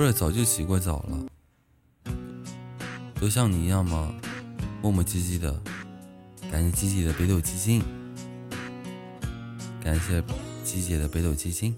[0.00, 1.26] 不是早就洗过澡了，
[3.16, 4.14] 都像你一样吗？
[4.80, 5.60] 磨磨唧唧的，
[6.50, 7.82] 感谢鸡姐的北斗七星，
[9.84, 10.24] 感谢
[10.64, 11.76] 鸡姐的北斗七星。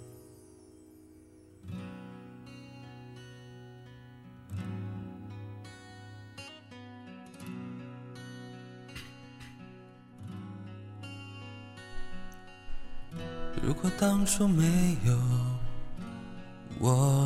[13.60, 15.18] 如果当初没有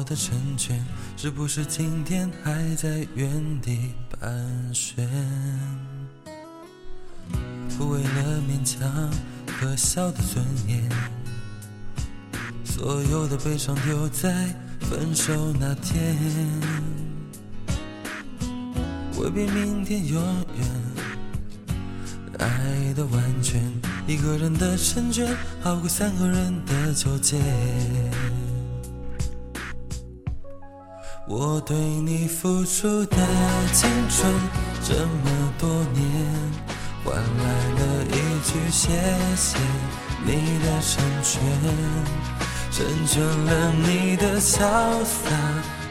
[0.06, 0.82] 的成全，
[1.16, 5.08] 是不是今天还在原地盘旋？
[7.76, 9.10] 不为了勉强
[9.46, 10.88] 可笑的尊严，
[12.64, 16.16] 所有的悲伤丢在分手那天，
[19.18, 20.66] 未必明天永远。
[22.38, 23.60] 爱的完全，
[24.06, 27.36] 一个人的成全，好过三个人的纠结。
[31.28, 33.16] 我对你付出的
[33.72, 34.32] 青春
[34.84, 36.02] 这么多年，
[37.04, 37.44] 换来
[37.74, 38.10] 了一
[38.44, 38.92] 句谢
[39.34, 39.58] 谢
[40.24, 41.42] 你的成全，
[42.70, 44.60] 成全了你的潇
[45.04, 45.34] 洒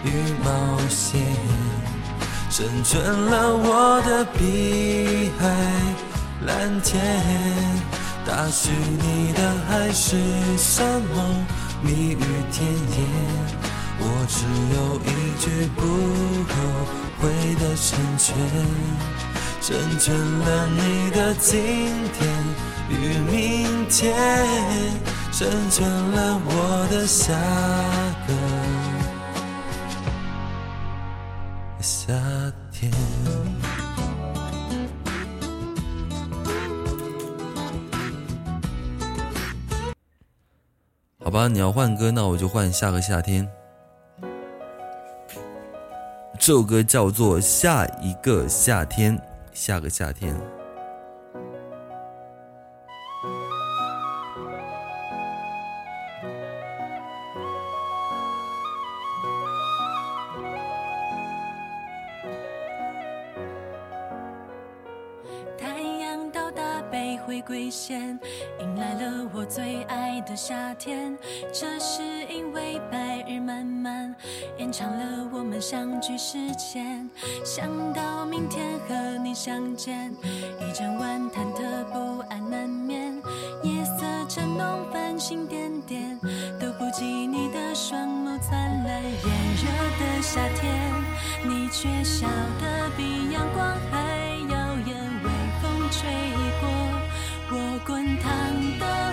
[0.05, 0.09] 与
[0.41, 1.21] 冒险，
[2.49, 5.53] 成全了我的碧海。
[6.45, 7.01] 蓝天，
[8.25, 10.15] 打许你的海誓
[10.57, 11.45] 山盟，
[11.81, 13.64] 蜜语甜言，
[14.07, 14.45] 我只
[14.75, 15.09] 有一
[15.39, 15.81] 句不
[16.53, 16.53] 后
[17.19, 17.23] 悔
[17.55, 18.37] 的成全，
[19.59, 19.67] 成
[19.99, 21.55] 全了你的今
[22.13, 22.21] 天
[22.87, 22.93] 与
[23.31, 23.33] 明
[23.89, 24.13] 天，
[25.31, 27.33] 成全了我的下
[28.27, 28.33] 个
[31.81, 32.13] 夏
[32.71, 32.91] 天。
[41.23, 43.49] 好吧，你要换歌，那我就换下个夏天。
[46.45, 49.17] 这首歌叫做《下一个夏天》，
[49.51, 50.54] 下个夏天。
[75.75, 77.09] 相聚时间。
[77.43, 80.09] 想到明天和你相见，
[80.61, 83.13] 一整晚忐忑不安难眠。
[83.61, 86.17] 夜色正浓，繁星点点，
[86.57, 89.03] 都不及你的双眸灿烂。
[89.03, 89.29] 炎
[89.59, 89.67] 热
[89.99, 90.73] 的夏天，
[91.43, 92.25] 你却笑
[92.61, 93.97] 得比阳光还
[94.49, 94.57] 耀
[94.87, 94.95] 眼。
[95.25, 95.29] 微
[95.61, 96.09] 风吹
[96.61, 96.69] 过
[97.51, 98.31] 我滚烫
[98.79, 99.04] 的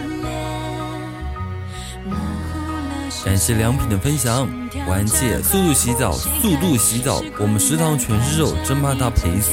[3.24, 4.48] 感谢良品的分享，
[4.88, 9.52] 晚姐速度洗澡，速度洗澡，我们食堂全是肉，真怕他赔死。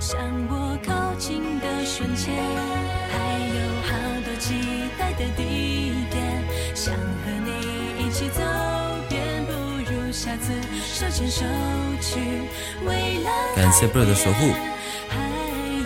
[0.00, 0.18] 向
[0.48, 2.34] 我靠近的瞬间，
[3.12, 3.94] 还有好
[4.24, 6.44] 多期待的地点，
[6.74, 8.42] 想和你一起走
[9.08, 9.52] 遍，不
[9.92, 10.52] 如下次
[10.82, 11.44] 手牵手
[12.00, 12.18] 去
[12.84, 13.30] 未来。
[13.54, 14.52] 感谢贝儿的守护，
[15.08, 15.16] 还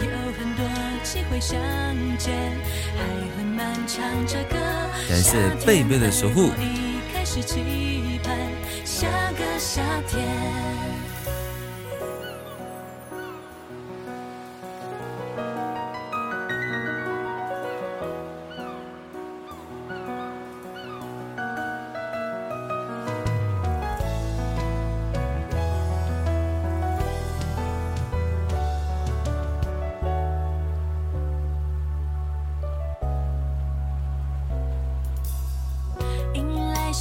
[0.03, 0.65] 有很多
[1.05, 1.61] 机会相
[2.17, 2.33] 见，
[2.97, 3.05] 还
[3.37, 4.57] 很漫长这个
[5.09, 5.37] 感谢
[5.67, 6.51] 贝贝的守护
[7.35, 8.37] 是期盼
[8.85, 11.12] 下个夏天。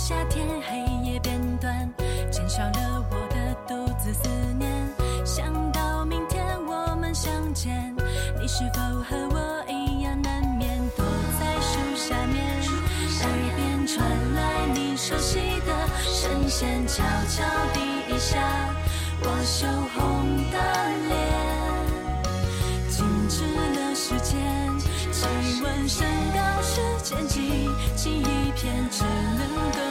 [0.03, 1.87] 夏天，黑夜变短，
[2.31, 4.67] 减少了我的独自思念。
[5.23, 7.95] 想到明天我们相见，
[8.41, 10.81] 你是否和我一样难眠？
[10.97, 11.05] 躲
[11.39, 12.43] 在树下面，
[13.21, 14.03] 耳边传
[14.33, 15.37] 来你熟悉
[15.67, 17.79] 的声线，悄悄地
[18.09, 18.39] 一下
[19.21, 20.01] 我羞红
[20.49, 20.57] 的
[21.09, 21.13] 脸。
[22.89, 24.33] 静止了时间，
[25.11, 29.90] 气温升高时间记记一片，只能够。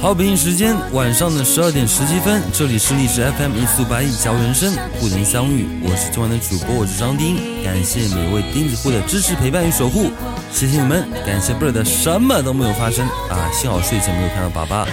[0.00, 5.66] 好，北京时间晚上的十二点十七分，这里是荔枝 FM 一四八一小人生，不能相遇。
[5.82, 10.10] 我是今晚的主播，我是张丁，感谢每位钉子户的支持、陪伴与守护，
[10.52, 14.86] 谢谢你们，感谢贝儿的什么都没有发生啊，幸好睡前没有看到粑粑，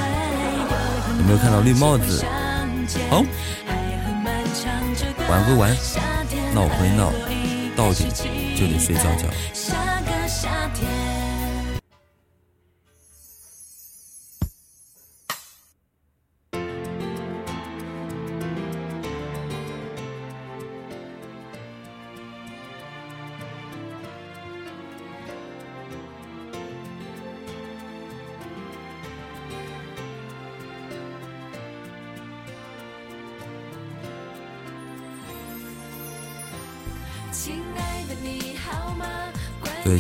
[1.18, 2.24] 有没有看到绿帽子？
[3.10, 3.24] 好，
[5.30, 5.76] 玩归玩，
[6.54, 7.12] 闹归闹，
[7.76, 8.06] 到底
[8.56, 9.28] 就得睡觉觉。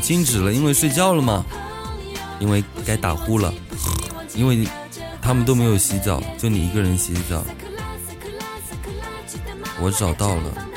[0.01, 1.45] 禁止了，因为睡觉了嘛，
[2.39, 3.53] 因为该打呼了，
[4.35, 4.67] 因为
[5.21, 7.45] 他们都没有洗澡，就你一个人洗澡，
[9.79, 10.70] 我找到了。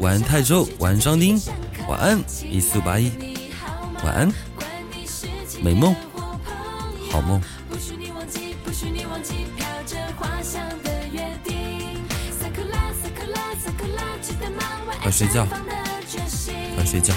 [0.00, 1.40] 晚安泰州，晚安张丁，
[1.88, 3.10] 晚安一四八一，
[4.04, 4.32] 晚安，
[5.62, 5.94] 美梦，
[7.10, 7.40] 好梦，
[15.00, 15.46] 好睡觉，
[16.76, 17.14] 好睡觉。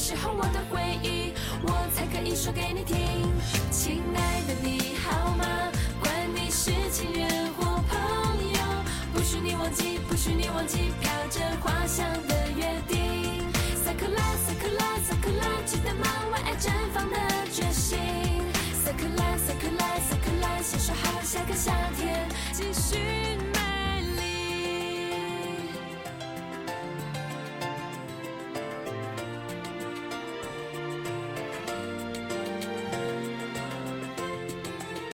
[0.00, 3.09] 时候我的回忆，我才可以说给你听。